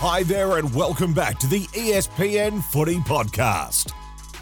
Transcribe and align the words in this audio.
Hi 0.00 0.22
there, 0.22 0.58
and 0.58 0.72
welcome 0.76 1.12
back 1.12 1.40
to 1.40 1.48
the 1.48 1.66
ESPN 1.74 2.62
Footy 2.62 2.98
Podcast. 2.98 3.97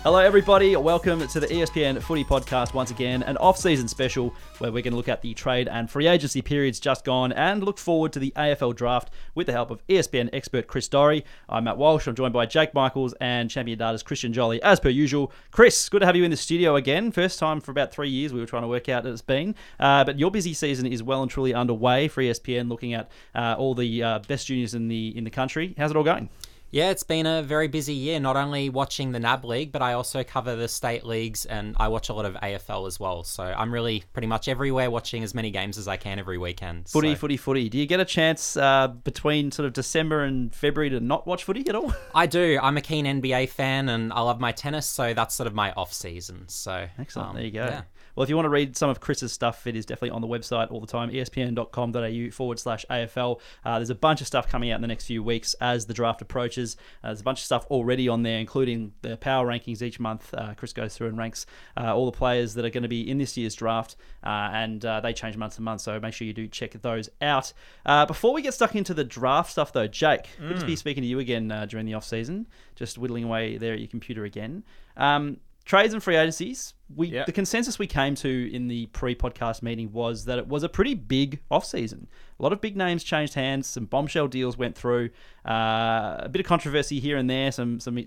Hello, 0.07 0.21
everybody. 0.21 0.77
Welcome 0.77 1.27
to 1.27 1.41
the 1.41 1.49
ESPN 1.49 2.01
Footy 2.01 2.23
Podcast 2.23 2.75
once 2.75 2.93
again, 2.93 3.25
an 3.25 3.37
off-season 3.39 3.89
special 3.89 4.33
where 4.59 4.71
we're 4.71 4.85
going 4.85 4.93
to 4.93 4.97
look 4.97 5.09
at 5.09 5.21
the 5.21 5.35
trade 5.35 5.67
and 5.67 5.91
free 5.91 6.07
agency 6.07 6.41
periods 6.43 6.79
just 6.79 7.05
gone 7.05 7.33
and 7.33 7.65
look 7.65 7.77
forward 7.77 8.13
to 8.13 8.21
the 8.21 8.33
AFL 8.37 8.77
draft 8.77 9.11
with 9.35 9.49
the 9.49 9.53
help 9.53 9.73
of 9.73 9.85
ESPN 9.89 10.31
expert 10.33 10.69
Chris 10.69 10.87
Doerre. 10.87 11.23
I'm 11.49 11.65
Matt 11.65 11.77
Walsh. 11.77 12.07
I'm 12.07 12.15
joined 12.15 12.33
by 12.33 12.47
Jake 12.47 12.73
Michaels 12.73 13.15
and 13.21 13.51
Champion 13.51 13.81
Data's 13.81 14.05
Christian 14.05 14.33
Joly, 14.33 14.63
as 14.63 14.79
per 14.79 14.91
usual. 14.91 15.33
Chris, 15.51 15.89
good 15.89 16.03
to 16.03 16.07
have 16.07 16.15
you 16.15 16.23
in 16.23 16.31
the 16.31 16.37
studio 16.37 16.77
again. 16.77 17.11
First 17.11 17.41
time 17.41 17.61
for 17.61 17.73
about 17.73 17.91
three 17.91 18.09
years. 18.09 18.33
We 18.33 18.39
were 18.39 18.47
trying 18.47 18.63
to 18.63 18.69
work 18.69 18.89
out 18.89 19.03
that 19.03 19.11
it's 19.11 19.23
been, 19.23 19.57
uh, 19.81 20.05
but 20.05 20.21
your 20.21 20.31
busy 20.31 20.55
season 20.55 20.87
is 20.87 21.03
well 21.03 21.23
and 21.23 21.29
truly 21.29 21.53
underway 21.53 22.07
for 22.07 22.23
ESPN, 22.23 22.69
looking 22.69 22.95
at 22.95 23.11
uh, 23.35 23.57
all 23.59 23.75
the 23.75 24.05
uh, 24.05 24.19
best 24.21 24.47
juniors 24.47 24.73
in 24.73 24.87
the 24.87 25.19
in 25.19 25.25
the 25.25 25.31
country. 25.31 25.75
How's 25.77 25.91
it 25.91 25.97
all 25.97 26.05
going? 26.05 26.29
Yeah, 26.73 26.91
it's 26.91 27.05
been 27.05 27.27
a 27.27 27.43
very 27.43 27.69
busy 27.69 27.95
year, 27.95 28.19
not 28.21 28.37
only 28.37 28.69
watching 28.69 29.13
the 29.13 29.21
NAB 29.21 29.45
League, 29.45 29.73
but 29.73 29.83
I 29.83 29.93
also 29.95 30.23
cover 30.25 30.57
the 30.57 30.69
state 30.69 31.05
leagues 31.05 31.47
and 31.47 31.75
I 31.79 31.89
watch 31.89 32.09
a 32.09 32.13
lot 32.13 32.27
of 32.27 32.35
AFL 32.35 32.87
as 32.87 32.99
well. 33.01 33.23
So 33.23 33.45
I'm 33.45 33.73
really 33.73 34.03
pretty 34.13 34.27
much 34.27 34.49
everywhere 34.49 34.91
watching 34.91 35.23
as 35.23 35.35
many 35.35 35.51
games 35.51 35.79
as 35.79 35.87
I 35.89 35.97
can 35.97 36.19
every 36.19 36.39
weekend. 36.39 36.89
Footy, 36.89 37.15
So 37.15 37.21
footy, 37.21 37.37
footy. 37.37 37.69
Do 37.69 37.79
you 37.79 37.87
get 37.87 38.01
a 38.01 38.05
chance 38.05 38.57
uh, 38.57 38.89
between 38.89 39.53
sort 39.53 39.67
of 39.67 39.73
December 39.75 40.25
and 40.25 40.55
February 40.55 40.91
to 40.91 41.01
not 41.01 41.27
watch 41.27 41.45
footy 41.45 41.67
at 41.69 41.75
all? 41.75 41.95
I 42.15 42.27
do. 42.27 42.59
I'm 42.63 42.77
a 42.77 42.83
keen 42.83 43.07
NBA 43.07 43.49
fan 43.51 43.89
and 43.89 44.13
I 44.13 44.21
love 44.23 44.41
my 44.41 44.53
tennis, 44.53 44.87
so 44.87 45.15
that's 45.15 45.35
sort 45.35 45.47
of 45.47 45.55
my 45.55 45.73
off 45.73 45.93
season. 45.93 46.49
So 46.49 46.89
Excellent. 46.99 47.31
um, 47.31 47.35
there 47.37 47.45
you 47.45 47.53
go. 47.53 47.65
yeah. 47.67 47.83
Well, 48.17 48.25
if 48.25 48.31
you 48.31 48.37
want 48.37 48.47
to 48.47 48.51
read 48.51 48.77
some 48.77 48.89
of 48.89 48.99
Chris's 48.99 49.31
stuff, 49.31 49.67
it 49.67 49.77
is 49.77 49.85
definitely 49.85 50.11
on 50.11 50.23
the 50.23 50.27
website 50.27 50.71
all 50.71 50.81
the 50.81 50.87
time, 50.87 51.11
espn.com.au 51.11 52.31
forward 52.31 52.59
slash 52.59 52.87
AFL. 52.91 53.41
Uh, 53.63 53.79
there's 53.79 53.91
a 53.91 53.95
bunch 53.95 54.23
of 54.23 54.27
stuff 54.27 54.49
coming 54.49 54.71
out 54.71 54.77
in 54.77 54.81
the 54.81 54.89
next 54.89 55.05
few 55.05 55.23
weeks 55.23 55.55
as 55.61 55.85
the 55.85 55.93
draft 55.93 56.23
approaches. 56.23 56.79
Uh, 57.05 57.09
there's 57.09 57.21
a 57.21 57.25
bunch 57.25 57.41
of 57.41 57.45
stuff 57.45 57.67
already 57.71 58.09
on 58.09 58.23
there, 58.23 58.39
including 58.39 58.93
the 59.03 59.19
power 59.19 59.47
rankings 59.47 59.83
each 59.83 60.01
month. 60.01 60.33
Uh, 60.33 60.55
Chris 60.55 60.73
goes 60.73 60.97
through 60.97 61.09
and 61.09 61.19
ranks 61.19 61.45
uh, 61.77 61.95
all 61.95 62.07
the 62.07 62.17
players 62.17 62.55
that 62.55 62.65
are 62.65 62.71
going 62.71 62.83
to 62.83 62.89
be 62.89 63.09
in 63.09 63.19
this 63.19 63.37
year's 63.37 63.55
draft, 63.55 63.97
uh, 64.25 64.49
and 64.53 64.85
uh, 64.87 65.01
they 65.01 65.13
change 65.13 65.37
month 65.37 65.57
to 65.57 65.63
month, 65.63 65.83
so 65.83 66.01
make 66.01 66.15
sure 66.15 66.27
you 66.27 66.33
do 66.33 66.49
check 66.49 66.73
those 66.81 67.11
out. 67.21 67.53
Uh, 67.85 68.07
before 68.07 68.33
we 68.33 68.41
get 68.41 68.55
stuck 68.55 68.75
into 68.75 68.95
the 68.95 69.05
draft 69.05 69.51
stuff, 69.51 69.75
though, 69.75 69.87
Jake, 69.87 70.29
good 70.41 70.59
to 70.61 70.67
be 70.67 70.77
speaking 70.77 71.03
to 71.03 71.07
you 71.07 71.19
again 71.19 71.53
uh, 71.53 71.67
during 71.67 71.85
the 71.85 71.93
off 71.93 72.05
season, 72.05 72.47
just 72.77 72.97
whittling 72.97 73.25
away 73.25 73.59
there 73.59 73.75
at 73.75 73.79
your 73.79 73.89
computer 73.89 74.25
again. 74.25 74.65
Um, 74.97 75.39
trades 75.67 75.93
and 75.93 76.03
free 76.03 76.17
agencies. 76.17 76.73
We 76.95 77.09
Yeah. 77.09 77.25
the 77.25 77.33
consensus 77.33 77.79
we 77.79 77.87
came 77.89 78.15
to 78.15 78.51
in 78.55 78.69
the 78.69 78.87
pre-podcast 78.87 79.61
meeting 79.63 79.93
was 79.93 80.25
that 80.25 80.39
it 80.39 80.47
was 80.47 80.63
a 80.63 80.69
pretty 80.69 80.95
big 80.95 81.41
off-season. 81.51 82.07
A 82.39 82.43
lot 82.43 82.53
of 82.53 82.61
big 82.61 82.77
names 82.77 83.03
changed 83.05 83.35
hands. 83.35 83.67
Some 83.67 83.85
bombshell 83.87 84.29
deals 84.29 84.57
went 84.57 84.77
through. 84.77 85.11
Uh, 85.45 86.17
a 86.21 86.29
bit 86.31 86.41
of 86.41 86.47
controversy 86.47 87.01
here 87.01 87.17
and 87.19 87.29
there. 87.29 87.51
Some 87.53 87.81
some 87.81 87.99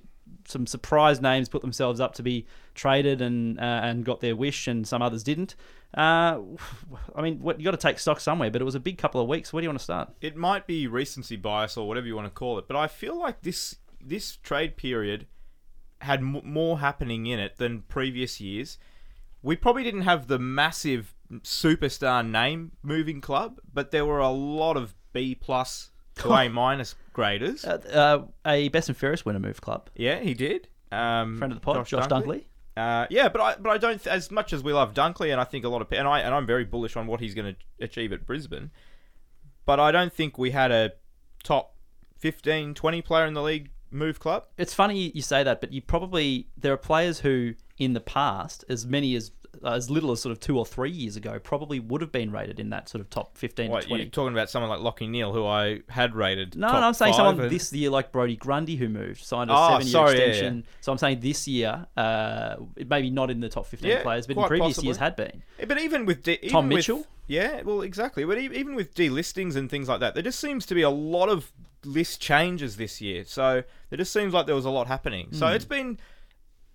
some 0.48 0.66
surprise 0.68 1.20
names 1.22 1.50
put 1.50 1.62
themselves 1.62 2.00
up 2.00 2.14
to 2.16 2.24
be 2.24 2.46
traded 2.76 3.22
and 3.22 3.60
uh, 3.60 3.82
and 3.84 4.06
got 4.06 4.22
their 4.22 4.36
wish, 4.36 4.68
and 4.68 4.88
some 4.88 5.02
others 5.02 5.24
didn't. 5.24 5.56
Uh, 5.98 6.40
I 7.16 7.22
mean, 7.22 7.40
what, 7.42 7.60
you 7.60 7.66
got 7.66 7.72
to 7.72 7.78
take 7.78 8.00
stock 8.00 8.20
somewhere, 8.20 8.50
but 8.52 8.62
it 8.62 8.66
was 8.66 8.76
a 8.76 8.80
big 8.80 8.98
couple 8.98 9.20
of 9.20 9.28
weeks. 9.28 9.52
Where 9.52 9.60
do 9.62 9.66
you 9.66 9.70
want 9.70 9.80
to 9.80 9.84
start? 9.84 10.14
it 10.22 10.36
might 10.38 10.66
be 10.68 10.88
recency 10.88 11.36
bias 11.36 11.76
or 11.78 11.88
whatever 11.88 12.08
you 12.08 12.16
want 12.16 12.28
to 12.28 12.32
call 12.34 12.58
it, 12.60 12.68
but 12.68 12.78
I 12.78 12.88
feel 12.88 13.18
like 13.20 13.42
this 13.42 13.76
this 14.00 14.38
trade 14.38 14.78
period 14.78 15.28
had 16.02 16.20
m- 16.20 16.42
more 16.44 16.80
happening 16.80 17.26
in 17.28 17.40
it 17.40 17.58
than 17.58 17.82
previous 17.84 18.40
years. 18.40 18.78
We 19.42 19.56
probably 19.56 19.84
didn't 19.84 20.02
have 20.02 20.28
the 20.28 20.40
massive 20.40 21.14
superstar 21.44 22.28
name 22.28 22.72
moving 22.84 23.22
club, 23.22 23.60
but 23.74 23.92
there 23.92 24.06
were 24.06 24.20
a 24.20 24.30
lot 24.30 24.78
of 24.78 24.96
B 25.14 25.36
plus 25.36 25.92
to 26.16 26.32
A 26.34 26.50
minus 26.50 26.96
graders. 27.14 27.64
Uh, 27.66 27.78
uh, 28.46 28.50
a 28.50 28.70
best 28.70 28.90
and 28.90 28.98
fairest 28.98 29.26
winner 29.26 29.40
move 29.40 29.62
club. 29.62 29.90
yeah, 29.96 30.20
he 30.20 30.34
did. 30.34 30.68
Um, 30.92 31.38
Friend 31.38 31.54
of 31.54 31.58
the 31.60 31.62
pod, 31.62 31.86
Josh, 31.86 32.08
Dunkley. 32.08 32.46
Uh, 32.76 33.06
yeah, 33.10 33.30
but 33.30 33.42
I 33.42 33.56
but 33.56 33.70
I 33.70 33.78
don't 33.78 34.06
as 34.08 34.32
much 34.32 34.54
as 34.54 34.64
we 34.64 34.74
love 34.74 34.94
Dunkley, 34.94 35.32
and 35.32 35.40
I 35.40 35.44
think 35.44 35.66
a 35.66 35.70
lot 35.70 35.82
of 35.82 35.92
and 35.92 36.08
I 36.08 36.22
and 36.22 36.34
I'm 36.34 36.46
very 36.46 36.66
bullish 36.66 36.96
on 36.96 37.08
what 37.08 37.20
he's 37.20 37.36
going 37.36 37.54
to 37.56 37.84
achieve 37.84 38.12
at 38.14 38.26
Brisbane. 38.26 38.72
But 39.66 39.80
I 39.80 39.92
don't 39.92 40.12
think 40.14 40.38
we 40.38 40.52
had 40.52 40.72
a 40.72 40.94
top 41.44 41.76
15, 42.18 42.74
20 42.74 43.02
player 43.02 43.26
in 43.26 43.34
the 43.34 43.44
league 43.44 43.70
move 43.92 44.20
club. 44.20 44.46
It's 44.58 44.74
funny 44.74 45.12
you 45.16 45.22
say 45.22 45.44
that, 45.44 45.62
but 45.62 45.72
you 45.74 45.82
probably 45.82 46.48
there 46.58 46.74
are 46.74 46.78
players 46.78 47.20
who, 47.20 47.54
in 47.78 47.94
the 47.94 48.02
past, 48.02 48.64
as 48.70 48.86
many 48.86 49.16
as 49.16 49.32
uh, 49.64 49.72
as 49.72 49.90
little 49.90 50.12
as 50.12 50.22
sort 50.22 50.32
of 50.32 50.40
two 50.40 50.58
or 50.60 50.66
three 50.66 50.92
years 50.92 51.16
ago, 51.16 51.40
probably 51.40 51.80
would 51.80 52.02
have 52.02 52.12
been 52.12 52.32
rated 52.32 52.60
in 52.60 52.70
that 52.70 52.88
sort 52.88 53.02
of 53.02 53.10
top 53.10 53.36
fifteen 53.36 53.72
What, 53.72 53.82
to 53.82 53.88
twenty. 53.88 54.04
you're 54.04 54.12
talking 54.12 54.32
about 54.34 54.50
someone 54.50 54.70
like 54.70 54.80
Lachie 54.80 55.10
Neale, 55.10 55.34
who 55.34 55.46
I 55.46 55.82
had 55.90 56.14
rated. 56.16 56.56
No, 56.56 56.72
no, 56.72 56.78
I'm 56.78 56.94
saying 56.94 57.16
someone 57.16 57.40
and- 57.42 57.50
this 57.52 57.74
year 57.74 57.90
like 57.90 58.12
Brodie 58.12 58.36
Grundy 58.38 58.76
who 58.76 58.88
moved, 58.90 59.24
signed 59.24 59.50
a 59.50 59.54
Oh, 59.56 59.70
seven-year 59.72 59.92
sorry, 59.92 60.18
yeah, 60.20 60.26
extension. 60.26 60.66
So 60.82 60.92
I'm 60.92 60.98
saying 61.00 61.20
this 61.22 61.48
year, 61.48 61.88
uh, 61.98 62.58
maybe 62.78 63.10
not 63.10 63.32
in 63.32 63.40
the 63.40 63.50
top 63.50 63.66
15 63.66 63.90
Yeah, 63.90 64.04
players, 64.04 64.28
but 64.28 64.38
in 64.38 64.44
previous 64.44 64.68
possibly. 64.76 64.88
years 64.90 64.98
had 64.98 65.16
been. 65.16 65.42
Yeah, 65.58 65.66
But 65.66 65.82
even 65.82 66.06
with 66.06 66.22
de- 66.24 66.38
even 66.46 66.50
Tom 66.52 66.68
with- 66.70 66.76
Mitchell? 66.78 67.08
yeah, 67.28 67.64
well, 67.64 67.82
exactly. 67.82 68.24
But 68.26 68.38
even 68.38 68.76
with 68.76 68.94
delistings 68.94 69.56
and 69.56 69.68
things 69.70 69.90
like 69.90 70.00
that, 70.00 70.14
there 70.14 70.24
just 70.24 70.40
seems 70.40 70.66
to 70.68 70.76
be 70.76 70.84
a 70.84 70.90
lot 70.92 71.28
of 71.28 71.52
list 71.86 72.22
changes 72.22 72.78
this 72.78 73.00
year. 73.02 73.24
So 73.26 73.64
it 73.92 73.98
just 73.98 74.12
seems 74.14 74.34
like 74.34 74.46
there 74.46 74.56
was 74.56 74.66
a 74.66 74.70
lot 74.70 74.88
happening. 74.88 75.30
So 75.32 75.48
Hmm. 75.48 75.54
it's 75.54 75.66
been, 75.66 76.00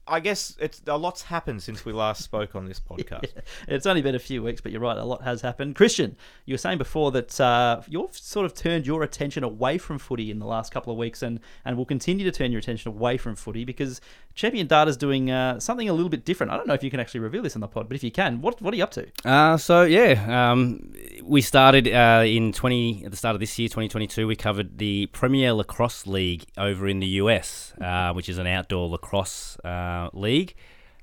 I 0.07 0.21
guess, 0.21 0.57
it's 0.61 0.83
a 0.87 0.97
lot's 0.97 1.23
happened 1.23 1.63
since 1.63 1.85
we 1.85 1.93
last 1.93 2.23
spoke 2.23 2.55
on 2.55 2.67
this 2.67 2.81
podcast. 2.91 3.33
It's 3.69 3.87
only 3.87 4.03
been 4.03 4.15
a 4.15 4.21
few 4.21 4.43
weeks, 4.43 4.61
but 4.61 4.73
you're 4.73 4.81
right, 4.81 4.97
a 4.97 5.05
lot 5.05 5.23
has 5.23 5.41
happened. 5.41 5.77
Christian, 5.77 6.17
you 6.45 6.55
were 6.55 6.59
saying 6.59 6.79
before 6.79 7.11
that 7.13 7.41
uh, 7.41 7.81
you've 7.89 8.17
sort 8.17 8.47
of 8.47 8.55
turned 8.55 8.87
your 8.87 9.03
attention 9.03 9.45
away 9.45 9.79
from 9.79 9.99
footy 9.99 10.31
in 10.31 10.39
the 10.39 10.47
last 10.47 10.73
couple 10.73 10.93
of 10.93 10.99
weeks, 10.99 11.23
and, 11.23 11.41
and 11.65 11.77
will 11.77 11.87
continue 11.87 12.25
to 12.25 12.33
turn 12.33 12.53
your 12.53 12.59
attention 12.59 12.91
away 12.91 13.17
from 13.17 13.35
footy 13.35 13.65
because 13.65 14.01
Champion 14.35 14.67
Data 14.67 14.91
is 14.91 14.97
doing 14.97 15.31
uh, 15.31 15.61
something 15.61 15.89
a 15.89 15.93
little 15.93 16.09
bit 16.09 16.25
different. 16.25 16.53
I 16.53 16.57
don't 16.57 16.67
know 16.67 16.75
if 16.75 16.83
you 16.83 16.91
can 16.91 17.01
actually 17.01 17.21
reveal 17.21 17.43
this 17.43 17.55
in 17.55 17.61
the 17.61 17.69
pod, 17.69 17.89
but 17.89 17.95
if 17.95 18.03
you 18.03 18.11
can, 18.11 18.41
what 18.41 18.61
what 18.61 18.75
are 18.75 18.77
you 18.77 18.83
up 18.83 18.91
to? 18.93 19.07
Uh, 19.25 19.57
so 19.57 19.83
yeah, 19.83 20.51
um, 20.51 20.93
we 21.23 21.41
started 21.41 21.89
uh, 21.89 22.25
in 22.27 22.53
twenty 22.53 23.05
at 23.05 23.11
the 23.11 23.17
start 23.17 23.35
of 23.35 23.41
this 23.41 23.59
year, 23.59 23.69
twenty 23.69 23.89
twenty 23.89 24.07
two. 24.07 24.27
We 24.27 24.37
covered 24.37 24.79
the 24.79 25.07
Premier 25.07 25.53
Lacrosse 25.53 26.07
League 26.07 26.45
over 26.59 26.89
in 26.89 26.99
the 26.99 27.07
US, 27.07 27.73
uh, 27.81 28.13
which 28.13 28.29
is 28.29 28.39
an 28.39 28.47
outdoor 28.47 28.89
lacrosse 28.89 29.57
uh, 29.95 30.11
league. 30.13 30.55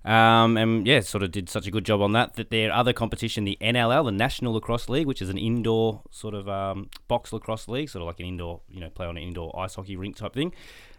Um, 0.03 0.57
and 0.57 0.88
yeah, 0.88 1.02
sort 1.02 1.24
of 1.24 1.31
did 1.31 1.47
such 1.47 1.68
a 1.68 1.72
good 1.72 1.85
job 1.85 2.02
on 2.02 2.12
that 2.13 2.34
that 2.35 2.50
their 2.50 2.72
other 2.74 2.91
competition, 2.91 3.44
the 3.44 3.57
NLL, 3.62 4.06
the 4.06 4.12
National 4.12 4.53
Lacrosse 4.53 4.90
League, 4.90 5.06
which 5.06 5.22
is 5.22 5.29
an 5.29 5.38
indoor 5.38 6.02
sort 6.09 6.34
of 6.34 6.50
um, 6.50 6.90
box 7.07 7.31
lacrosse 7.31 7.68
league, 7.68 7.88
sort 7.90 8.02
of 8.02 8.07
like 8.07 8.19
an 8.19 8.25
indoor, 8.25 8.62
you 8.72 8.79
know, 8.79 8.90
play 8.90 9.06
on 9.06 9.16
an 9.18 9.22
indoor 9.24 9.57
ice 9.59 9.75
hockey 9.75 9.96
rink 9.96 10.16
type 10.16 10.34
thing. 10.34 10.53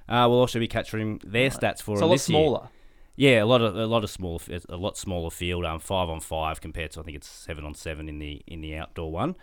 Uh, 0.09 0.27
we'll 0.29 0.39
also 0.39 0.59
be 0.61 0.69
capturing 0.69 1.21
their 1.25 1.51
stats 1.51 1.83
for 1.83 1.93
It's 1.95 2.03
a 2.03 2.07
lot 2.07 2.15
this 2.15 2.29
year. 2.29 2.39
smaller. 2.39 2.69
Yeah, 3.17 3.43
a 3.43 3.45
lot 3.47 3.61
of 3.61 3.77
a 3.77 3.87
lot 3.87 4.05
of 4.05 4.11
smaller, 4.11 4.39
a 4.69 4.77
lot 4.77 4.97
smaller 4.97 5.31
field. 5.31 5.65
Um, 5.65 5.81
five 5.81 6.09
on 6.09 6.21
five 6.21 6.61
compared 6.61 6.93
to 6.93 7.01
I 7.01 7.03
think 7.03 7.17
it's 7.17 7.29
seven 7.29 7.65
on 7.65 7.75
seven 7.75 8.09
in 8.09 8.19
the 8.21 8.43
in 8.47 8.61
the 8.61 8.77
outdoor 8.77 9.11
one. 9.11 9.35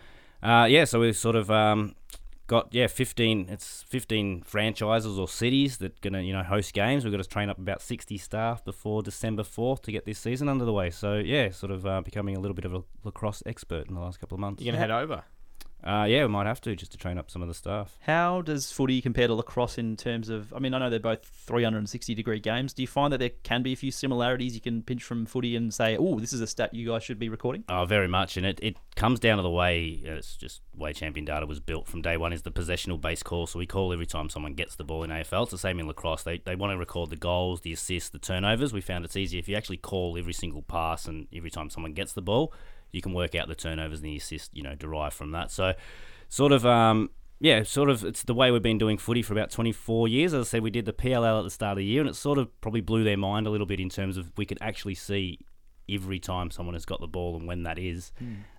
Uh, 0.42 0.66
yeah, 0.70 0.84
so 0.84 1.00
we're 1.00 1.12
sort 1.12 1.36
of 1.36 1.50
um, 1.50 1.94
got 2.50 2.74
yeah 2.74 2.88
fifteen. 2.88 3.46
It's 3.48 3.84
fifteen 3.88 4.42
franchises 4.42 5.18
or 5.20 5.28
cities 5.28 5.78
that 5.78 6.00
gonna 6.00 6.20
you 6.20 6.32
know 6.32 6.42
host 6.42 6.74
games. 6.74 7.04
We've 7.04 7.12
got 7.12 7.22
to 7.22 7.28
train 7.28 7.48
up 7.48 7.58
about 7.58 7.80
sixty 7.80 8.18
staff 8.18 8.64
before 8.64 9.02
December 9.02 9.44
fourth 9.44 9.82
to 9.82 9.92
get 9.92 10.04
this 10.04 10.18
season 10.18 10.48
under 10.48 10.64
the 10.64 10.72
way. 10.72 10.90
So 10.90 11.14
yeah, 11.18 11.50
sort 11.50 11.70
of 11.70 11.86
uh, 11.86 12.00
becoming 12.00 12.36
a 12.36 12.40
little 12.40 12.56
bit 12.56 12.64
of 12.64 12.74
a 12.74 12.82
lacrosse 13.04 13.44
expert 13.46 13.86
in 13.86 13.94
the 13.94 14.00
last 14.00 14.18
couple 14.18 14.34
of 14.34 14.40
months. 14.40 14.62
You're 14.62 14.72
gonna 14.72 14.80
head 14.80 14.90
over. 14.90 15.22
Uh, 15.82 16.06
yeah, 16.08 16.22
we 16.22 16.28
might 16.28 16.46
have 16.46 16.60
to 16.60 16.76
just 16.76 16.92
to 16.92 16.98
train 16.98 17.16
up 17.18 17.30
some 17.30 17.42
of 17.42 17.48
the 17.48 17.54
staff. 17.54 17.96
How 18.00 18.42
does 18.42 18.70
footy 18.70 19.00
compare 19.00 19.26
to 19.26 19.34
lacrosse 19.34 19.78
in 19.78 19.96
terms 19.96 20.28
of? 20.28 20.52
I 20.52 20.58
mean, 20.58 20.74
I 20.74 20.78
know 20.78 20.90
they're 20.90 21.00
both 21.00 21.24
360 21.24 22.14
degree 22.14 22.40
games. 22.40 22.72
Do 22.72 22.82
you 22.82 22.88
find 22.88 23.12
that 23.12 23.18
there 23.18 23.30
can 23.42 23.62
be 23.62 23.72
a 23.72 23.76
few 23.76 23.90
similarities 23.90 24.54
you 24.54 24.60
can 24.60 24.82
pinch 24.82 25.02
from 25.02 25.24
footy 25.24 25.56
and 25.56 25.72
say, 25.72 25.96
"Oh, 25.96 26.20
this 26.20 26.32
is 26.32 26.40
a 26.40 26.46
stat 26.46 26.74
you 26.74 26.88
guys 26.88 27.02
should 27.02 27.18
be 27.18 27.28
recording"? 27.28 27.64
Oh, 27.68 27.84
very 27.86 28.08
much, 28.08 28.36
and 28.36 28.44
it, 28.44 28.58
it 28.62 28.76
comes 28.96 29.20
down 29.20 29.38
to 29.38 29.42
the 29.42 29.50
way 29.50 30.02
uh, 30.06 30.12
it's 30.12 30.36
just 30.36 30.60
way 30.76 30.92
champion 30.92 31.24
data 31.24 31.46
was 31.46 31.60
built 31.60 31.86
from 31.86 32.00
day 32.00 32.16
one 32.16 32.32
is 32.32 32.42
the 32.42 32.50
possessional 32.50 32.98
based 32.98 33.24
call. 33.24 33.46
So 33.46 33.58
we 33.58 33.66
call 33.66 33.92
every 33.92 34.06
time 34.06 34.28
someone 34.28 34.54
gets 34.54 34.76
the 34.76 34.84
ball 34.84 35.02
in 35.02 35.10
AFL. 35.10 35.44
It's 35.44 35.52
the 35.52 35.58
same 35.58 35.80
in 35.80 35.86
lacrosse. 35.86 36.22
They 36.22 36.38
they 36.38 36.56
want 36.56 36.72
to 36.72 36.76
record 36.76 37.10
the 37.10 37.16
goals, 37.16 37.62
the 37.62 37.72
assists, 37.72 38.10
the 38.10 38.18
turnovers. 38.18 38.72
We 38.72 38.80
found 38.82 39.04
it's 39.04 39.16
easier 39.16 39.38
if 39.38 39.48
you 39.48 39.56
actually 39.56 39.78
call 39.78 40.18
every 40.18 40.34
single 40.34 40.62
pass 40.62 41.06
and 41.06 41.26
every 41.32 41.50
time 41.50 41.70
someone 41.70 41.94
gets 41.94 42.12
the 42.12 42.22
ball, 42.22 42.52
you 42.92 43.02
can 43.02 43.12
work 43.12 43.34
out 43.34 43.48
the 43.48 43.54
turnovers 43.54 44.00
and 44.00 44.08
the 44.08 44.16
assists, 44.16 44.50
you 44.52 44.62
know, 44.62 44.74
derived 44.74 45.14
from 45.14 45.32
that. 45.32 45.50
So, 45.50 45.74
sort 46.28 46.52
of. 46.52 46.64
Um, 46.66 47.10
yeah, 47.42 47.62
sort 47.62 47.88
of. 47.88 48.04
It's 48.04 48.22
the 48.22 48.34
way 48.34 48.50
we've 48.50 48.62
been 48.62 48.76
doing 48.76 48.98
footy 48.98 49.22
for 49.22 49.32
about 49.32 49.50
24 49.50 50.08
years. 50.08 50.34
As 50.34 50.46
I 50.46 50.48
said, 50.50 50.62
we 50.62 50.70
did 50.70 50.84
the 50.84 50.92
PLL 50.92 51.38
at 51.38 51.42
the 51.42 51.50
start 51.50 51.72
of 51.72 51.78
the 51.78 51.84
year, 51.86 52.02
and 52.02 52.10
it 52.10 52.14
sort 52.14 52.36
of 52.36 52.60
probably 52.60 52.82
blew 52.82 53.02
their 53.02 53.16
mind 53.16 53.46
a 53.46 53.50
little 53.50 53.66
bit 53.66 53.80
in 53.80 53.88
terms 53.88 54.18
of 54.18 54.30
we 54.36 54.44
could 54.44 54.58
actually 54.60 54.94
see 54.94 55.38
every 55.88 56.20
time 56.20 56.50
someone 56.50 56.74
has 56.74 56.84
got 56.84 57.00
the 57.00 57.08
ball 57.08 57.36
and 57.36 57.48
when 57.48 57.62
that 57.62 57.78
is. 57.78 58.12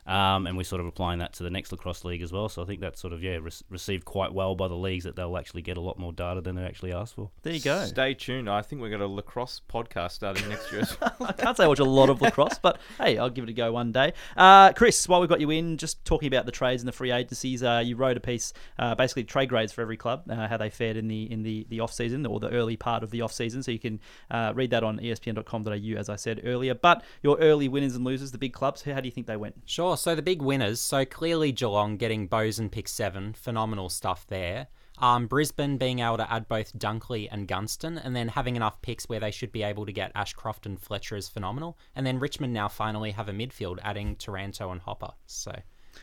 Um, 0.06 0.48
and 0.48 0.58
we're 0.58 0.64
sort 0.64 0.82
of 0.82 0.88
applying 0.88 1.20
that 1.20 1.34
to 1.34 1.44
the 1.44 1.50
next 1.50 1.72
lacrosse 1.72 2.04
league 2.04 2.22
as 2.22 2.32
well. 2.32 2.50
So 2.50 2.62
I 2.62 2.66
think 2.66 2.82
that's 2.82 3.00
sort 3.00 3.14
of 3.14 3.24
yeah 3.24 3.38
re- 3.42 3.52
received 3.70 4.06
quite 4.06 4.34
well 4.34 4.56
by 4.56 4.68
the 4.68 4.76
leagues 4.76 5.04
that 5.04 5.16
they'll 5.16 5.38
actually 5.38 5.62
get 5.62 5.78
a 5.78 5.82
lot 5.82 6.00
more 6.00 6.12
data 6.12 6.42
than 6.42 6.56
they 6.56 6.64
actually 6.64 6.92
asked 6.94 7.16
for. 7.16 7.30
There 7.44 7.54
you 7.54 7.62
go. 7.62 7.86
Stay 7.86 8.14
tuned. 8.14 8.50
I 8.50 8.62
think 8.62 8.82
we've 8.82 8.92
got 8.92 9.02
a 9.02 9.08
lacrosse 9.08 9.62
podcast 9.70 10.12
starting 10.12 10.48
next 10.50 10.72
year. 10.72 10.82
as 10.82 11.00
well. 11.00 11.16
I 11.22 11.34
can't 11.34 11.56
say 11.56 11.64
I 11.64 11.68
watch 11.68 11.80
a 11.80 11.86
lot 11.86 12.10
of 12.10 12.22
lacrosse, 12.22 12.60
but 12.60 12.80
hey, 12.98 13.18
I'll 13.18 13.30
give 13.30 13.44
it 13.44 13.50
a 13.50 13.54
go 13.54 13.72
one 13.72 13.92
day. 13.92 14.14
Uh, 14.36 14.74
Chris, 14.74 15.08
while 15.08 15.20
we've 15.20 15.30
got 15.30 15.40
you 15.40 15.50
in, 15.52 15.78
just 15.78 16.04
talking 16.06 16.28
about 16.28 16.46
the 16.46 16.52
trades 16.52 16.82
and 16.82 16.88
the 16.88 16.94
free 16.94 17.12
agencies, 17.12 17.64
uh, 17.64 17.82
you 17.84 17.96
wrote 17.96 18.18
a 18.18 18.22
piece, 18.22 18.54
uh, 18.80 18.96
basically 18.96 19.24
trade 19.24 19.50
grades 19.50 19.72
for 19.72 19.82
every 19.82 19.98
club, 19.98 20.24
uh, 20.30 20.48
how 20.48 20.58
they 20.58 20.70
fared 20.70 20.98
in 20.98 21.08
the 21.08 21.32
in 21.32 21.44
the, 21.44 21.66
the 21.70 21.80
off 21.80 21.94
season 21.94 22.26
or 22.26 22.40
the 22.40 22.50
early 22.50 22.76
part 22.76 23.04
of 23.04 23.12
the 23.12 23.22
off 23.22 23.32
season. 23.32 23.62
So 23.64 23.72
you 23.72 23.80
can 23.80 24.00
uh, 24.30 24.54
read 24.56 24.72
that 24.72 24.84
on 24.84 25.00
ESPN.com.au, 25.00 26.00
as 26.00 26.10
I 26.10 26.16
said 26.16 26.42
earlier. 26.44 26.74
But 26.74 27.04
your 27.22 27.38
early 27.40 27.68
winners 27.68 27.96
and 27.96 28.04
losers, 28.04 28.32
the 28.32 28.38
big 28.38 28.54
clubs, 28.54 28.82
how 28.82 29.00
do 29.00 29.08
you 29.08 29.12
think 29.12 29.28
they 29.28 29.38
went? 29.38 29.56
Sure. 29.66 29.91
So 29.98 30.16
the 30.16 30.22
big 30.22 30.42
winners. 30.42 30.80
So 30.80 31.06
clearly 31.06 31.52
Geelong 31.52 31.98
getting 31.98 32.28
Bowes 32.28 32.60
and 32.60 32.72
pick 32.72 32.88
seven, 32.88 33.34
phenomenal 33.34 33.90
stuff 33.90 34.26
there. 34.28 34.68
Um, 34.98 35.26
Brisbane 35.26 35.78
being 35.78 36.00
able 36.00 36.18
to 36.18 36.32
add 36.32 36.48
both 36.48 36.78
Dunkley 36.78 37.28
and 37.32 37.48
Gunston, 37.48 37.98
and 37.98 38.16
then 38.16 38.28
having 38.28 38.56
enough 38.56 38.82
picks 38.84 39.10
where 39.10 39.20
they 39.20 39.32
should 39.32 39.52
be 39.52 39.64
able 39.64 39.86
to 39.88 39.92
get 39.92 40.12
Ashcroft 40.14 40.68
and 40.68 40.80
Fletcher 40.80 41.16
is 41.16 41.28
phenomenal. 41.28 41.78
And 41.96 42.06
then 42.06 42.20
Richmond 42.20 42.54
now 42.54 42.68
finally 42.68 43.12
have 43.12 43.28
a 43.28 43.32
midfield, 43.32 43.80
adding 43.82 44.16
Taranto 44.16 44.72
and 44.72 44.80
Hopper. 44.82 45.12
So 45.26 45.54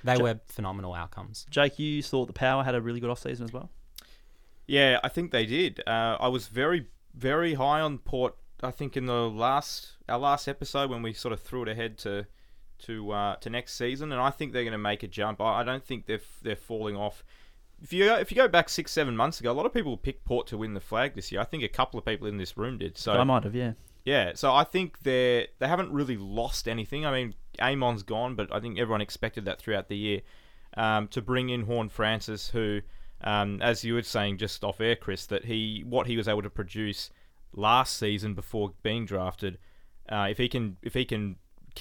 they 0.02 0.16
were 0.16 0.40
phenomenal 0.46 0.94
outcomes. 0.94 1.46
Jake, 1.48 1.78
you 1.78 2.02
thought 2.02 2.26
the 2.26 2.32
Power 2.32 2.64
had 2.64 2.74
a 2.74 2.80
really 2.80 2.98
good 2.98 3.10
off 3.10 3.20
season 3.20 3.44
as 3.44 3.52
well. 3.52 3.70
Yeah, 4.66 4.98
I 5.02 5.08
think 5.08 5.30
they 5.30 5.46
did. 5.46 5.80
Uh, 5.86 6.16
I 6.20 6.28
was 6.28 6.48
very, 6.48 6.86
very 7.14 7.54
high 7.54 7.80
on 7.80 7.98
Port. 7.98 8.36
I 8.62 8.72
think 8.72 8.96
in 8.96 9.06
the 9.06 9.30
last 9.30 9.92
our 10.08 10.18
last 10.18 10.48
episode 10.48 10.90
when 10.90 11.02
we 11.02 11.12
sort 11.12 11.32
of 11.32 11.40
threw 11.40 11.62
it 11.62 11.68
ahead 11.68 11.96
to 11.98 12.26
to 12.80 13.10
uh, 13.12 13.36
to 13.36 13.50
next 13.50 13.74
season, 13.74 14.12
and 14.12 14.20
I 14.20 14.30
think 14.30 14.52
they're 14.52 14.64
going 14.64 14.72
to 14.72 14.78
make 14.78 15.02
a 15.02 15.08
jump. 15.08 15.40
I, 15.40 15.60
I 15.60 15.64
don't 15.64 15.84
think 15.84 16.06
they're 16.06 16.16
f- 16.16 16.40
they're 16.42 16.56
falling 16.56 16.96
off. 16.96 17.24
If 17.82 17.92
you 17.92 18.06
go, 18.06 18.16
if 18.16 18.30
you 18.30 18.36
go 18.36 18.48
back 18.48 18.68
six 18.68 18.90
seven 18.92 19.16
months 19.16 19.40
ago, 19.40 19.52
a 19.52 19.54
lot 19.54 19.66
of 19.66 19.72
people 19.72 19.96
picked 19.96 20.24
Port 20.24 20.46
to 20.48 20.58
win 20.58 20.74
the 20.74 20.80
flag 20.80 21.14
this 21.14 21.30
year. 21.30 21.40
I 21.40 21.44
think 21.44 21.62
a 21.62 21.68
couple 21.68 21.98
of 21.98 22.04
people 22.04 22.26
in 22.26 22.36
this 22.36 22.56
room 22.56 22.78
did. 22.78 22.98
So 22.98 23.12
I 23.12 23.24
might 23.24 23.44
have, 23.44 23.54
yeah. 23.54 23.72
yeah, 24.04 24.32
so 24.34 24.52
I 24.52 24.64
think 24.64 25.00
they 25.00 25.48
they 25.58 25.68
haven't 25.68 25.92
really 25.92 26.16
lost 26.16 26.66
anything. 26.66 27.06
I 27.06 27.12
mean, 27.12 27.34
Amon's 27.60 28.02
gone, 28.02 28.34
but 28.34 28.52
I 28.52 28.60
think 28.60 28.78
everyone 28.78 29.00
expected 29.00 29.44
that 29.44 29.60
throughout 29.60 29.88
the 29.88 29.96
year. 29.96 30.20
Um, 30.76 31.08
to 31.08 31.22
bring 31.22 31.48
in 31.48 31.62
Horne-Francis, 31.62 32.50
who, 32.50 32.82
um, 33.22 33.60
as 33.62 33.84
you 33.84 33.94
were 33.94 34.02
saying 34.02 34.36
just 34.36 34.62
off 34.62 34.80
air, 34.80 34.94
Chris, 34.94 35.26
that 35.26 35.46
he 35.46 35.82
what 35.86 36.06
he 36.06 36.16
was 36.16 36.28
able 36.28 36.42
to 36.42 36.50
produce 36.50 37.10
last 37.52 37.96
season 37.96 38.34
before 38.34 38.74
being 38.82 39.06
drafted, 39.06 39.58
uh, 40.08 40.28
if 40.30 40.38
he 40.38 40.48
can 40.48 40.76
if 40.82 40.94
he 40.94 41.04
can 41.04 41.36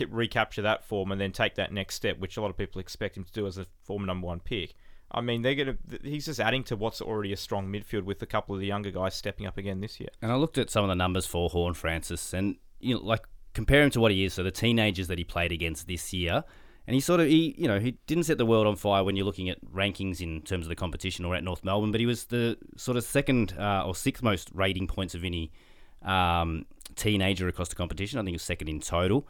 recapture 0.09 0.61
that 0.61 0.83
form 0.83 1.11
and 1.11 1.19
then 1.19 1.31
take 1.31 1.55
that 1.55 1.71
next 1.71 1.95
step, 1.95 2.19
which 2.19 2.37
a 2.37 2.41
lot 2.41 2.49
of 2.49 2.57
people 2.57 2.79
expect 2.79 3.17
him 3.17 3.23
to 3.23 3.31
do 3.31 3.47
as 3.47 3.57
a 3.57 3.65
former 3.83 4.05
number 4.05 4.27
one 4.27 4.39
pick. 4.39 4.75
I 5.11 5.21
mean, 5.21 5.41
they're 5.41 5.55
gonna. 5.55 5.77
He's 6.03 6.25
just 6.25 6.39
adding 6.39 6.63
to 6.65 6.75
what's 6.75 7.01
already 7.01 7.31
a 7.31 7.37
strong 7.37 7.67
midfield 7.67 8.03
with 8.03 8.21
a 8.21 8.25
couple 8.25 8.53
of 8.53 8.61
the 8.61 8.67
younger 8.67 8.91
guys 8.91 9.15
stepping 9.15 9.45
up 9.45 9.57
again 9.57 9.79
this 9.79 9.99
year. 9.99 10.09
And 10.21 10.31
I 10.31 10.35
looked 10.35 10.57
at 10.57 10.69
some 10.69 10.83
of 10.83 10.89
the 10.89 10.95
numbers 10.95 11.25
for 11.25 11.49
Horne-Francis, 11.49 12.33
and 12.33 12.57
you 12.79 12.95
know, 12.95 13.01
like 13.01 13.25
compare 13.53 13.83
him 13.83 13.89
to 13.91 14.01
what 14.01 14.11
he 14.11 14.25
is. 14.25 14.33
So 14.33 14.43
the 14.43 14.51
teenagers 14.51 15.07
that 15.07 15.17
he 15.17 15.23
played 15.23 15.53
against 15.53 15.87
this 15.87 16.11
year, 16.11 16.43
and 16.85 16.93
he 16.93 16.99
sort 16.99 17.21
of 17.21 17.27
he 17.27 17.55
you 17.57 17.69
know 17.69 17.79
he 17.79 17.97
didn't 18.05 18.25
set 18.25 18.37
the 18.37 18.45
world 18.45 18.67
on 18.67 18.75
fire 18.75 19.03
when 19.03 19.15
you're 19.15 19.25
looking 19.25 19.49
at 19.49 19.63
rankings 19.65 20.19
in 20.19 20.41
terms 20.41 20.65
of 20.65 20.69
the 20.69 20.75
competition 20.75 21.23
or 21.23 21.35
at 21.35 21.43
North 21.43 21.63
Melbourne, 21.63 21.91
but 21.91 22.01
he 22.01 22.05
was 22.05 22.25
the 22.25 22.57
sort 22.75 22.97
of 22.97 23.05
second 23.05 23.55
uh, 23.57 23.83
or 23.85 23.95
sixth 23.95 24.21
most 24.21 24.49
rating 24.53 24.87
points 24.87 25.15
of 25.15 25.23
any 25.23 25.53
um, 26.01 26.65
teenager 26.95 27.47
across 27.47 27.69
the 27.69 27.75
competition. 27.75 28.19
I 28.19 28.23
think 28.23 28.29
he 28.29 28.35
was 28.35 28.41
second 28.41 28.67
in 28.67 28.81
total, 28.81 29.25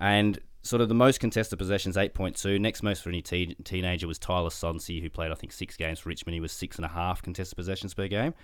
and 0.00 0.38
sort 0.62 0.82
of 0.82 0.88
the 0.88 0.94
most 0.94 1.20
contested 1.20 1.58
possessions, 1.58 1.96
8.2. 1.96 2.60
Next 2.60 2.82
most 2.82 3.02
for 3.02 3.10
any 3.10 3.22
teen 3.22 3.54
teenager 3.64 4.06
was 4.06 4.18
Tyler 4.18 4.50
Sonsie, 4.50 5.00
who 5.00 5.10
played, 5.10 5.30
I 5.30 5.34
think, 5.34 5.52
six 5.52 5.76
games 5.76 6.00
for 6.00 6.08
Richmond. 6.08 6.34
He 6.34 6.40
was 6.40 6.52
six 6.52 6.76
and 6.76 6.84
a 6.84 6.88
half 6.88 7.22
contested 7.22 7.56
possessions 7.56 7.94
per 7.94 8.08
game. 8.08 8.34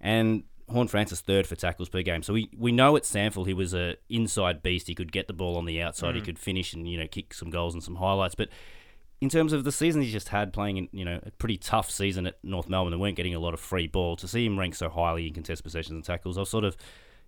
And 0.00 0.44
Horne-Francis 0.68 1.20
third 1.20 1.46
for 1.46 1.56
tackles 1.56 1.88
per 1.88 2.02
game. 2.02 2.22
So 2.22 2.32
we, 2.32 2.48
we 2.56 2.72
know 2.72 2.96
at 2.96 3.04
Sanford 3.04 3.46
he 3.46 3.54
was 3.54 3.74
a 3.74 3.96
inside 4.08 4.62
beast. 4.62 4.86
He 4.86 4.94
could 4.94 5.12
get 5.12 5.26
the 5.26 5.32
ball 5.32 5.56
on 5.56 5.64
the 5.64 5.82
outside. 5.82 6.14
He 6.14 6.20
mm. 6.20 6.24
could 6.24 6.38
finish 6.38 6.72
and, 6.72 6.88
you 6.88 6.98
know, 6.98 7.06
kick 7.06 7.34
some 7.34 7.50
goals 7.50 7.74
and 7.74 7.82
some 7.82 7.96
highlights. 7.96 8.34
But 8.34 8.48
in 9.20 9.28
terms 9.28 9.52
of 9.52 9.64
the 9.64 9.72
season 9.72 10.00
he 10.00 10.10
just 10.10 10.28
had 10.28 10.52
playing 10.52 10.76
in, 10.76 10.88
you 10.92 11.04
know, 11.04 11.20
a 11.24 11.30
pretty 11.32 11.56
tough 11.56 11.90
season 11.90 12.26
at 12.26 12.36
North 12.42 12.68
Melbourne, 12.68 12.92
they 12.92 12.96
weren't 12.96 13.16
getting 13.16 13.34
a 13.34 13.40
lot 13.40 13.52
of 13.52 13.60
free 13.60 13.86
ball. 13.86 14.16
To 14.16 14.28
see 14.28 14.46
him 14.46 14.58
rank 14.58 14.74
so 14.74 14.88
highly 14.88 15.26
in 15.26 15.34
contested 15.34 15.64
possessions 15.64 15.94
and 15.94 16.04
tackles, 16.04 16.38
I 16.38 16.40
was 16.40 16.50
sort 16.50 16.64
of 16.64 16.76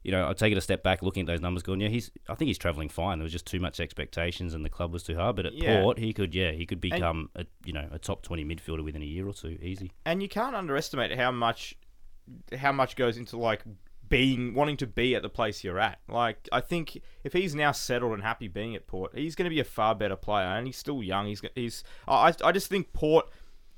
you 0.02 0.10
know, 0.12 0.28
I 0.28 0.32
take 0.32 0.52
it 0.52 0.58
a 0.58 0.60
step 0.60 0.82
back, 0.82 1.02
looking 1.02 1.20
at 1.22 1.26
those 1.26 1.40
numbers, 1.40 1.62
going, 1.62 1.80
yeah, 1.80 1.88
he's. 1.88 2.10
I 2.28 2.34
think 2.34 2.48
he's 2.48 2.58
travelling 2.58 2.88
fine. 2.88 3.18
There 3.18 3.24
was 3.24 3.32
just 3.32 3.46
too 3.46 3.60
much 3.60 3.80
expectations, 3.80 4.54
and 4.54 4.64
the 4.64 4.68
club 4.70 4.92
was 4.92 5.02
too 5.02 5.14
hard. 5.16 5.36
But 5.36 5.46
at 5.46 5.54
Yeah. 5.54 5.80
Port, 5.82 5.98
he 5.98 6.12
could, 6.12 6.34
yeah, 6.34 6.52
he 6.52 6.66
could 6.66 6.80
become 6.80 7.30
a, 7.36 7.46
you 7.64 7.72
know, 7.72 7.86
a 7.92 7.98
top 7.98 8.22
twenty 8.22 8.44
midfielder 8.44 8.82
within 8.84 9.02
a 9.02 9.06
year 9.06 9.26
or 9.28 9.32
two, 9.34 9.58
easy. 9.62 9.92
and 10.04 10.22
you 10.22 10.28
can't 10.28 10.56
underestimate 10.56 11.16
how 11.16 11.30
much 11.30 11.74
how 12.56 12.72
much 12.72 12.96
goes 12.96 13.16
into 13.16 13.36
like 13.36 13.62
being 14.08 14.52
wanting 14.54 14.76
to 14.76 14.86
be 14.86 15.14
at 15.14 15.22
the 15.22 15.28
place 15.28 15.64
you're 15.64 15.78
at. 15.78 15.98
Like 16.08 16.48
I 16.52 16.60
think 16.60 17.00
if 17.24 17.32
he's 17.32 17.54
now 17.54 17.72
settled 17.72 18.12
and 18.12 18.22
happy 18.22 18.46
being 18.48 18.76
at 18.76 18.86
Port, 18.86 19.12
he's 19.14 19.34
going 19.34 19.44
to 19.46 19.54
be 19.54 19.60
a 19.60 19.64
far 19.64 19.94
better 19.94 20.16
player, 20.16 20.46
and 20.46 20.66
he's 20.66 20.76
still 20.76 21.02
young. 21.02 21.26
He's 21.26 21.40
he's 21.54 21.82
I 22.06 22.34
I 22.44 22.52
just 22.52 22.68
think 22.68 22.92
Port 22.92 23.26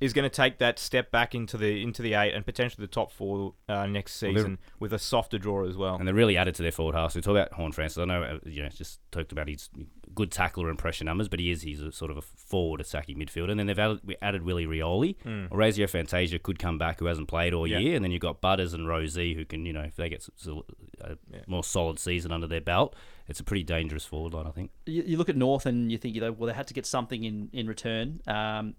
is 0.04 0.12
going 0.12 0.24
to 0.28 0.34
take 0.34 0.58
that 0.58 0.78
step 0.78 1.10
back 1.10 1.34
into 1.34 1.56
the 1.56 1.82
into 1.82 2.02
the 2.02 2.14
eight 2.14 2.32
and 2.34 2.44
potentially 2.44 2.82
the 2.84 2.90
top 2.92 3.10
four 3.12 3.54
uh, 3.68 3.86
next 3.86 4.18
they're- 4.20 4.34
season 4.34 4.58
with 4.78 4.92
a 4.92 4.98
softer 4.98 5.38
draw 5.38 5.66
as 5.66 5.76
well. 5.76 5.96
And 5.96 6.06
they 6.06 6.12
really 6.12 6.36
added 6.36 6.54
to 6.56 6.62
their 6.62 6.72
forward 6.72 6.94
half. 6.94 7.12
So 7.12 7.18
we 7.18 7.22
talk 7.22 7.32
about 7.32 7.52
Horne-Francis. 7.54 7.98
I 7.98 8.04
know, 8.04 8.22
uh, 8.22 8.38
you 8.44 8.62
know, 8.62 8.68
just 8.68 9.00
talked 9.10 9.32
about 9.32 9.48
his 9.48 9.68
good 10.14 10.30
tackler 10.30 10.68
and 10.70 10.78
pressure 10.78 11.04
numbers, 11.04 11.28
but 11.28 11.40
he 11.40 11.50
is 11.50 11.62
he's 11.62 11.80
a 11.82 11.90
sort 11.90 12.10
of 12.10 12.16
a 12.16 12.22
forward 12.22 12.80
attacking 12.80 13.18
midfielder. 13.18 13.50
And 13.50 13.58
then 13.58 13.66
they've 13.66 13.78
added, 13.78 14.00
we 14.04 14.16
added 14.22 14.42
Willie 14.42 14.66
Rioli. 14.66 15.16
Orazio 15.50 15.86
Fantasia 15.88 16.38
could 16.38 16.58
come 16.58 16.78
back, 16.78 17.00
who 17.00 17.06
hasn't 17.06 17.26
played 17.28 17.52
all 17.52 17.66
Yeah. 17.66 17.78
year. 17.78 17.96
And 17.96 18.04
then 18.04 18.12
you've 18.12 18.20
got 18.20 18.40
Butters 18.40 18.74
and 18.74 18.86
Rozee, 18.86 19.34
who 19.34 19.44
can, 19.44 19.66
you 19.66 19.72
know, 19.72 19.80
if 19.82 19.96
they 19.96 20.08
get 20.08 20.20
s- 20.20 20.30
s- 20.38 20.62
a 21.00 21.16
more 21.48 21.64
solid 21.64 21.98
season 21.98 22.30
under 22.30 22.46
their 22.46 22.60
belt, 22.60 22.94
it's 23.26 23.40
a 23.40 23.44
pretty 23.44 23.64
dangerous 23.64 24.04
forward 24.04 24.34
line, 24.34 24.46
I 24.46 24.50
think. 24.50 24.70
you, 24.86 25.02
you 25.04 25.16
look 25.16 25.28
at 25.28 25.36
North 25.36 25.66
and 25.66 25.90
you 25.90 25.98
think, 25.98 26.14
you 26.14 26.20
know, 26.20 26.30
well, 26.32 26.46
they 26.46 26.54
had 26.54 26.66
to 26.68 26.74
get 26.74 26.86
something 26.86 27.24
in 27.24 27.48
in 27.52 27.66
return. 27.66 28.20
Um, 28.28 28.74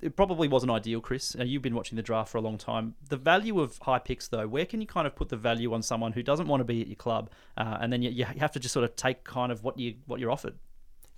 it 0.00 0.16
probably 0.16 0.48
wasn't 0.48 0.70
ideal, 0.70 1.00
Chris. 1.00 1.34
Now, 1.34 1.44
you've 1.44 1.62
been 1.62 1.74
watching 1.74 1.96
the 1.96 2.02
draft 2.02 2.30
for 2.30 2.38
a 2.38 2.40
long 2.40 2.58
time. 2.58 2.94
The 3.08 3.16
value 3.16 3.60
of 3.60 3.78
high 3.78 3.98
picks, 3.98 4.28
though, 4.28 4.46
where 4.46 4.64
can 4.64 4.80
you 4.80 4.86
kind 4.86 5.06
of 5.06 5.16
put 5.16 5.28
the 5.28 5.36
value 5.36 5.72
on 5.72 5.82
someone 5.82 6.12
who 6.12 6.22
doesn't 6.22 6.46
want 6.46 6.60
to 6.60 6.64
be 6.64 6.80
at 6.80 6.86
your 6.86 6.96
club, 6.96 7.30
uh, 7.56 7.78
and 7.80 7.92
then 7.92 8.02
you, 8.02 8.10
you 8.10 8.24
have 8.24 8.52
to 8.52 8.60
just 8.60 8.72
sort 8.72 8.84
of 8.84 8.96
take 8.96 9.24
kind 9.24 9.50
of 9.50 9.64
what 9.64 9.78
you 9.78 9.96
what 10.06 10.20
you're 10.20 10.30
offered. 10.30 10.54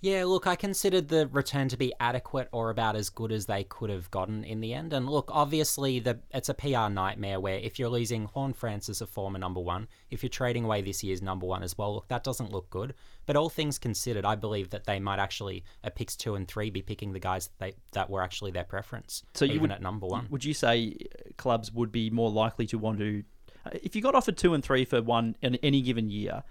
Yeah, 0.01 0.25
look, 0.25 0.47
I 0.47 0.55
considered 0.55 1.09
the 1.09 1.27
return 1.27 1.69
to 1.69 1.77
be 1.77 1.93
adequate 1.99 2.49
or 2.51 2.71
about 2.71 2.95
as 2.95 3.11
good 3.11 3.31
as 3.31 3.45
they 3.45 3.63
could 3.63 3.91
have 3.91 4.09
gotten 4.09 4.43
in 4.43 4.59
the 4.59 4.73
end. 4.73 4.93
And 4.93 5.07
look, 5.07 5.29
obviously, 5.31 5.99
the 5.99 6.19
it's 6.33 6.49
a 6.49 6.55
PR 6.55 6.89
nightmare 6.89 7.39
where 7.39 7.59
if 7.59 7.77
you're 7.77 7.87
losing 7.89 8.25
Horne-Francis, 8.25 9.01
a 9.01 9.07
former 9.07 9.37
number 9.37 9.59
one, 9.59 9.87
if 10.09 10.23
you're 10.23 10.31
trading 10.31 10.65
away 10.65 10.81
this 10.81 11.03
year's 11.03 11.21
number 11.21 11.45
one 11.45 11.61
as 11.61 11.77
well, 11.77 11.93
look, 11.93 12.07
that 12.07 12.23
doesn't 12.23 12.51
look 12.51 12.67
good. 12.71 12.95
But 13.27 13.35
all 13.35 13.49
things 13.49 13.77
considered, 13.77 14.25
I 14.25 14.33
believe 14.33 14.71
that 14.71 14.85
they 14.85 14.99
might 14.99 15.19
actually, 15.19 15.63
at 15.83 15.95
picks 15.95 16.15
two 16.15 16.33
and 16.33 16.47
three, 16.47 16.71
be 16.71 16.81
picking 16.81 17.13
the 17.13 17.19
guys 17.19 17.47
that, 17.47 17.59
they, 17.59 17.73
that 17.91 18.09
were 18.09 18.23
actually 18.23 18.49
their 18.49 18.63
preference, 18.63 19.21
So 19.35 19.45
you 19.45 19.51
even 19.51 19.61
would 19.61 19.71
at 19.71 19.81
number 19.83 20.07
one. 20.07 20.25
Would 20.31 20.43
you 20.43 20.55
say 20.55 20.95
uh, 20.99 21.29
clubs 21.37 21.71
would 21.71 21.91
be 21.91 22.09
more 22.09 22.31
likely 22.31 22.65
to 22.67 22.79
want 22.79 22.97
to, 22.97 23.23
uh, 23.67 23.69
if 23.83 23.95
you 23.95 24.01
got 24.01 24.15
offered 24.15 24.35
two 24.35 24.55
and 24.55 24.63
three 24.63 24.83
for 24.83 25.03
one 25.03 25.35
in 25.43 25.57
any 25.57 25.83
given 25.83 26.09
year, 26.09 26.43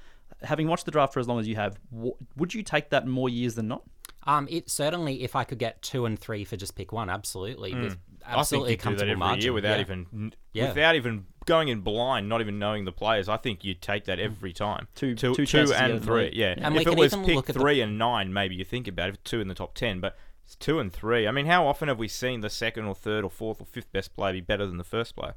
having 0.43 0.69
watched 0.69 0.85
the 0.85 0.91
draft 0.91 1.13
for 1.13 1.21
as 1.21 1.29
long 1.29 1.39
as 1.41 1.47
you 1.49 1.57
have, 1.57 1.79
w- 1.93 2.15
would 2.37 2.55
you 2.55 2.63
take 2.63 2.91
that 2.91 3.07
more 3.07 3.29
years 3.29 3.55
than 3.55 3.69
not? 3.69 3.83
Um, 4.27 4.47
it 4.51 4.69
certainly, 4.71 5.23
if 5.23 5.35
I 5.35 5.45
could 5.45 5.59
get 5.59 5.81
two 5.83 6.05
and 6.05 6.19
three 6.19 6.45
for 6.45 6.57
just 6.57 6.75
pick 6.77 6.93
one, 6.93 7.09
absolutely, 7.09 7.75
with 7.75 7.97
absolutely 8.27 8.75
I 8.75 8.77
think 8.77 8.85
you 8.85 8.91
do 8.91 8.97
that 8.99 9.03
every 9.09 9.17
margin. 9.17 9.43
year 9.43 9.53
without 9.55 9.77
yeah. 9.77 9.81
even 9.81 10.33
Yeah. 10.53 10.69
without 10.69 10.95
even 10.97 11.25
going 11.47 11.69
in 11.69 11.81
blind, 11.81 12.29
not 12.29 12.43
even 12.43 12.59
knowing 12.59 12.85
the 12.85 12.93
players. 12.93 13.31
I 13.31 13.39
think 13.39 13.65
you'd 13.65 13.81
take 13.81 14.05
that 14.05 14.19
every 14.21 14.53
time. 14.53 14.89
Two- 14.95 15.15
two, 15.15 15.35
two 15.35 15.47
chances 15.47 15.75
to 15.75 15.81
get 15.81 15.85
in 15.87 15.91
and 15.97 16.01
the 16.03 16.07
three. 16.07 16.25
league. 16.25 16.35
Yeah, 16.35 16.55
And 16.59 16.77
if 16.77 16.87
it 16.87 16.97
was 16.97 17.15
pick 17.15 17.35
look 17.35 17.49
at 17.49 17.55
the- 17.55 17.61
three 17.61 17.81
and 17.81 17.97
nine, 17.99 18.31
maybe 18.33 18.55
you 18.57 18.65
think 18.65 18.87
about 18.87 19.09
it. 19.09 19.15
If 19.15 19.25
two 19.25 19.41
in 19.41 19.49
the 19.49 19.55
top 19.55 19.75
ten, 19.75 20.01
but 20.01 20.19
it's 20.45 20.55
two 20.55 20.79
and 20.81 20.93
three. 20.93 21.27
I 21.27 21.31
mean, 21.31 21.47
how 21.47 21.67
often 21.67 21.89
have 21.89 21.99
we 21.99 22.07
seen 22.09 22.43
the 22.43 22.51
second 22.51 22.85
or 22.85 22.95
third 22.95 23.25
or 23.25 23.31
fourth 23.31 23.61
or 23.61 23.65
fifth 23.65 23.91
best 23.91 24.15
player 24.15 24.35
be 24.35 24.41
better 24.43 24.67
than 24.67 24.77
the 24.77 24.85
first 24.85 25.17
player? 25.17 25.35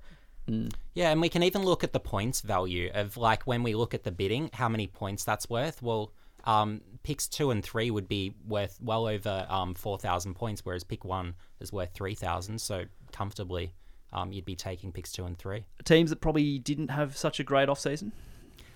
Yeah, 0.93 1.11
and 1.11 1.21
we 1.21 1.29
can 1.29 1.43
even 1.43 1.63
look 1.63 1.83
at 1.83 1.93
the 1.93 1.99
points 1.99 2.41
value 2.41 2.91
of 2.93 3.17
like 3.17 3.43
when 3.43 3.63
we 3.63 3.75
look 3.75 3.93
at 3.93 4.03
the 4.03 4.11
bidding, 4.11 4.49
how 4.53 4.69
many 4.69 4.87
points 4.87 5.23
that's 5.23 5.49
worth. 5.49 5.81
Well, 5.81 6.11
um, 6.45 6.81
picks 7.03 7.27
two 7.27 7.51
and 7.51 7.63
three 7.63 7.89
would 7.91 8.07
be 8.07 8.33
worth 8.47 8.77
well 8.81 9.07
over 9.07 9.45
um, 9.49 9.73
four 9.73 9.97
thousand 9.97 10.33
points, 10.35 10.65
whereas 10.65 10.83
pick 10.83 11.05
one 11.05 11.35
is 11.59 11.71
worth 11.71 11.93
three 11.93 12.15
thousand. 12.15 12.59
So 12.59 12.85
comfortably, 13.11 13.73
um, 14.11 14.33
you'd 14.33 14.45
be 14.45 14.55
taking 14.55 14.91
picks 14.91 15.11
two 15.11 15.25
and 15.25 15.37
three. 15.37 15.65
Teams 15.85 16.09
that 16.09 16.19
probably 16.19 16.59
didn't 16.59 16.89
have 16.89 17.15
such 17.15 17.39
a 17.39 17.43
great 17.43 17.69
off 17.69 17.79
season. 17.79 18.11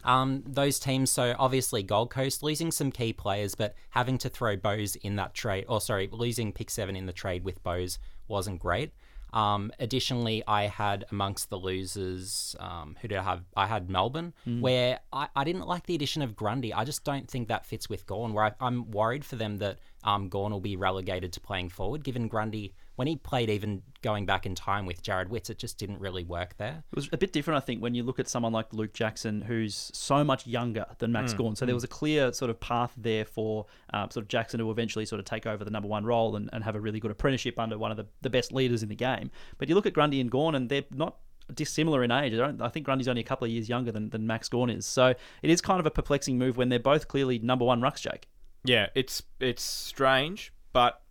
Um, 0.03 0.43
those 0.47 0.79
teams, 0.79 1.11
so 1.11 1.35
obviously 1.37 1.83
Gold 1.83 2.11
Coast 2.11 2.41
losing 2.41 2.71
some 2.71 2.91
key 2.91 3.11
players, 3.11 3.55
but 3.55 3.75
having 3.89 4.17
to 4.19 4.29
throw 4.29 4.55
Bowes 4.55 4.95
in 4.95 5.17
that 5.17 5.33
trade, 5.33 5.65
or 5.67 5.81
sorry, 5.81 6.07
losing 6.13 6.53
pick 6.53 6.69
seven 6.69 6.95
in 6.95 7.07
the 7.07 7.11
trade 7.13 7.43
with 7.43 7.61
Bowes 7.61 7.99
wasn't 8.29 8.59
great. 8.59 8.93
Um, 9.33 9.71
additionally, 9.79 10.41
I 10.47 10.67
had 10.67 11.05
amongst 11.11 11.49
the 11.49 11.57
losers, 11.57 12.55
um, 12.59 12.97
who 13.01 13.07
did 13.07 13.17
I 13.17 13.23
have? 13.23 13.43
I 13.55 13.67
had 13.67 13.89
Melbourne, 13.89 14.33
where 14.61 14.99
I, 15.11 15.27
I 15.35 15.43
didn't 15.43 15.67
like 15.67 15.85
the 15.85 15.95
addition 15.95 16.21
of 16.21 16.35
Grundy. 16.35 16.73
I 16.73 16.85
just 16.85 17.03
don't 17.03 17.29
think 17.29 17.47
that 17.49 17.65
fits 17.65 17.89
with 17.89 18.05
Gawn. 18.05 18.33
Where 18.33 18.45
I, 18.45 18.51
I'm 18.59 18.89
worried 18.91 19.25
for 19.25 19.35
them 19.35 19.57
that 19.57 19.79
um, 20.03 20.29
Gawn 20.29 20.51
will 20.51 20.61
be 20.61 20.75
relegated 20.75 21.33
to 21.33 21.39
playing 21.41 21.69
forward, 21.69 22.03
given 22.03 22.27
Grundy 22.27 22.73
when 22.97 23.07
he 23.07 23.15
played, 23.15 23.49
even 23.49 23.83
going 24.01 24.25
back 24.25 24.45
in 24.45 24.55
time 24.55 24.87
with 24.87 25.03
Jarrod 25.03 25.29
Witts, 25.29 25.51
it 25.51 25.59
just 25.59 25.77
didn't 25.77 25.99
really 25.99 26.23
work 26.23 26.57
there. 26.57 26.83
It 26.91 26.95
was 26.95 27.09
a 27.13 27.17
bit 27.17 27.31
different, 27.31 27.61
I 27.61 27.65
think, 27.65 27.81
when 27.81 27.93
you 27.93 28.01
look 28.01 28.19
at 28.19 28.27
someone 28.27 28.51
like 28.51 28.73
Luke 28.73 28.91
Jackson, 28.91 29.41
who's 29.41 29.91
so 29.93 30.23
much 30.23 30.47
younger 30.47 30.85
than 30.97 31.11
Max 31.11 31.33
Mm, 31.33 31.37
Gawn. 31.37 31.55
So 31.55 31.65
there 31.67 31.75
was 31.75 31.83
a 31.83 31.87
clear 31.87 32.33
sort 32.33 32.49
of 32.49 32.59
path 32.59 32.93
there 32.97 33.23
for 33.23 33.67
um, 33.93 34.09
sort 34.09 34.23
of 34.23 34.27
Jackson 34.27 34.59
to 34.59 34.71
eventually 34.71 35.05
sort 35.05 35.19
of 35.19 35.25
take 35.25 35.45
over 35.45 35.63
the 35.63 35.69
number 35.71 35.87
one 35.87 36.05
role 36.05 36.35
and, 36.35 36.49
and 36.51 36.63
have 36.63 36.75
a 36.75 36.79
really 36.79 36.99
good 36.99 37.11
apprenticeship 37.11 37.59
under 37.59 37.77
one 37.77 37.91
of 37.91 37.97
the, 37.97 38.07
the 38.23 38.31
best 38.31 38.51
leaders 38.51 38.81
in 38.81 38.89
the 38.89 38.95
game. 38.95 39.29
But 39.59 39.69
you 39.69 39.75
look 39.75 39.85
at 39.85 39.93
Grundy 39.93 40.19
and 40.19 40.31
Gawn, 40.31 40.55
and 40.55 40.67
they're 40.67 40.85
not 40.91 41.17
dissimilar 41.53 42.03
in 42.03 42.11
age. 42.11 42.33
I, 42.33 42.37
don't, 42.37 42.61
I 42.61 42.69
think 42.69 42.85
Grundy's 42.85 43.07
only 43.07 43.21
a 43.21 43.25
couple 43.25 43.45
of 43.45 43.51
years 43.51 43.69
younger 43.69 43.91
than, 43.91 44.09
than 44.09 44.25
Max 44.25 44.49
Gawn 44.49 44.71
is. 44.71 44.85
So 44.87 45.13
it 45.43 45.49
is 45.49 45.61
kind 45.61 45.79
of 45.79 45.85
a 45.85 45.91
perplexing 45.91 46.37
move 46.37 46.57
when 46.57 46.69
they're 46.69 46.79
both 46.79 47.07
clearly 47.07 47.37
number 47.39 47.63
one 47.63 47.79
rucks, 47.79 48.01
Jake. 48.01 48.27
Yeah, 48.63 48.87
it's 48.95 49.21
it's 49.39 49.63
strange, 49.63 50.51
but 50.73 51.01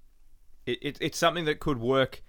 it, 0.67 0.79
it, 0.83 0.99
it's 1.01 1.19
something 1.19 1.45
that 1.47 1.61
could 1.61 1.79
work 1.79 2.23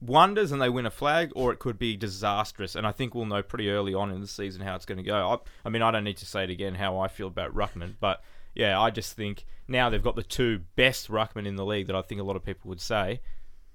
wonders 0.00 0.52
and 0.52 0.60
they 0.60 0.68
win 0.68 0.86
a 0.86 0.90
flag, 0.90 1.32
or 1.34 1.52
it 1.52 1.58
could 1.58 1.78
be 1.78 1.96
disastrous. 1.96 2.74
And 2.74 2.86
I 2.86 2.92
think 2.92 3.14
we'll 3.14 3.24
know 3.24 3.42
pretty 3.42 3.70
early 3.70 3.94
on 3.94 4.10
in 4.10 4.20
the 4.20 4.26
season 4.26 4.62
how 4.62 4.74
it's 4.74 4.84
going 4.84 4.98
to 4.98 5.04
go. 5.04 5.28
I, 5.28 5.38
I 5.66 5.70
mean, 5.70 5.82
I 5.82 5.90
don't 5.90 6.04
need 6.04 6.18
to 6.18 6.26
say 6.26 6.44
it 6.44 6.50
again 6.50 6.74
how 6.74 6.98
I 6.98 7.08
feel 7.08 7.28
about 7.28 7.54
Ruckman, 7.54 7.94
but 8.00 8.22
yeah, 8.54 8.78
I 8.78 8.90
just 8.90 9.14
think 9.14 9.46
now 9.66 9.88
they've 9.88 10.02
got 10.02 10.16
the 10.16 10.22
two 10.22 10.60
best 10.76 11.10
Ruckman 11.10 11.46
in 11.46 11.56
the 11.56 11.64
league 11.64 11.86
that 11.86 11.96
I 11.96 12.02
think 12.02 12.20
a 12.20 12.24
lot 12.24 12.36
of 12.36 12.44
people 12.44 12.68
would 12.68 12.80
say. 12.80 13.20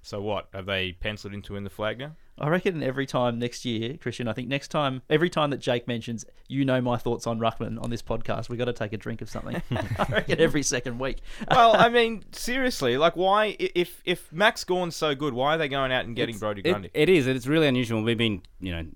So 0.02 0.20
what 0.20 0.48
have 0.54 0.66
they 0.66 0.92
penciled 0.92 1.34
into 1.34 1.56
in 1.56 1.64
the 1.64 1.70
flag 1.70 1.98
now? 1.98 2.12
I 2.40 2.48
reckon 2.48 2.82
every 2.84 3.04
time 3.04 3.38
next 3.38 3.64
year, 3.64 3.96
Christian, 3.96 4.28
I 4.28 4.32
think 4.32 4.46
next 4.48 4.68
time, 4.68 5.02
every 5.10 5.28
time 5.28 5.50
that 5.50 5.58
Jake 5.58 5.88
mentions, 5.88 6.24
you 6.46 6.64
know 6.64 6.80
my 6.80 6.96
thoughts 6.96 7.26
on 7.26 7.40
Ruckman 7.40 7.82
on 7.82 7.90
this 7.90 8.00
podcast, 8.00 8.48
we 8.48 8.56
got 8.56 8.66
to 8.66 8.72
take 8.72 8.92
a 8.92 8.96
drink 8.96 9.20
of 9.22 9.28
something. 9.28 9.60
I 9.98 10.06
reckon 10.08 10.40
every 10.40 10.62
second 10.62 11.00
week. 11.00 11.18
well, 11.50 11.74
I 11.76 11.88
mean, 11.88 12.22
seriously, 12.30 12.96
like, 12.96 13.16
why? 13.16 13.56
If 13.58 14.00
if 14.04 14.32
Max 14.32 14.62
Gawn's 14.62 14.94
so 14.94 15.14
good, 15.16 15.34
why 15.34 15.56
are 15.56 15.58
they 15.58 15.68
going 15.68 15.90
out 15.90 16.04
and 16.04 16.14
getting 16.14 16.36
It's- 16.36 16.40
Brodie 16.40 16.62
it- 16.64 16.70
Grundy? 16.70 16.90
it 16.94 17.08
is. 17.08 17.26
It's 17.26 17.46
really 17.48 17.66
unusual. 17.66 18.02
We've 18.02 18.16
been, 18.16 18.42
you 18.60 18.72
know, 18.72 18.86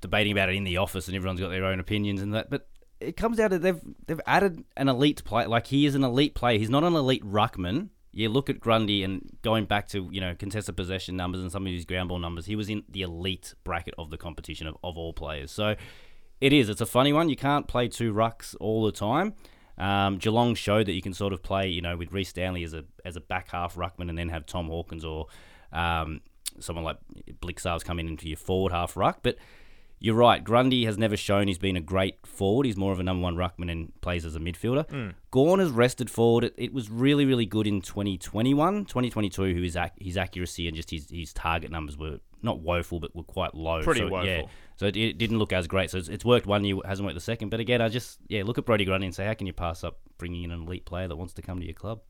debating 0.00 0.32
about 0.32 0.48
it 0.48 0.56
in 0.56 0.64
the 0.64 0.78
office, 0.78 1.06
and 1.06 1.16
everyone's 1.16 1.40
got 1.40 1.50
their 1.50 1.64
own 1.64 1.78
opinions 1.78 2.20
and 2.20 2.34
that. 2.34 2.50
But 2.50 2.68
it 3.00 3.16
comes 3.16 3.38
out 3.38 3.52
to 3.52 3.60
they've 3.60 3.80
they've 4.06 4.20
added 4.26 4.64
an 4.76 4.88
elite 4.88 5.22
player. 5.24 5.46
Like 5.46 5.68
he 5.68 5.86
is 5.86 5.94
an 5.94 6.02
elite 6.02 6.34
player. 6.34 6.58
He's 6.58 6.70
not 6.70 6.82
an 6.82 6.94
elite 6.94 7.24
ruckman. 7.24 7.90
You 8.18 8.28
look 8.28 8.50
at 8.50 8.58
Grundy 8.58 9.04
and 9.04 9.30
going 9.42 9.66
back 9.66 9.86
to 9.90 10.08
you 10.10 10.20
know 10.20 10.34
contested 10.34 10.76
possession 10.76 11.16
numbers 11.16 11.40
and 11.40 11.52
some 11.52 11.64
of 11.66 11.72
his 11.72 11.84
ground 11.84 12.08
ball 12.08 12.18
numbers. 12.18 12.46
He 12.46 12.56
was 12.56 12.68
in 12.68 12.82
the 12.88 13.02
elite 13.02 13.54
bracket 13.62 13.94
of 13.96 14.10
the 14.10 14.16
competition 14.16 14.66
of, 14.66 14.76
of 14.82 14.98
all 14.98 15.12
players. 15.12 15.52
So 15.52 15.76
it 16.40 16.52
is. 16.52 16.68
It's 16.68 16.80
a 16.80 16.86
funny 16.86 17.12
one. 17.12 17.28
You 17.28 17.36
can't 17.36 17.68
play 17.68 17.86
two 17.86 18.12
rucks 18.12 18.56
all 18.58 18.84
the 18.84 18.90
time. 18.90 19.34
Um, 19.78 20.18
Geelong 20.18 20.56
showed 20.56 20.86
that 20.86 20.94
you 20.94 21.02
can 21.02 21.14
sort 21.14 21.32
of 21.32 21.44
play, 21.44 21.68
you 21.68 21.80
know, 21.80 21.96
with 21.96 22.12
Rhys 22.12 22.28
Stanley 22.28 22.64
as 22.64 22.74
a 22.74 22.84
as 23.04 23.14
a 23.14 23.20
back 23.20 23.52
half 23.52 23.76
ruckman, 23.76 24.08
and 24.08 24.18
then 24.18 24.30
have 24.30 24.46
Tom 24.46 24.66
Hawkins 24.66 25.04
or 25.04 25.26
um, 25.72 26.20
someone 26.58 26.84
like 26.84 26.96
Blicavs 27.40 27.84
coming 27.84 28.08
into 28.08 28.26
your 28.26 28.36
forward 28.36 28.72
half 28.72 28.96
ruck. 28.96 29.20
But 29.22 29.36
you're 30.00 30.14
right. 30.14 30.42
Grundy 30.42 30.84
has 30.84 30.96
never 30.96 31.16
shown 31.16 31.48
he's 31.48 31.58
been 31.58 31.76
a 31.76 31.80
great 31.80 32.24
forward. 32.26 32.66
He's 32.66 32.76
more 32.76 32.92
of 32.92 33.00
a 33.00 33.02
number 33.02 33.22
one 33.22 33.36
ruckman 33.36 33.70
and 33.70 33.92
plays 34.00 34.24
as 34.24 34.36
a 34.36 34.38
midfielder. 34.40 35.14
Gawn 35.30 35.58
has 35.58 35.70
rested 35.70 36.08
forward. 36.10 36.44
It, 36.44 36.54
it 36.56 36.72
was 36.72 36.88
really, 36.90 37.24
really 37.24 37.46
good 37.46 37.66
in 37.66 37.80
2021. 37.80 38.84
2022, 38.84 39.42
who 39.54 39.62
his, 39.62 39.76
ac- 39.76 39.92
his 40.00 40.16
accuracy 40.16 40.66
and 40.68 40.76
just 40.76 40.90
his, 40.90 41.10
his 41.10 41.32
target 41.32 41.70
numbers 41.70 41.96
were 41.96 42.20
not 42.42 42.60
woeful, 42.60 43.00
but 43.00 43.14
were 43.16 43.22
quite 43.24 43.54
low. 43.54 43.82
Pretty 43.82 44.00
so, 44.00 44.22
Yeah, 44.22 44.36
woeful. 44.38 44.50
so 44.76 44.86
it, 44.86 44.96
it 44.96 45.18
didn't 45.18 45.38
look 45.38 45.52
as 45.52 45.66
great. 45.66 45.90
So 45.90 45.98
it's, 45.98 46.08
it's 46.08 46.24
worked 46.24 46.46
one 46.46 46.64
year, 46.64 46.76
hasn't 46.84 47.04
worked 47.04 47.16
the 47.16 47.20
second. 47.20 47.48
But 47.50 47.60
again, 47.60 47.80
I 47.80 47.88
just, 47.88 48.18
yeah, 48.28 48.42
look 48.44 48.58
at 48.58 48.64
Brodie 48.64 48.84
Grundy 48.84 49.06
and 49.06 49.14
say, 49.14 49.26
how 49.26 49.34
can 49.34 49.46
you 49.46 49.52
pass 49.52 49.82
up 49.82 49.98
bringing 50.18 50.44
in 50.44 50.50
an 50.52 50.62
elite 50.62 50.84
player 50.84 51.08
that 51.08 51.16
wants 51.16 51.34
to 51.34 51.42
come 51.42 51.58
to 51.58 51.64
your 51.64 51.74
club? 51.74 52.00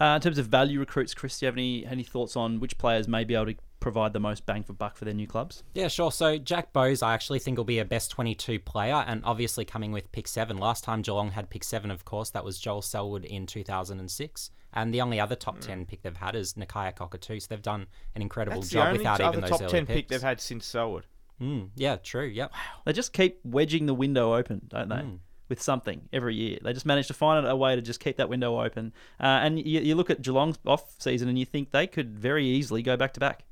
Uh, 0.00 0.14
in 0.16 0.20
terms 0.22 0.38
of 0.38 0.46
value 0.46 0.78
recruits, 0.80 1.12
Chris, 1.14 1.38
do 1.38 1.44
you 1.44 1.48
have 1.48 1.54
any, 1.56 1.84
any 1.86 2.02
thoughts 2.02 2.34
on 2.36 2.60
which 2.60 2.78
players 2.78 3.08
may 3.08 3.24
be 3.24 3.34
able 3.34 3.46
to 3.46 3.54
provide 3.82 4.12
the 4.12 4.20
most 4.20 4.46
bang 4.46 4.62
for 4.62 4.72
buck 4.72 4.96
for 4.96 5.04
their 5.04 5.12
new 5.12 5.26
clubs? 5.26 5.62
Yeah, 5.74 5.88
sure. 5.88 6.10
So 6.10 6.38
Jack 6.38 6.72
Bowes, 6.72 7.02
I 7.02 7.12
actually 7.12 7.40
think 7.40 7.58
will 7.58 7.64
be 7.64 7.80
a 7.80 7.84
best 7.84 8.10
22 8.12 8.60
player, 8.60 9.04
and 9.06 9.22
obviously 9.24 9.64
coming 9.64 9.92
with 9.92 10.10
pick 10.12 10.26
seven. 10.28 10.56
Last 10.56 10.84
time 10.84 11.02
Geelong 11.02 11.32
had 11.32 11.50
pick 11.50 11.64
seven, 11.64 11.90
of 11.90 12.04
course, 12.04 12.30
that 12.30 12.44
was 12.44 12.58
Joel 12.58 12.80
Selwood 12.80 13.24
in 13.24 13.46
2006. 13.46 14.50
And 14.74 14.94
the 14.94 15.02
only 15.02 15.20
other 15.20 15.36
top 15.36 15.58
10 15.60 15.84
pick 15.84 16.00
they've 16.00 16.16
had 16.16 16.34
is 16.34 16.54
Nakia 16.54 16.96
Cockatoo. 16.96 17.40
So 17.40 17.46
they've 17.50 17.60
done 17.60 17.86
an 18.14 18.22
incredible 18.22 18.62
That's 18.62 18.70
job 18.72 18.84
the 18.84 18.88
only 18.88 18.98
without 19.00 19.20
other 19.20 19.38
even 19.38 19.40
those 19.42 19.50
top 19.50 19.60
early 19.60 19.70
ten 19.70 19.86
picks. 19.86 19.96
pick 19.96 20.08
they've 20.08 20.22
had 20.22 20.40
since 20.40 20.64
Selwood. 20.64 21.04
Mm, 21.42 21.70
yeah, 21.76 21.96
true. 21.96 22.26
Yep. 22.26 22.52
Wow. 22.52 22.58
They 22.86 22.92
just 22.94 23.12
keep 23.12 23.40
wedging 23.44 23.84
the 23.86 23.94
window 23.94 24.34
open, 24.34 24.62
don't 24.68 24.88
they? 24.88 25.04
With 25.48 25.60
something 25.60 26.08
every 26.12 26.34
year, 26.34 26.58
they 26.62 26.72
just 26.72 26.86
manage 26.86 27.08
to 27.08 27.14
find 27.14 27.46
a 27.46 27.54
way 27.54 27.76
to 27.76 27.82
just 27.82 28.00
keep 28.00 28.16
that 28.16 28.30
window 28.30 28.62
open. 28.62 28.94
Uh, 29.20 29.40
and 29.42 29.58
you, 29.58 29.80
you 29.80 29.94
look 29.94 30.08
at 30.08 30.22
Geelong's 30.22 30.58
off 30.64 30.94
season, 30.98 31.28
and 31.28 31.38
you 31.38 31.44
think 31.44 31.72
they 31.72 31.86
could 31.86 32.18
very 32.18 32.46
easily 32.46 32.80
go 32.80 32.96
back 32.96 33.12
to 33.14 33.20
back. 33.20 33.44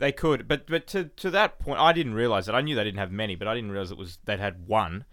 They 0.00 0.12
could, 0.12 0.48
but 0.48 0.66
but 0.66 0.86
to 0.88 1.04
to 1.04 1.30
that 1.30 1.58
point, 1.58 1.78
I 1.78 1.92
didn't 1.92 2.14
realize 2.14 2.48
it. 2.48 2.52
I 2.52 2.62
knew 2.62 2.74
they 2.74 2.84
didn't 2.84 2.98
have 2.98 3.12
many, 3.12 3.36
but 3.36 3.46
I 3.46 3.54
didn't 3.54 3.70
realize 3.70 3.90
it 3.90 3.98
was 3.98 4.18
they'd 4.24 4.40
had 4.40 4.66
one. 4.66 5.04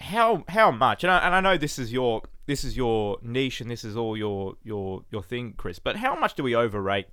How 0.00 0.42
how 0.48 0.70
much? 0.70 1.04
And 1.04 1.12
I, 1.12 1.18
and 1.18 1.34
I 1.34 1.40
know 1.42 1.58
this 1.58 1.78
is 1.78 1.92
your 1.92 2.22
this 2.46 2.64
is 2.64 2.78
your 2.78 3.18
niche 3.22 3.60
and 3.60 3.70
this 3.70 3.84
is 3.84 3.94
all 3.94 4.16
your 4.16 4.56
your 4.64 5.04
your 5.10 5.22
thing, 5.22 5.52
Chris. 5.58 5.78
But 5.78 5.96
how 5.96 6.18
much 6.18 6.34
do 6.34 6.42
we 6.42 6.56
overrate 6.56 7.08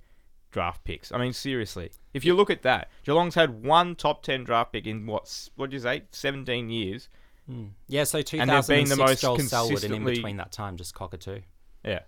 draft 0.50 0.82
picks? 0.84 1.12
I 1.12 1.18
mean, 1.18 1.34
seriously, 1.34 1.92
if 2.14 2.24
you 2.24 2.34
look 2.34 2.48
at 2.48 2.62
that, 2.62 2.90
Geelong's 3.04 3.34
had 3.34 3.62
one 3.62 3.94
top 3.94 4.22
ten 4.22 4.42
draft 4.42 4.72
pick 4.72 4.86
in 4.86 5.06
what 5.06 5.50
what 5.56 5.68
did 5.68 5.76
you 5.76 5.80
say, 5.82 6.04
seventeen 6.10 6.70
years. 6.70 7.10
Hmm. 7.46 7.66
Yeah, 7.86 8.04
so 8.04 8.18
And 8.18 8.48
they've 8.48 8.66
been 8.66 8.86
2006 8.86 8.90
the 8.90 8.96
most 8.96 9.20
Joel 9.20 9.38
Selwood, 9.40 9.70
and 9.72 9.84
in 9.84 9.90
consistently- 9.90 10.14
between 10.14 10.36
that 10.38 10.52
time, 10.52 10.76
just 10.78 10.94
Cockatoo. 10.94 11.40
Yeah, 11.84 12.00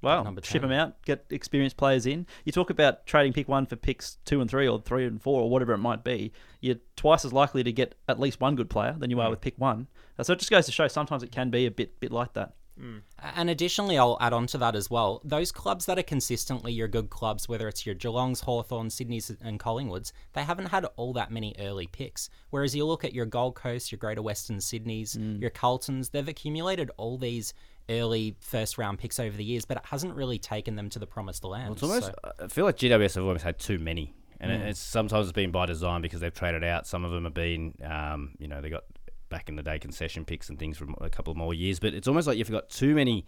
Well, 0.00 0.22
Number 0.22 0.42
ship 0.42 0.62
them 0.62 0.72
out, 0.72 1.02
get 1.02 1.26
experienced 1.30 1.76
players 1.76 2.06
in. 2.06 2.26
You 2.44 2.52
talk 2.52 2.70
about 2.70 3.04
trading 3.06 3.32
pick 3.32 3.48
one 3.48 3.66
for 3.66 3.76
picks 3.76 4.18
two 4.24 4.40
and 4.40 4.48
three, 4.48 4.68
or 4.68 4.80
three 4.80 5.04
and 5.04 5.20
four, 5.20 5.42
or 5.42 5.50
whatever 5.50 5.72
it 5.72 5.78
might 5.78 6.04
be. 6.04 6.32
You're 6.60 6.76
twice 6.96 7.24
as 7.24 7.32
likely 7.32 7.64
to 7.64 7.72
get 7.72 7.96
at 8.08 8.20
least 8.20 8.40
one 8.40 8.54
good 8.54 8.70
player 8.70 8.94
than 8.96 9.10
you 9.10 9.20
are 9.20 9.26
mm. 9.26 9.30
with 9.30 9.40
pick 9.40 9.58
one. 9.58 9.88
So 10.22 10.32
it 10.32 10.38
just 10.38 10.50
goes 10.50 10.66
to 10.66 10.72
show 10.72 10.88
sometimes 10.88 11.22
it 11.22 11.32
can 11.32 11.50
be 11.50 11.66
a 11.66 11.70
bit 11.70 11.98
bit 12.00 12.12
like 12.12 12.34
that. 12.34 12.54
Mm. 12.80 13.02
And 13.34 13.50
additionally, 13.50 13.98
I'll 13.98 14.18
add 14.20 14.32
on 14.32 14.46
to 14.48 14.58
that 14.58 14.76
as 14.76 14.90
well. 14.90 15.20
Those 15.24 15.50
clubs 15.50 15.86
that 15.86 15.98
are 15.98 16.04
consistently 16.04 16.72
your 16.72 16.88
good 16.88 17.10
clubs, 17.10 17.48
whether 17.48 17.66
it's 17.66 17.84
your 17.84 17.94
Geelongs, 17.94 18.40
Hawthorns, 18.40 18.94
Sydneys, 18.94 19.36
and 19.40 19.58
Collingwoods, 19.58 20.12
they 20.32 20.42
haven't 20.42 20.66
had 20.66 20.86
all 20.96 21.12
that 21.14 21.32
many 21.32 21.54
early 21.58 21.86
picks. 21.88 22.30
Whereas 22.50 22.74
you 22.74 22.86
look 22.86 23.04
at 23.04 23.14
your 23.14 23.26
Gold 23.26 23.56
Coast, 23.56 23.90
your 23.90 23.98
Greater 23.98 24.22
Western 24.22 24.58
Sydneys, 24.58 25.16
mm. 25.16 25.40
your 25.40 25.50
Carltons, 25.50 26.10
they've 26.10 26.28
accumulated 26.28 26.90
all 26.96 27.18
these 27.18 27.52
early 27.88 28.36
first 28.40 28.78
round 28.78 28.98
picks 28.98 29.18
over 29.18 29.36
the 29.36 29.44
years, 29.44 29.64
but 29.64 29.76
it 29.76 29.84
hasn't 29.86 30.14
really 30.14 30.38
taken 30.38 30.76
them 30.76 30.88
to 30.90 30.98
the 30.98 31.06
promised 31.06 31.44
land. 31.44 31.72
It's 31.72 31.82
almost. 31.82 32.06
So- 32.06 32.32
I 32.40 32.48
feel 32.48 32.64
like 32.64 32.76
GWS 32.76 33.14
have 33.14 33.24
almost 33.24 33.44
had 33.44 33.58
too 33.58 33.78
many, 33.78 34.14
and 34.40 34.50
it 34.52 34.60
it's 34.68 34.80
sometimes 34.80 35.26
it's 35.26 35.32
been 35.34 35.50
by 35.50 35.66
design 35.66 36.02
because 36.02 36.20
they've 36.20 36.34
traded 36.34 36.64
out. 36.64 36.86
Some 36.86 37.04
of 37.04 37.10
them 37.12 37.24
have 37.24 37.34
been, 37.34 37.74
um, 37.84 38.32
you 38.38 38.48
know, 38.48 38.60
they 38.60 38.70
got 38.70 38.84
back 39.28 39.48
in 39.48 39.56
the 39.56 39.62
day 39.62 39.78
concession 39.78 40.24
picks 40.24 40.48
and 40.48 40.58
things 40.58 40.78
from 40.78 40.94
a 41.00 41.10
couple 41.10 41.34
more 41.34 41.52
years. 41.52 41.78
But 41.78 41.92
it's 41.94 42.08
almost 42.08 42.26
like 42.26 42.38
you've 42.38 42.50
got 42.50 42.70
too 42.70 42.94
many, 42.94 43.26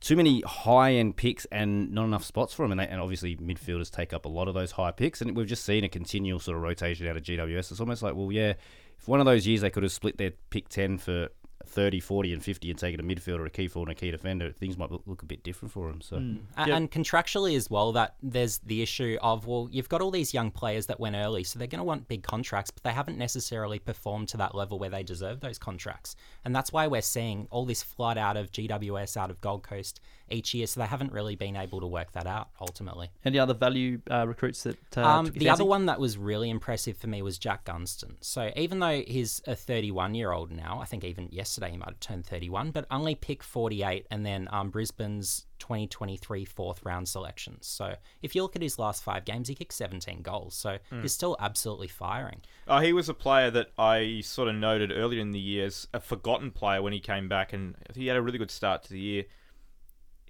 too 0.00 0.14
many 0.14 0.42
high 0.42 0.92
end 0.94 1.16
picks 1.16 1.44
and 1.46 1.90
not 1.92 2.04
enough 2.04 2.24
spots 2.24 2.54
for 2.54 2.62
them. 2.62 2.70
And, 2.72 2.80
they, 2.80 2.86
and 2.86 3.00
obviously 3.00 3.34
midfielders 3.36 3.90
take 3.90 4.12
up 4.12 4.24
a 4.26 4.28
lot 4.28 4.46
of 4.48 4.54
those 4.54 4.72
high 4.72 4.92
picks, 4.92 5.20
and 5.20 5.36
we've 5.36 5.46
just 5.46 5.64
seen 5.64 5.82
a 5.84 5.88
continual 5.88 6.38
sort 6.40 6.56
of 6.56 6.62
rotation 6.62 7.06
out 7.08 7.16
of 7.16 7.22
GWS. 7.24 7.72
It's 7.72 7.80
almost 7.80 8.02
like, 8.02 8.14
well, 8.14 8.30
yeah, 8.30 8.54
if 8.98 9.08
one 9.08 9.18
of 9.20 9.26
those 9.26 9.46
years 9.46 9.60
they 9.62 9.70
could 9.70 9.82
have 9.82 9.92
split 9.92 10.18
their 10.18 10.32
pick 10.50 10.68
ten 10.68 10.98
for. 10.98 11.28
30, 11.68 12.00
40, 12.00 12.32
and 12.32 12.42
50 12.42 12.70
and 12.70 12.78
taking 12.78 13.00
a 13.00 13.02
midfielder, 13.02 13.46
a 13.46 13.50
key 13.50 13.68
forward, 13.68 13.88
and 13.90 13.96
a 13.96 14.00
key 14.00 14.10
defender, 14.10 14.50
things 14.52 14.76
might 14.76 14.90
look, 14.90 15.02
look 15.06 15.22
a 15.22 15.26
bit 15.26 15.42
different 15.42 15.72
for 15.72 15.88
them. 15.88 16.00
So, 16.00 16.16
A- 16.56 16.72
And 16.72 16.90
contractually 16.90 17.56
as 17.56 17.70
well, 17.70 17.92
that 17.92 18.14
there's 18.22 18.58
the 18.58 18.82
issue 18.82 19.18
of 19.22 19.46
well, 19.46 19.68
you've 19.70 19.88
got 19.88 20.00
all 20.00 20.10
these 20.10 20.32
young 20.34 20.50
players 20.50 20.86
that 20.86 20.98
went 21.00 21.16
early, 21.16 21.44
so 21.44 21.58
they're 21.58 21.68
going 21.68 21.78
to 21.78 21.84
want 21.84 22.08
big 22.08 22.22
contracts, 22.22 22.70
but 22.70 22.82
they 22.82 22.92
haven't 22.92 23.18
necessarily 23.18 23.78
performed 23.78 24.28
to 24.30 24.36
that 24.38 24.54
level 24.54 24.78
where 24.78 24.90
they 24.90 25.02
deserve 25.02 25.40
those 25.40 25.58
contracts, 25.58 26.16
and 26.44 26.54
that's 26.54 26.72
why 26.72 26.86
we're 26.86 27.02
seeing 27.02 27.46
all 27.50 27.64
this 27.66 27.82
flood 27.82 28.18
out 28.18 28.36
of 28.36 28.50
GWS, 28.52 29.16
out 29.16 29.30
of 29.30 29.40
Gold 29.40 29.62
Coast 29.62 30.00
each 30.30 30.52
year. 30.54 30.66
So 30.66 30.80
they 30.80 30.86
haven't 30.86 31.12
really 31.12 31.36
been 31.36 31.56
able 31.56 31.80
to 31.80 31.86
work 31.86 32.12
that 32.12 32.26
out 32.26 32.48
ultimately. 32.60 33.08
Any 33.24 33.38
other 33.38 33.54
value 33.54 34.00
uh, 34.10 34.26
recruits 34.28 34.62
that 34.64 34.76
uh, 34.96 35.00
Um, 35.02 35.24
took 35.26 35.34
your 35.36 35.40
the 35.40 35.48
other 35.50 35.64
one 35.64 35.86
that 35.86 35.98
was 35.98 36.18
really 36.18 36.50
impressive 36.50 36.96
for 36.98 37.06
me 37.06 37.22
was 37.22 37.38
Jack 37.38 37.64
Gunston. 37.64 38.16
So 38.20 38.50
even 38.54 38.78
though 38.78 39.02
he's 39.06 39.40
a 39.46 39.56
31 39.56 40.14
year 40.14 40.30
old 40.32 40.50
now, 40.52 40.80
I 40.80 40.84
think 40.84 41.02
even 41.02 41.28
yesterday 41.32 41.57
he 41.66 41.76
might 41.76 41.88
have 41.88 42.00
turned 42.00 42.26
31, 42.26 42.70
but 42.70 42.86
only 42.90 43.14
picked 43.14 43.44
48 43.44 44.06
and 44.10 44.24
then 44.24 44.48
um, 44.52 44.70
Brisbane's 44.70 45.46
2023 45.58 46.44
fourth 46.44 46.84
round 46.84 47.08
selections. 47.08 47.66
So 47.66 47.94
if 48.22 48.34
you 48.34 48.42
look 48.42 48.56
at 48.56 48.62
his 48.62 48.78
last 48.78 49.02
five 49.02 49.24
games, 49.24 49.48
he 49.48 49.54
kicked 49.54 49.74
17 49.74 50.22
goals. 50.22 50.54
So 50.54 50.78
he's 51.02 51.12
still 51.12 51.36
absolutely 51.40 51.88
firing. 51.88 52.40
Oh, 52.66 52.78
he 52.78 52.92
was 52.92 53.08
a 53.08 53.14
player 53.14 53.50
that 53.50 53.70
I 53.78 54.20
sort 54.22 54.48
of 54.48 54.54
noted 54.54 54.92
earlier 54.92 55.20
in 55.20 55.32
the 55.32 55.40
year 55.40 55.66
as 55.66 55.88
a 55.92 56.00
forgotten 56.00 56.50
player 56.50 56.80
when 56.80 56.92
he 56.92 57.00
came 57.00 57.28
back, 57.28 57.52
and 57.52 57.74
he 57.94 58.06
had 58.06 58.16
a 58.16 58.22
really 58.22 58.38
good 58.38 58.50
start 58.50 58.82
to 58.84 58.90
the 58.90 59.00
year. 59.00 59.24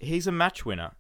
He's 0.01 0.27
a 0.27 0.33
match 0.33 0.65
winner. 0.65 0.93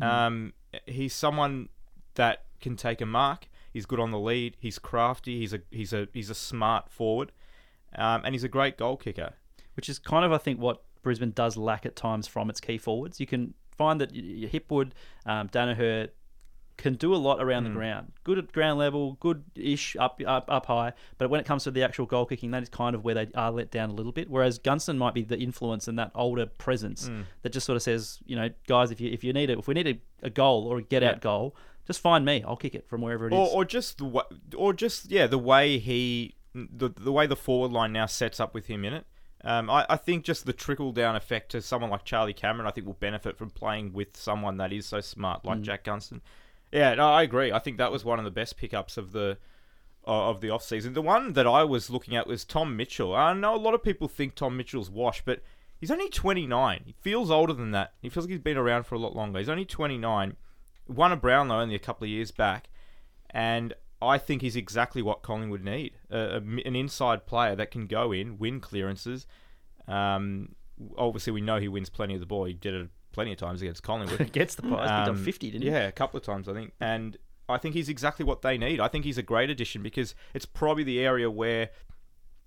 Um, 0.00 0.52
he's 0.86 1.14
someone 1.14 1.68
that 2.14 2.44
can 2.60 2.76
take 2.76 3.00
a 3.00 3.06
mark. 3.06 3.48
He's 3.72 3.86
good 3.86 4.00
on 4.00 4.10
the 4.10 4.18
lead. 4.18 4.56
He's 4.58 4.78
crafty. 4.78 5.38
He's 5.38 5.52
a 5.52 5.60
he's 5.70 5.92
a 5.92 6.08
he's 6.12 6.30
a 6.30 6.34
smart 6.34 6.90
forward, 6.90 7.32
um, 7.96 8.22
and 8.24 8.34
he's 8.34 8.44
a 8.44 8.48
great 8.48 8.76
goal 8.78 8.96
kicker. 8.96 9.34
Which 9.76 9.88
is 9.88 9.98
kind 9.98 10.24
of 10.24 10.32
I 10.32 10.38
think 10.38 10.60
what 10.60 10.82
Brisbane 11.02 11.32
does 11.32 11.56
lack 11.56 11.84
at 11.86 11.96
times 11.96 12.26
from 12.26 12.48
its 12.50 12.60
key 12.60 12.78
forwards. 12.78 13.20
You 13.20 13.26
can 13.26 13.54
find 13.76 14.00
that 14.00 14.12
Hipwood, 14.12 14.92
um, 15.26 15.48
Daniher 15.48 16.08
can 16.76 16.94
do 16.94 17.14
a 17.14 17.16
lot 17.16 17.40
around 17.40 17.62
the 17.64 17.70
ground. 17.70 18.10
Good 18.24 18.36
at 18.36 18.50
ground 18.52 18.80
level, 18.80 19.12
good-ish 19.20 19.94
up 19.96 20.20
up 20.26 20.46
up 20.50 20.66
high, 20.66 20.92
but 21.18 21.30
when 21.30 21.38
it 21.40 21.46
comes 21.46 21.62
to 21.64 21.70
the 21.70 21.82
actual 21.84 22.04
goal 22.06 22.26
kicking, 22.26 22.50
that 22.50 22.62
is 22.64 22.68
kind 22.68 22.96
of 22.96 23.04
where 23.04 23.14
they 23.14 23.28
are 23.36 23.52
let 23.52 23.70
down 23.70 23.90
a 23.90 23.92
little 23.92 24.10
bit. 24.12 24.28
Whereas 24.28 24.58
Gunston 24.58 24.98
might 24.98 25.14
be 25.14 25.22
the 25.22 25.38
influence 25.38 25.86
and 25.86 25.96
that 26.00 26.10
older 26.16 26.46
presence 26.46 27.08
that 27.42 27.52
just 27.52 27.64
sort 27.66 27.76
of 27.76 27.82
says, 27.82 28.18
you 28.26 28.34
know, 28.34 28.48
guys, 28.66 28.90
if 28.90 29.00
you 29.00 29.10
if 29.12 29.22
you 29.22 29.32
need 29.32 29.50
it, 29.50 29.58
if 29.58 29.68
we 29.68 29.74
need 29.74 29.86
a, 29.86 30.26
a 30.26 30.30
goal 30.30 30.66
or 30.66 30.78
a 30.78 30.82
get 30.82 31.02
out 31.04 31.16
Yeah. 31.16 31.20
goal, 31.20 31.56
just 31.86 32.00
find 32.00 32.24
me. 32.24 32.42
I'll 32.44 32.56
kick 32.56 32.74
it 32.74 32.88
from 32.88 33.02
wherever 33.02 33.28
it 33.28 33.32
is. 33.32 33.38
or, 33.38 33.48
or 33.58 33.64
just 33.64 33.98
the 33.98 34.06
way, 34.06 34.22
or 34.56 34.72
just 34.72 35.10
yeah, 35.12 35.26
the 35.28 35.38
way 35.38 35.78
he 35.78 36.34
the 36.54 36.88
the 36.88 37.12
way 37.12 37.26
the 37.28 37.36
forward 37.36 37.70
line 37.72 37.92
now 37.92 38.06
sets 38.06 38.40
up 38.40 38.52
with 38.54 38.66
him 38.66 38.84
in 38.84 38.94
it. 38.94 39.06
Um, 39.44 39.68
I, 39.68 39.84
I 39.90 39.96
think 39.96 40.24
just 40.24 40.46
the 40.46 40.54
trickle 40.54 40.92
down 40.92 41.16
effect 41.16 41.50
to 41.50 41.60
someone 41.60 41.90
like 41.90 42.04
Charlie 42.04 42.32
Cameron, 42.32 42.66
I 42.66 42.70
think 42.70 42.86
will 42.86 42.94
benefit 42.94 43.36
from 43.36 43.50
playing 43.50 43.92
with 43.92 44.16
someone 44.16 44.56
that 44.56 44.72
is 44.72 44.86
so 44.86 45.00
smart 45.00 45.44
like 45.44 45.60
Jack 45.60 45.84
Gunston. 45.84 46.22
Yeah, 46.72 46.94
no, 46.94 47.08
I 47.08 47.22
agree. 47.22 47.52
I 47.52 47.58
think 47.58 47.76
that 47.76 47.92
was 47.92 48.04
one 48.04 48.18
of 48.18 48.24
the 48.24 48.30
best 48.30 48.56
pickups 48.56 48.96
of 48.96 49.12
the 49.12 49.36
uh, 50.06 50.30
of 50.30 50.40
the 50.40 50.50
off 50.50 50.64
season. 50.64 50.94
The 50.94 51.02
one 51.02 51.34
that 51.34 51.46
I 51.46 51.62
was 51.64 51.90
looking 51.90 52.16
at 52.16 52.26
was 52.26 52.44
Tom 52.44 52.76
Mitchell. 52.76 53.14
I 53.14 53.32
know 53.32 53.54
a 53.54 53.56
lot 53.56 53.74
of 53.74 53.82
people 53.82 54.08
think 54.08 54.34
Tom 54.34 54.56
Mitchell's 54.56 54.90
washed, 54.90 55.24
but 55.24 55.42
he's 55.78 55.90
only 55.90 56.08
29. 56.08 56.82
He 56.84 56.94
feels 57.00 57.30
older 57.30 57.52
than 57.52 57.70
that. 57.72 57.92
He 58.00 58.08
feels 58.08 58.26
like 58.26 58.32
he's 58.32 58.40
been 58.40 58.56
around 58.56 58.84
for 58.84 58.94
a 58.94 58.98
lot 58.98 59.14
longer. 59.14 59.38
He's 59.38 59.48
only 59.48 59.64
29. 59.64 60.36
Won 60.88 61.12
a 61.12 61.16
Brownlow 61.16 61.60
only 61.60 61.74
a 61.74 61.78
couple 61.78 62.04
of 62.04 62.10
years 62.10 62.30
back, 62.30 62.68
and 63.30 63.74
I 64.06 64.18
think 64.18 64.42
he's 64.42 64.56
exactly 64.56 65.02
what 65.02 65.22
Collingwood 65.22 65.62
need: 65.62 65.94
a, 66.10 66.18
a, 66.18 66.36
an 66.36 66.76
inside 66.76 67.26
player 67.26 67.54
that 67.56 67.70
can 67.70 67.86
go 67.86 68.12
in, 68.12 68.38
win 68.38 68.60
clearances. 68.60 69.26
Um, 69.88 70.54
obviously, 70.96 71.32
we 71.32 71.40
know 71.40 71.58
he 71.58 71.68
wins 71.68 71.90
plenty 71.90 72.14
of 72.14 72.20
the 72.20 72.26
ball. 72.26 72.44
He 72.44 72.52
did 72.54 72.74
it 72.74 72.88
plenty 73.12 73.32
of 73.32 73.38
times 73.38 73.62
against 73.62 73.82
Collingwood. 73.82 74.32
Gets 74.32 74.54
the 74.56 74.62
prize. 74.62 74.88
Picked 74.88 75.08
up 75.08 75.08
Um, 75.08 75.24
50, 75.24 75.50
didn't 75.50 75.62
he? 75.62 75.68
Yeah, 75.68 75.86
a 75.86 75.92
couple 75.92 76.18
of 76.18 76.24
times 76.24 76.48
I 76.48 76.52
think, 76.52 76.72
and 76.80 77.16
I 77.48 77.58
think 77.58 77.74
he's 77.74 77.88
exactly 77.88 78.24
what 78.24 78.42
they 78.42 78.58
need. 78.58 78.80
I 78.80 78.88
think 78.88 79.04
he's 79.04 79.18
a 79.18 79.22
great 79.22 79.50
addition 79.50 79.82
because 79.82 80.14
it's 80.32 80.46
probably 80.46 80.82
the 80.84 81.00
area 81.00 81.30
where, 81.30 81.70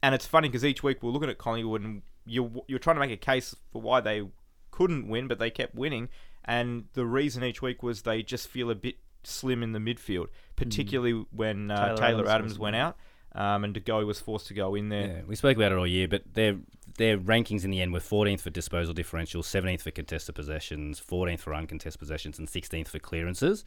and 0.03 0.13
it's 0.15 0.25
funny 0.25 0.49
because 0.49 0.65
each 0.65 0.83
week 0.83 1.01
we're 1.03 1.11
looking 1.11 1.29
at 1.29 1.37
Collingwood 1.37 1.83
and 1.83 2.01
you're 2.25 2.51
you're 2.67 2.79
trying 2.79 2.95
to 2.95 2.99
make 2.99 3.11
a 3.11 3.17
case 3.17 3.55
for 3.71 3.81
why 3.81 4.01
they 4.01 4.27
couldn't 4.71 5.07
win, 5.07 5.27
but 5.27 5.39
they 5.39 5.49
kept 5.49 5.73
winning, 5.75 6.09
and 6.43 6.85
the 6.93 7.05
reason 7.05 7.43
each 7.43 7.61
week 7.61 7.81
was 7.81 8.01
they 8.01 8.21
just 8.21 8.47
feel 8.47 8.69
a 8.69 8.75
bit 8.75 8.95
slim 9.23 9.63
in 9.63 9.71
the 9.71 9.79
midfield, 9.79 10.27
particularly 10.55 11.25
when 11.31 11.71
uh, 11.71 11.89
Hmm. 11.89 11.95
Taylor 11.95 11.97
Taylor, 11.97 12.19
Adams 12.19 12.31
Adams, 12.31 12.59
went 12.59 12.75
out. 12.75 12.97
Um, 13.33 13.63
and 13.63 13.73
De 13.73 13.79
Goey 13.79 14.03
was 14.05 14.19
forced 14.19 14.47
to 14.47 14.55
go 14.55 14.73
in 14.73 14.89
there. 14.89 15.07
Yeah, 15.07 15.21
we 15.27 15.35
spoke 15.35 15.57
about 15.57 15.71
it 15.71 15.77
all 15.77 15.85
year, 15.85 16.07
but 16.07 16.23
their 16.33 16.57
their 16.97 17.19
rankings 17.19 17.63
in 17.63 17.69
the 17.69 17.81
end 17.81 17.93
were 17.93 17.99
14th 17.99 18.41
for 18.41 18.49
disposal 18.49 18.93
differential, 18.95 19.43
17th 19.43 19.81
for 19.81 19.91
contested 19.91 20.33
possessions, 20.33 20.99
14th 20.99 21.41
for 21.41 21.53
uncontested 21.53 21.99
possessions, 21.99 22.39
and 22.39 22.47
16th 22.47 22.87
for 22.87 22.97
clearances. 22.97 23.63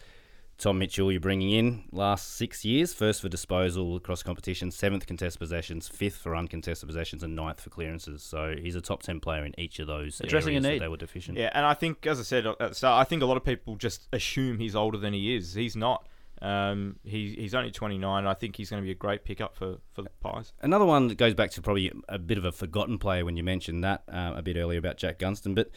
Tom 0.60 0.78
Mitchell, 0.78 1.10
you're 1.10 1.22
bringing 1.22 1.50
in 1.50 1.84
last 1.90 2.34
six 2.34 2.66
years, 2.66 2.92
first 2.92 3.22
for 3.22 3.30
disposal 3.30 3.96
across 3.96 4.22
competition, 4.22 4.70
seventh 4.70 5.06
contested 5.06 5.40
possessions, 5.40 5.88
fifth 5.88 6.18
for 6.18 6.36
uncontested 6.36 6.86
possessions, 6.86 7.22
and 7.22 7.34
ninth 7.34 7.60
for 7.60 7.70
clearances. 7.70 8.22
So 8.22 8.54
he's 8.60 8.76
a 8.76 8.82
top 8.82 9.02
10 9.02 9.20
player 9.20 9.46
in 9.46 9.58
each 9.58 9.78
of 9.78 9.86
those 9.86 10.20
Addressing 10.20 10.52
a 10.52 10.58
areas 10.58 10.64
that 10.64 10.84
they 10.84 10.88
were 10.88 10.98
deficient. 10.98 11.38
Yeah, 11.38 11.50
and 11.54 11.64
I 11.64 11.72
think, 11.72 12.06
as 12.06 12.20
I 12.20 12.24
said 12.24 12.46
at 12.46 12.58
the 12.58 12.74
start, 12.74 13.00
I 13.00 13.08
think 13.08 13.22
a 13.22 13.26
lot 13.26 13.38
of 13.38 13.44
people 13.44 13.76
just 13.76 14.06
assume 14.12 14.58
he's 14.58 14.76
older 14.76 14.98
than 14.98 15.14
he 15.14 15.34
is. 15.34 15.54
He's 15.54 15.76
not. 15.76 16.06
Um, 16.42 16.96
he, 17.04 17.34
he's 17.38 17.54
only 17.54 17.70
29. 17.70 18.26
I 18.26 18.34
think 18.34 18.56
he's 18.56 18.68
going 18.68 18.82
to 18.82 18.84
be 18.84 18.92
a 18.92 18.94
great 18.94 19.24
pickup 19.24 19.56
for, 19.56 19.78
for 19.94 20.02
the 20.02 20.10
Pies. 20.20 20.52
Another 20.60 20.84
one 20.84 21.08
that 21.08 21.16
goes 21.16 21.32
back 21.32 21.52
to 21.52 21.62
probably 21.62 21.90
a 22.06 22.18
bit 22.18 22.36
of 22.36 22.44
a 22.44 22.52
forgotten 22.52 22.98
player 22.98 23.24
when 23.24 23.38
you 23.38 23.42
mentioned 23.42 23.82
that 23.84 24.02
uh, 24.12 24.34
a 24.36 24.42
bit 24.42 24.58
earlier 24.58 24.78
about 24.78 24.98
Jack 24.98 25.18
Gunston, 25.18 25.54
but 25.54 25.70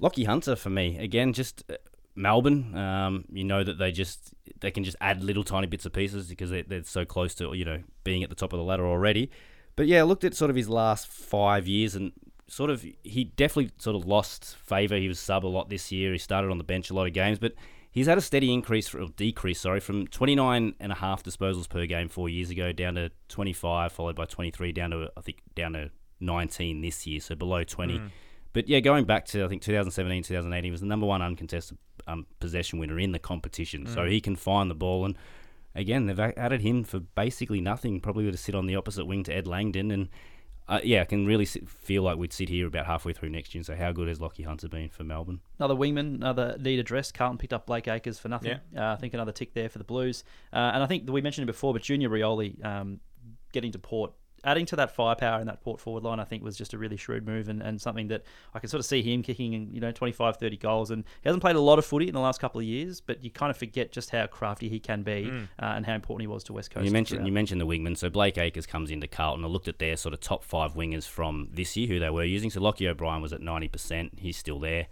Lachie 0.00 0.26
Hunter 0.26 0.56
for 0.56 0.70
me 0.70 0.96
again, 0.98 1.32
just 1.32 1.62
uh, 1.70 1.74
Melbourne. 2.20 2.76
Um, 2.76 3.24
you 3.32 3.44
know 3.44 3.64
that 3.64 3.78
they 3.78 3.92
just 3.92 4.34
they 4.60 4.70
can 4.70 4.84
just 4.84 4.96
add 5.00 5.22
little 5.22 5.44
tiny 5.44 5.66
bits 5.66 5.86
of 5.86 5.92
pieces 5.92 6.28
because 6.28 6.50
they're, 6.50 6.62
they're 6.62 6.84
so 6.84 7.04
close 7.04 7.34
to 7.36 7.54
you 7.54 7.64
know 7.64 7.82
being 8.04 8.22
at 8.22 8.28
the 8.28 8.36
top 8.36 8.52
of 8.52 8.58
the 8.58 8.64
ladder 8.64 8.86
already. 8.86 9.30
But 9.76 9.86
yeah, 9.86 10.00
I 10.00 10.02
looked 10.02 10.24
at 10.24 10.34
sort 10.34 10.50
of 10.50 10.56
his 10.56 10.68
last 10.68 11.06
five 11.06 11.66
years 11.66 11.94
and 11.94 12.12
sort 12.48 12.70
of 12.70 12.84
he 13.02 13.24
definitely 13.24 13.72
sort 13.78 13.96
of 13.96 14.06
lost 14.06 14.56
favour. 14.56 14.96
He 14.96 15.08
was 15.08 15.18
sub 15.18 15.44
a 15.44 15.48
lot 15.48 15.70
this 15.70 15.90
year. 15.90 16.12
He 16.12 16.18
started 16.18 16.50
on 16.50 16.58
the 16.58 16.64
bench 16.64 16.90
a 16.90 16.94
lot 16.94 17.06
of 17.06 17.12
games, 17.12 17.38
but 17.38 17.54
he's 17.90 18.06
had 18.06 18.18
a 18.18 18.20
steady 18.20 18.52
increase 18.52 18.94
or 18.94 19.08
decrease, 19.16 19.60
sorry, 19.60 19.80
from 19.80 20.06
29 20.06 20.74
and 20.78 20.92
a 20.92 20.96
half 20.96 21.22
disposals 21.22 21.68
per 21.68 21.86
game 21.86 22.08
four 22.08 22.28
years 22.28 22.50
ago 22.50 22.72
down 22.72 22.94
to 22.94 23.10
25, 23.28 23.92
followed 23.92 24.16
by 24.16 24.24
23, 24.24 24.72
down 24.72 24.90
to 24.90 25.10
I 25.16 25.20
think 25.20 25.38
down 25.54 25.72
to 25.74 25.90
19 26.20 26.80
this 26.80 27.06
year, 27.06 27.20
so 27.20 27.34
below 27.34 27.64
20. 27.64 27.94
But 28.52 28.68
yeah, 28.68 28.80
going 28.80 29.04
back 29.04 29.26
to 29.26 29.44
I 29.44 29.48
think 29.48 29.62
2017, 29.62 30.24
2018, 30.24 30.64
he 30.64 30.70
was 30.70 30.80
the 30.80 30.86
number 30.86 31.06
one 31.06 31.22
uncontested 31.22 31.78
um, 32.10 32.26
possession 32.40 32.78
winner 32.78 32.98
in 32.98 33.12
the 33.12 33.18
competition. 33.18 33.86
So 33.86 34.04
he 34.06 34.20
can 34.20 34.36
find 34.36 34.70
the 34.70 34.74
ball, 34.74 35.04
and 35.04 35.16
again, 35.74 36.06
they've 36.06 36.18
added 36.18 36.60
him 36.60 36.84
for 36.84 37.00
basically 37.00 37.60
nothing. 37.60 38.00
Probably 38.00 38.24
would 38.24 38.34
have 38.34 38.40
sit 38.40 38.54
on 38.54 38.66
the 38.66 38.76
opposite 38.76 39.04
wing 39.06 39.24
to 39.24 39.34
Ed 39.34 39.46
Langdon, 39.46 39.90
and 39.90 40.08
uh, 40.68 40.80
yeah, 40.84 41.02
I 41.02 41.04
can 41.04 41.26
really 41.26 41.44
sit, 41.44 41.68
feel 41.68 42.04
like 42.04 42.16
we'd 42.16 42.32
sit 42.32 42.48
here 42.48 42.68
about 42.68 42.86
halfway 42.86 43.12
through 43.12 43.30
next 43.30 43.54
year 43.54 43.58
and 43.58 43.66
say 43.66 43.74
how 43.76 43.90
good 43.90 44.06
has 44.06 44.20
Lachie 44.20 44.44
Hunter 44.46 44.68
been 44.68 44.88
for 44.88 45.02
Melbourne. 45.02 45.40
Another 45.58 45.74
wingman, 45.74 46.14
another 46.14 46.56
need 46.60 46.78
address. 46.78 47.10
Carlton 47.10 47.38
picked 47.38 47.52
up 47.52 47.66
Blake 47.66 47.88
Acres 47.88 48.20
for 48.20 48.28
nothing. 48.28 48.52
Uh, 48.76 48.92
I 48.92 48.96
think 48.96 49.12
another 49.12 49.32
tick 49.32 49.52
there 49.52 49.68
for 49.68 49.78
the 49.78 49.84
Blues. 49.84 50.22
Uh, 50.52 50.70
and 50.74 50.82
I 50.82 50.86
think 50.86 51.10
we 51.10 51.22
mentioned 51.22 51.48
it 51.48 51.52
before, 51.52 51.72
but 51.72 51.82
Junior 51.82 52.08
Rioli 52.08 52.64
um, 52.64 53.00
getting 53.52 53.72
to 53.72 53.80
Port, 53.80 54.12
adding 54.44 54.66
to 54.66 54.76
that 54.76 54.94
firepower 54.94 55.40
in 55.40 55.46
that 55.46 55.60
Port 55.62 55.80
forward 55.80 56.02
line, 56.02 56.20
I 56.20 56.24
think 56.24 56.42
was 56.42 56.56
just 56.56 56.72
a 56.72 56.78
really 56.78 56.96
shrewd 56.96 57.26
move 57.26 57.48
and, 57.48 57.62
and 57.62 57.80
something 57.80 58.08
that 58.08 58.22
I 58.54 58.58
can 58.58 58.68
sort 58.68 58.78
of 58.80 58.86
see 58.86 59.02
him 59.02 59.22
kicking, 59.22 59.70
you 59.72 59.80
know, 59.80 59.92
25, 59.92 60.36
30 60.36 60.56
goals. 60.56 60.90
And 60.90 61.04
he 61.22 61.28
hasn't 61.28 61.42
played 61.42 61.56
a 61.56 61.60
lot 61.60 61.78
of 61.78 61.84
footy 61.84 62.08
in 62.08 62.14
the 62.14 62.20
last 62.20 62.40
couple 62.40 62.60
of 62.60 62.66
years, 62.66 63.00
but 63.00 63.22
you 63.22 63.30
kind 63.30 63.50
of 63.50 63.56
forget 63.56 63.92
just 63.92 64.10
how 64.10 64.26
crafty 64.26 64.68
he 64.68 64.80
can 64.80 65.02
be 65.02 65.30
uh, 65.30 65.64
and 65.64 65.86
how 65.86 65.94
important 65.94 66.22
he 66.22 66.26
was 66.26 66.44
to 66.44 66.52
West 66.52 66.70
Coast. 66.70 66.84
You 66.86 66.92
mentioned 66.92 67.18
throughout. 67.18 67.26
you 67.26 67.32
mentioned 67.32 67.60
the 67.60 67.66
wingman. 67.66 67.96
So 67.96 68.08
Blake 68.10 68.38
Acres 68.38 68.66
comes 68.66 68.90
into 68.90 69.06
Carlton. 69.06 69.44
I 69.44 69.48
looked 69.48 69.68
at 69.68 69.78
their 69.78 69.96
sort 69.96 70.14
of 70.14 70.20
top 70.20 70.44
five 70.44 70.74
wingers 70.74 71.06
from 71.06 71.48
this 71.52 71.76
year, 71.76 71.88
who 71.88 71.98
they 72.00 72.10
were 72.10 72.24
using. 72.24 72.50
So 72.50 72.60
Lochie 72.60 72.88
O'Brien 72.88 73.22
was 73.22 73.32
at 73.32 73.40
ninety 73.40 73.68
percent. 73.68 74.18
He's 74.18 74.36
still 74.36 74.58
there. 74.58 74.86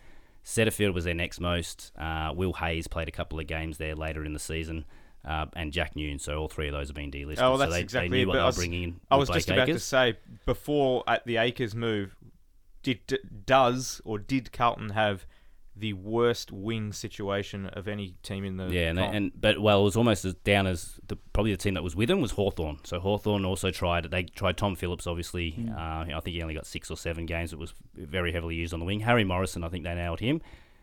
Setterfield 0.44 0.94
was 0.94 1.04
their 1.04 1.14
next 1.14 1.40
most. 1.40 1.92
Uh, 1.98 2.32
Will 2.34 2.54
Hayes 2.54 2.88
played 2.88 3.08
a 3.08 3.10
couple 3.12 3.38
of 3.38 3.46
games 3.46 3.76
there 3.76 3.94
later 3.94 4.24
in 4.24 4.32
the 4.32 4.38
season, 4.38 4.86
uh, 5.24 5.46
and 5.54 5.72
Jack 5.72 5.96
Noon. 5.96 6.18
So 6.18 6.38
all 6.38 6.48
three 6.48 6.68
of 6.68 6.72
those 6.72 6.88
have 6.88 6.96
been 6.96 7.10
delisted. 7.10 7.38
Oh, 7.38 7.50
well, 7.50 7.54
so 7.54 7.58
that's 7.58 7.72
they, 7.72 7.80
exactly 7.80 8.08
they 8.08 8.16
it, 8.16 8.20
knew 8.20 8.28
what 8.28 8.34
they 8.34 8.44
were 8.44 8.52
bringing 8.52 8.82
in. 8.82 9.00
I 9.10 9.16
was 9.16 9.28
just 9.28 9.46
Blake 9.46 9.58
about 9.58 9.66
to 9.66 9.78
say 9.78 10.18
before 10.46 11.04
at 11.06 11.26
the 11.26 11.36
Acres 11.36 11.74
move, 11.74 12.16
did 12.82 13.06
d- 13.06 13.18
does 13.46 14.00
or 14.04 14.18
did 14.18 14.52
Carlton 14.52 14.90
have 14.90 15.26
the 15.78 15.92
worst 15.92 16.50
wing 16.50 16.92
situation 16.92 17.66
of 17.66 17.86
any 17.86 18.16
team 18.22 18.44
in 18.44 18.56
the 18.56 18.66
Yeah, 18.66 18.90
and, 18.90 18.98
and 18.98 19.32
but 19.40 19.60
well, 19.60 19.80
it 19.82 19.84
was 19.84 19.96
almost 19.96 20.24
as 20.24 20.34
down 20.34 20.66
as 20.66 20.98
the 21.06 21.16
probably 21.32 21.52
the 21.52 21.56
team 21.56 21.74
that 21.74 21.82
was 21.82 21.94
with 21.94 22.10
him 22.10 22.20
was 22.20 22.32
Hawthorn. 22.32 22.78
So 22.84 22.98
Hawthorn 22.98 23.44
also 23.44 23.70
tried. 23.70 24.10
They 24.10 24.24
tried 24.24 24.56
Tom 24.56 24.74
Phillips, 24.74 25.06
obviously. 25.06 25.52
Hmm. 25.52 25.70
Uh, 25.70 26.16
I 26.16 26.20
think 26.20 26.34
he 26.34 26.42
only 26.42 26.54
got 26.54 26.66
six 26.66 26.90
or 26.90 26.96
seven 26.96 27.26
games. 27.26 27.52
It 27.52 27.58
was 27.58 27.74
very 27.94 28.32
heavily 28.32 28.56
used 28.56 28.74
on 28.74 28.80
the 28.80 28.86
wing. 28.86 29.00
Harry 29.00 29.24
Morrison, 29.24 29.62
I 29.62 29.68
think 29.68 29.84
they 29.84 29.94
nailed 29.94 30.20
him. 30.20 30.40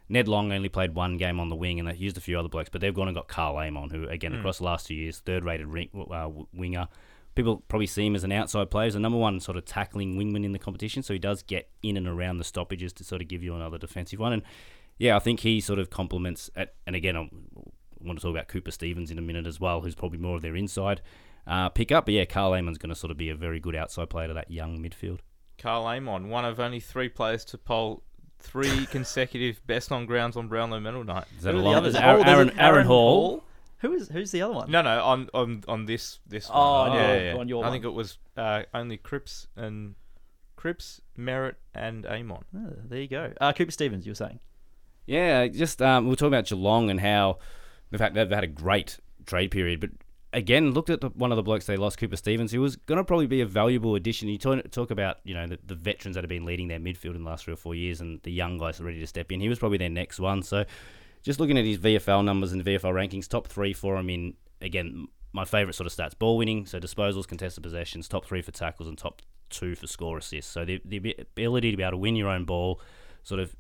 Ned 0.08 0.28
Long 0.28 0.52
only 0.52 0.70
played 0.70 0.94
one 0.96 1.18
game 1.18 1.39
on 1.39 1.50
the 1.50 1.56
wing, 1.56 1.80
and 1.80 1.88
they 1.88 1.96
used 1.96 2.18
a 2.18 2.22
few 2.22 2.38
other 2.38 2.50
blokes. 2.50 2.70
But 2.70 2.82
they've 2.82 2.94
gone 2.94 3.08
and 3.08 3.15
got 3.15 3.28
Karl 3.28 3.58
Amon, 3.58 3.89
who 3.89 4.08
again 4.08 4.34
Hmm. 4.34 4.39
across 4.39 4.60
the 4.60 4.65
last 4.65 4.88
two 4.88 4.96
years, 4.96 5.20
third-rated 5.20 5.68
ring, 5.68 5.89
uh, 6.12 6.30
winger. 6.54 6.88
People 7.34 7.63
probably 7.68 7.88
see 7.88 8.06
him 8.06 8.15
as 8.15 8.24
an 8.24 8.32
outside 8.32 8.70
player, 8.72 8.88
as 8.88 8.96
a 8.96 9.00
number 9.00 9.18
one 9.18 9.39
sort 9.39 9.58
of 9.58 9.65
tackling 9.65 10.15
wingman 10.18 10.46
in 10.46 10.52
the 10.54 10.60
competition. 10.60 11.04
So 11.04 11.12
he 11.13 11.20
does 11.20 11.41
get 11.44 11.70
in 11.84 11.98
and 11.98 12.08
around 12.08 12.38
the 12.38 12.44
stoppages 12.46 12.94
to 12.94 13.04
sort 13.04 13.22
of 13.22 13.28
give 13.28 13.44
you 13.44 13.56
another 13.56 13.78
defensive 13.78 14.20
one. 14.20 14.32
And 14.32 14.41
yeah, 14.98 15.15
I 15.18 15.20
think 15.20 15.41
he 15.41 15.60
sort 15.60 15.80
of 15.80 15.89
complements. 15.89 16.50
At, 16.56 16.76
and 16.88 16.96
again, 16.96 17.18
I'm, 17.18 17.30
I 17.58 18.08
want 18.08 18.20
to 18.20 18.24
talk 18.24 18.32
about 18.32 18.48
Cooper 18.48 18.72
Stephens 18.72 19.12
in 19.12 19.18
a 19.18 19.22
minute 19.22 19.48
as 19.48 19.60
well, 19.60 19.82
who's 19.82 19.96
probably 19.96 20.20
more 20.20 20.38
of 20.38 20.44
their 20.44 20.56
inside 20.56 21.02
uh, 21.46 21.68
pickup. 21.70 22.06
But 22.06 22.13
yeah, 22.13 22.24
Karl 22.26 22.54
Amon's 22.54 22.78
going 22.78 22.89
to 22.91 22.96
sort 22.96 23.12
of 23.12 23.18
be 23.18 23.30
a 23.30 23.36
very 23.36 23.60
good 23.60 23.76
outside 23.76 24.10
player 24.10 24.30
to 24.30 24.34
that 24.36 24.50
young 24.50 24.78
midfield. 24.80 25.20
Karl 25.58 25.86
Amon, 25.88 26.30
one 26.30 26.46
of 26.46 26.60
only 26.62 26.80
three 26.80 27.10
players 27.10 27.44
to 27.46 27.58
poll 27.58 28.04
three 28.45 28.86
consecutive 28.88 29.65
best 29.67 29.91
on 29.91 30.05
grounds 30.05 30.38
on 30.38 30.47
Brownlow 30.47 30.79
Medal 30.79 31.03
night. 31.03 31.25
Is 31.38 31.43
that 31.43 31.53
Who 31.53 31.58
a 31.58 31.60
are 31.60 31.63
the 31.63 31.69
long? 31.69 31.75
others? 31.75 31.93
is 31.95 31.99
Oh, 31.99 32.03
Aaron, 32.03 32.25
there's 32.25 32.38
Aaron, 32.38 32.49
an 32.49 32.60
Aaron 32.60 32.86
Hall. 32.88 33.43
Who 33.79 33.93
is 33.93 34.08
who's 34.10 34.31
the 34.31 34.41
other 34.41 34.53
one? 34.53 34.71
No, 34.71 34.81
no, 34.81 35.03
on 35.03 35.29
on 35.34 35.63
on 35.67 35.86
this 35.86 36.19
this 36.27 36.49
Oh, 36.51 36.53
one. 36.81 36.91
on 36.91 36.95
yeah, 36.97 37.08
your- 37.08 37.17
yeah, 37.23 37.34
yeah. 37.34 37.39
on 37.39 37.47
your 37.49 37.63
I 37.63 37.67
one. 37.67 37.73
think 37.75 37.86
it 37.86 37.89
was 37.93 38.17
uh, 38.38 38.63
only 38.73 38.97
Cripps 38.97 39.47
and 39.55 39.95
Cripps, 40.55 41.01
Merrett, 41.17 41.55
and 41.73 42.05
Amon. 42.05 42.45
Oh, 42.55 42.73
there 42.88 43.01
you 43.01 43.08
go. 43.08 43.34
Uh, 43.39 43.53
Cooper 43.53 43.71
Stephens, 43.71 44.05
you 44.05 44.12
were 44.12 44.15
saying. 44.15 44.39
Yeah, 45.05 45.47
just 45.47 45.81
um, 45.81 46.05
we 46.05 46.12
were 46.12 46.15
talking 46.15 46.34
about 46.34 46.45
Geelong 46.47 46.89
and 46.89 46.99
how 46.99 47.38
the 47.91 47.97
fact 47.99 48.15
they've 48.15 48.29
had 48.29 48.43
a 48.43 48.47
great 48.47 48.99
trade 49.27 49.51
period, 49.51 49.79
but 49.79 49.91
again, 50.36 50.71
looked 50.71 50.89
at 50.89 51.02
the, 51.02 51.10
one 51.10 51.32
of 51.32 51.38
the 51.38 51.43
blokes 51.43 51.65
they 51.65 51.78
lost, 51.78 51.98
Cooper 51.98 52.17
Stephens, 52.17 52.52
who 52.52 52.62
was 52.62 52.76
going 52.76 52.98
to 52.98 53.04
probably 53.04 53.26
be 53.26 53.41
a 53.41 53.45
valuable 53.45 53.95
addition. 53.95 54.28
You 54.28 54.38
talk, 54.38 54.69
talk 54.69 54.91
about 54.91 55.17
you 55.24 55.34
know 55.34 55.48
the, 55.48 55.58
the 55.65 55.76
veterans 55.76 56.15
that 56.15 56.24
have 56.24 56.30
been 56.30 56.45
leading 56.45 56.67
their 56.67 56.80
midfield 56.80 57.15
in 57.15 57.24
the 57.24 57.30
last 57.30 57.45
three 57.45 57.54
or 57.54 57.58
four 57.58 57.74
years, 57.74 58.02
and 58.02 58.21
the 58.24 58.32
young 58.32 58.58
guys 58.60 58.80
ready 58.80 59.00
to 59.00 59.08
step 59.08 59.32
in. 59.32 59.39
He 59.39 59.50
was 59.50 59.58
probably 59.58 59.80
their 59.80 59.89
next 59.89 60.19
one. 60.19 60.43
So, 60.43 60.65
just 61.24 61.39
looking 61.39 61.58
at 61.58 61.65
his 61.65 61.80
VFL 61.80 62.24
numbers 62.24 62.52
and 62.52 62.63
VFL 62.63 62.93
rankings, 62.93 63.28
top 63.28 63.48
three 63.48 63.74
for 63.74 63.98
him 63.98 64.10
in 64.10 64.34
again, 64.62 65.08
my 65.34 65.45
favourite 65.45 65.74
sort 65.74 65.88
of 65.88 65.93
stats: 65.93 66.17
ball 66.17 66.38
winning, 66.38 66.65
so 66.65 66.80
disposals, 66.80 67.28
contested 67.28 67.63
possessions, 67.63 68.08
top 68.08 68.26
three 68.26 68.41
for 68.41 68.52
tackles, 68.52 68.89
and 68.89 68.98
top 68.98 69.21
two 69.50 69.76
for 69.76 69.88
score 69.88 70.17
assists. 70.17 70.52
So 70.52 70.65
the 70.65 70.82
the 70.84 71.15
ability 71.17 71.71
to 71.71 71.78
be 71.78 71.84
able 71.84 71.91
to 71.91 71.98
win 71.98 72.15
your 72.15 72.30
own 72.30 72.45
ball, 72.45 72.82
sort 73.24 73.39
of 73.39 73.56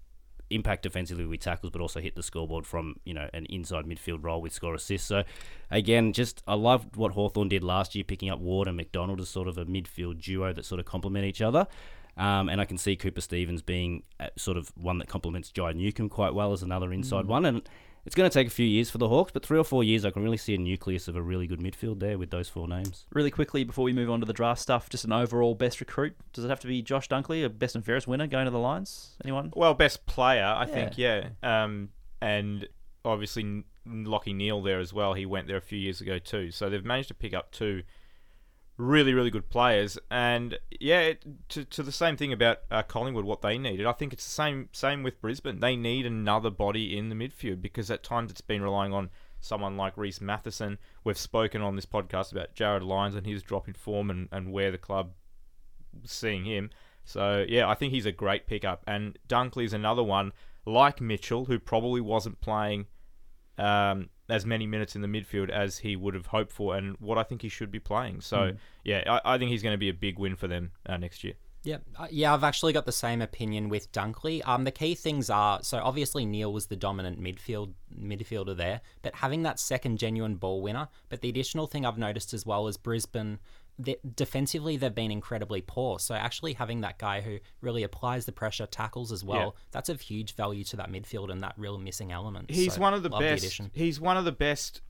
impact 0.49 0.83
defensively 0.83 1.25
with 1.25 1.39
tackles, 1.39 1.71
but 1.71 1.81
also 1.81 1.99
hit 1.99 2.15
the 2.15 2.23
scoreboard 2.23 2.65
from 2.65 2.95
you 3.05 3.13
know 3.13 3.29
an 3.33 3.45
inside 3.45 3.85
midfield 3.85 4.23
role 4.23 4.41
with 4.41 4.53
score 4.53 4.75
assists. 4.75 5.07
So 5.07 5.23
again, 5.71 6.13
just 6.13 6.43
I 6.47 6.55
loved 6.55 6.95
what 6.95 7.13
Hawthorn 7.13 7.49
did 7.49 7.63
last 7.63 7.95
year, 7.95 8.03
picking 8.03 8.29
up 8.29 8.39
Ward 8.39 8.67
and 8.67 8.77
McDonald 8.77 9.19
as 9.19 9.29
sort 9.29 9.47
of 9.47 9.57
a 9.57 9.65
midfield 9.65 10.21
duo 10.21 10.53
that 10.53 10.65
sort 10.65 10.79
of 10.79 10.85
complement 10.85 11.25
each 11.25 11.41
other. 11.41 11.67
Um, 12.17 12.47
and 12.47 12.61
I 12.61 12.65
can 12.65 12.77
see 12.77 12.95
Cooper 12.95 13.19
Stephens 13.21 13.61
being 13.61 14.03
uh, 14.19 14.27
sort 14.37 14.57
of 14.57 14.71
one 14.77 14.99
that 14.99 15.09
complements 15.09 15.51
Jai 15.51 15.73
Newcombe 15.73 16.09
quite 16.09 16.33
well 16.33 16.53
as 16.53 16.63
another 16.63 16.93
inside 16.93 17.25
mm. 17.25 17.29
one. 17.29 17.45
And 17.45 17.69
it's 18.05 18.15
going 18.15 18.29
to 18.29 18.33
take 18.33 18.47
a 18.47 18.51
few 18.51 18.65
years 18.65 18.89
for 18.89 18.97
the 18.97 19.09
Hawks, 19.09 19.31
but 19.31 19.45
three 19.45 19.57
or 19.57 19.63
four 19.63 19.83
years, 19.83 20.05
I 20.05 20.11
can 20.11 20.23
really 20.23 20.37
see 20.37 20.53
a 20.53 20.57
nucleus 20.57 21.07
of 21.07 21.15
a 21.15 21.21
really 21.21 21.47
good 21.47 21.59
midfield 21.59 21.99
there 21.99 22.17
with 22.17 22.29
those 22.29 22.47
four 22.47 22.67
names. 22.67 23.05
Really 23.13 23.31
quickly, 23.31 23.63
before 23.63 23.83
we 23.83 23.93
move 23.93 24.09
on 24.09 24.19
to 24.19 24.25
the 24.25 24.33
draft 24.33 24.61
stuff, 24.61 24.89
just 24.89 25.05
an 25.05 25.11
overall 25.11 25.55
best 25.55 25.79
recruit. 25.79 26.15
Does 26.31 26.45
it 26.45 26.49
have 26.49 26.59
to 26.61 26.67
be 26.67 26.81
Josh 26.81 27.09
Dunkley, 27.09 27.43
a 27.43 27.49
best 27.49 27.75
and 27.75 27.83
fairest 27.83 28.07
winner, 28.07 28.27
going 28.27 28.45
to 28.45 28.51
the 28.51 28.59
Lions? 28.59 29.15
Anyone? 29.23 29.51
Well, 29.55 29.73
best 29.73 30.05
player, 30.05 30.45
I 30.45 30.65
yeah. 30.65 30.73
think, 30.73 30.97
yeah. 30.97 31.29
Um, 31.41 31.89
and 32.21 32.67
obviously 33.03 33.63
Lachie 33.87 34.35
Neale 34.35 34.61
there 34.61 34.79
as 34.79 34.93
well. 34.93 35.13
He 35.13 35.25
went 35.25 35.47
there 35.47 35.57
a 35.57 35.61
few 35.61 35.79
years 35.79 36.01
ago 36.01 36.19
too. 36.19 36.51
So 36.51 36.69
they've 36.69 36.85
managed 36.85 37.09
to 37.09 37.13
pick 37.13 37.33
up 37.33 37.51
two 37.51 37.83
really, 38.77 39.13
really 39.13 39.29
good 39.29 39.49
players. 39.49 39.97
And 40.11 40.57
yeah, 40.79 41.13
to, 41.49 41.65
to 41.65 41.83
the 41.83 41.91
same 41.91 42.17
thing 42.17 42.33
about 42.33 42.59
uh, 42.69 42.83
Collingwood, 42.83 43.25
what 43.25 43.41
they 43.41 43.57
needed. 43.57 43.85
I 43.85 43.93
think 43.93 44.13
it's 44.13 44.25
the 44.25 44.31
same 44.31 44.69
same 44.71 45.03
with 45.03 45.21
Brisbane. 45.21 45.59
They 45.59 45.75
need 45.75 46.05
another 46.05 46.49
body 46.49 46.97
in 46.97 47.09
the 47.09 47.15
midfield 47.15 47.61
because 47.61 47.89
at 47.89 48.03
times 48.03 48.31
it's 48.31 48.41
been 48.41 48.61
relying 48.61 48.93
on 48.93 49.09
someone 49.39 49.77
like 49.77 49.97
Rhys 49.97 50.19
Mathieson. 50.19 50.77
We've 51.03 51.17
spoken 51.17 51.61
on 51.61 51.75
this 51.75 51.85
podcast 51.85 52.31
about 52.31 52.55
Jarryd 52.55 52.85
Lyons 52.85 53.15
and 53.15 53.25
his 53.25 53.43
drop 53.43 53.67
in 53.67 53.73
form 53.73 54.09
and, 54.09 54.27
and 54.31 54.51
where 54.51 54.71
the 54.71 54.77
club 54.77 55.11
seeing 56.03 56.45
him. 56.45 56.69
So 57.05 57.45
yeah, 57.47 57.69
I 57.69 57.75
think 57.75 57.93
he's 57.93 58.05
a 58.05 58.11
great 58.11 58.47
pickup. 58.47 58.83
And 58.87 59.17
Dunkley's 59.27 59.73
another 59.73 60.03
one 60.03 60.33
like 60.65 60.99
Mitchell, 60.99 61.45
who 61.45 61.59
probably 61.59 62.01
wasn't 62.01 62.41
playing 62.41 62.87
um, 63.57 64.09
as 64.29 64.45
many 64.45 64.65
minutes 64.65 64.95
in 64.95 65.01
the 65.01 65.07
midfield 65.07 65.49
as 65.49 65.79
he 65.79 65.95
would 65.95 66.13
have 66.13 66.27
hoped 66.27 66.51
for, 66.51 66.75
and 66.75 66.95
what 66.99 67.17
I 67.17 67.23
think 67.23 67.41
he 67.41 67.49
should 67.49 67.71
be 67.71 67.79
playing. 67.79 68.21
So 68.21 68.37
mm. 68.37 68.57
yeah, 68.83 69.03
I, 69.07 69.35
I, 69.35 69.37
think 69.37 69.51
he's 69.51 69.61
going 69.61 69.73
to 69.73 69.77
be 69.77 69.89
a 69.89 69.93
big 69.93 70.17
win 70.19 70.35
for 70.35 70.47
them 70.47 70.71
uh, 70.85 70.97
next 70.97 71.23
year. 71.23 71.33
Yeah, 71.65 71.77
uh, 71.97 72.07
yeah, 72.11 72.31
I've 72.31 72.43
actually 72.43 72.73
got 72.73 72.85
the 72.85 72.91
same 72.91 73.23
opinion 73.23 73.69
with 73.69 73.91
Dunkley. 73.91 74.47
Um, 74.47 74.65
the 74.65 74.71
key 74.71 74.93
things 74.93 75.31
are 75.31 75.63
so 75.63 75.79
obviously 75.79 76.23
Neale 76.23 76.53
was 76.53 76.67
the 76.67 76.75
dominant 76.75 77.19
midfield 77.19 77.73
midfielder 77.99 78.55
there, 78.55 78.81
but 79.01 79.15
having 79.15 79.41
that 79.43 79.59
second 79.59 79.97
genuine 79.97 80.35
ball 80.35 80.61
winner. 80.61 80.89
But 81.09 81.21
the 81.21 81.29
additional 81.29 81.65
thing 81.65 81.83
I've 81.83 81.97
noticed 81.97 82.35
as 82.35 82.45
well 82.45 82.67
is 82.67 82.77
Brisbane 82.77 83.39
they, 83.77 83.97
defensively 84.15 84.77
they've 84.77 84.93
been 84.93 85.11
incredibly 85.11 85.61
poor. 85.61 85.99
So 85.99 86.15
actually 86.15 86.53
having 86.53 86.81
that 86.81 86.97
guy 86.97 87.21
who 87.21 87.39
really 87.61 87.83
applies 87.83 88.25
the 88.25 88.31
pressure, 88.31 88.65
tackles 88.65 89.11
as 89.11 89.23
well, 89.23 89.55
yeah. 89.55 89.61
that's 89.71 89.89
of 89.89 90.01
huge 90.01 90.35
value 90.35 90.63
to 90.65 90.77
that 90.77 90.91
midfield 90.91 91.31
and 91.31 91.41
that 91.43 91.53
real 91.57 91.77
missing 91.77 92.11
element. 92.11 92.51
He's 92.51 92.75
so, 92.75 92.81
one 92.81 92.93
of 92.93 93.03
the 93.03 93.09
best. 93.09 93.57
The 93.57 93.69
he's 93.73 93.99
one 93.99 94.17
of 94.17 94.25
the 94.25 94.31
best. 94.31 94.81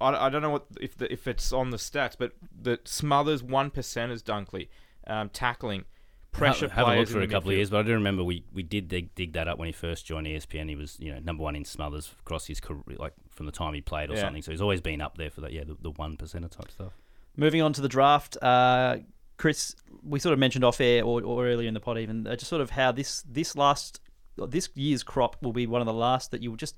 I, 0.00 0.26
I 0.26 0.28
don't 0.28 0.42
know 0.42 0.50
what 0.50 0.66
if 0.80 0.96
the, 0.96 1.12
if 1.12 1.26
it's 1.26 1.52
on 1.52 1.70
the 1.70 1.76
stats, 1.76 2.16
but 2.18 2.32
the 2.60 2.78
Smothers 2.84 3.42
one 3.42 3.70
percent 3.70 4.12
is 4.12 4.22
Dunkley 4.22 4.68
um, 5.06 5.28
tackling. 5.30 5.84
Pressure 6.32 6.68
have, 6.68 6.86
have 6.86 6.96
a 6.96 7.00
look 7.00 7.08
for 7.08 7.20
a 7.20 7.26
couple 7.26 7.50
of 7.50 7.56
years, 7.56 7.70
but 7.70 7.78
I 7.78 7.82
do 7.82 7.92
remember 7.92 8.22
we, 8.22 8.44
we 8.54 8.62
did 8.62 8.86
dig, 8.86 9.12
dig 9.16 9.32
that 9.32 9.48
up 9.48 9.58
when 9.58 9.66
he 9.66 9.72
first 9.72 10.06
joined 10.06 10.28
ESPN. 10.28 10.68
He 10.68 10.76
was 10.76 10.96
you 11.00 11.12
know 11.12 11.18
number 11.18 11.42
one 11.42 11.56
in 11.56 11.64
Smothers 11.64 12.14
across 12.20 12.46
his 12.46 12.60
career, 12.60 12.98
like 12.98 13.14
from 13.28 13.46
the 13.46 13.52
time 13.52 13.74
he 13.74 13.80
played 13.80 14.10
or 14.10 14.14
yeah. 14.14 14.20
something. 14.20 14.40
So 14.40 14.52
he's 14.52 14.60
always 14.60 14.80
been 14.80 15.00
up 15.00 15.18
there 15.18 15.30
for 15.30 15.40
that. 15.40 15.52
Yeah, 15.52 15.64
the 15.66 15.90
one 15.90 16.16
percenter 16.16 16.48
type 16.48 16.70
stuff. 16.70 16.92
Moving 17.36 17.62
on 17.62 17.72
to 17.74 17.80
the 17.80 17.88
draft, 17.88 18.36
uh, 18.42 18.98
Chris, 19.36 19.74
we 20.02 20.18
sort 20.18 20.32
of 20.32 20.38
mentioned 20.38 20.64
off 20.64 20.80
air 20.80 21.04
or, 21.04 21.22
or 21.22 21.46
earlier 21.46 21.68
in 21.68 21.74
the 21.74 21.80
pod 21.80 21.98
even 21.98 22.26
uh, 22.26 22.36
just 22.36 22.48
sort 22.48 22.60
of 22.60 22.70
how 22.70 22.92
this 22.92 23.22
this 23.22 23.56
last 23.56 24.00
this 24.36 24.68
year's 24.74 25.02
crop 25.02 25.36
will 25.42 25.52
be 25.52 25.66
one 25.66 25.80
of 25.80 25.86
the 25.86 25.92
last 25.92 26.30
that 26.30 26.42
you 26.42 26.50
will 26.50 26.56
just 26.56 26.76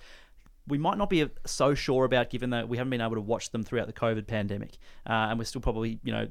we 0.68 0.78
might 0.78 0.98
not 0.98 1.10
be 1.10 1.28
so 1.44 1.74
sure 1.74 2.04
about 2.04 2.30
given 2.30 2.50
that 2.50 2.68
we 2.68 2.76
haven't 2.76 2.90
been 2.90 3.00
able 3.00 3.16
to 3.16 3.20
watch 3.20 3.50
them 3.50 3.62
throughout 3.62 3.86
the 3.86 3.92
COVID 3.92 4.26
pandemic, 4.26 4.78
uh, 5.06 5.28
and 5.30 5.38
we're 5.38 5.44
still 5.44 5.60
probably 5.60 5.98
you 6.04 6.12
know 6.12 6.28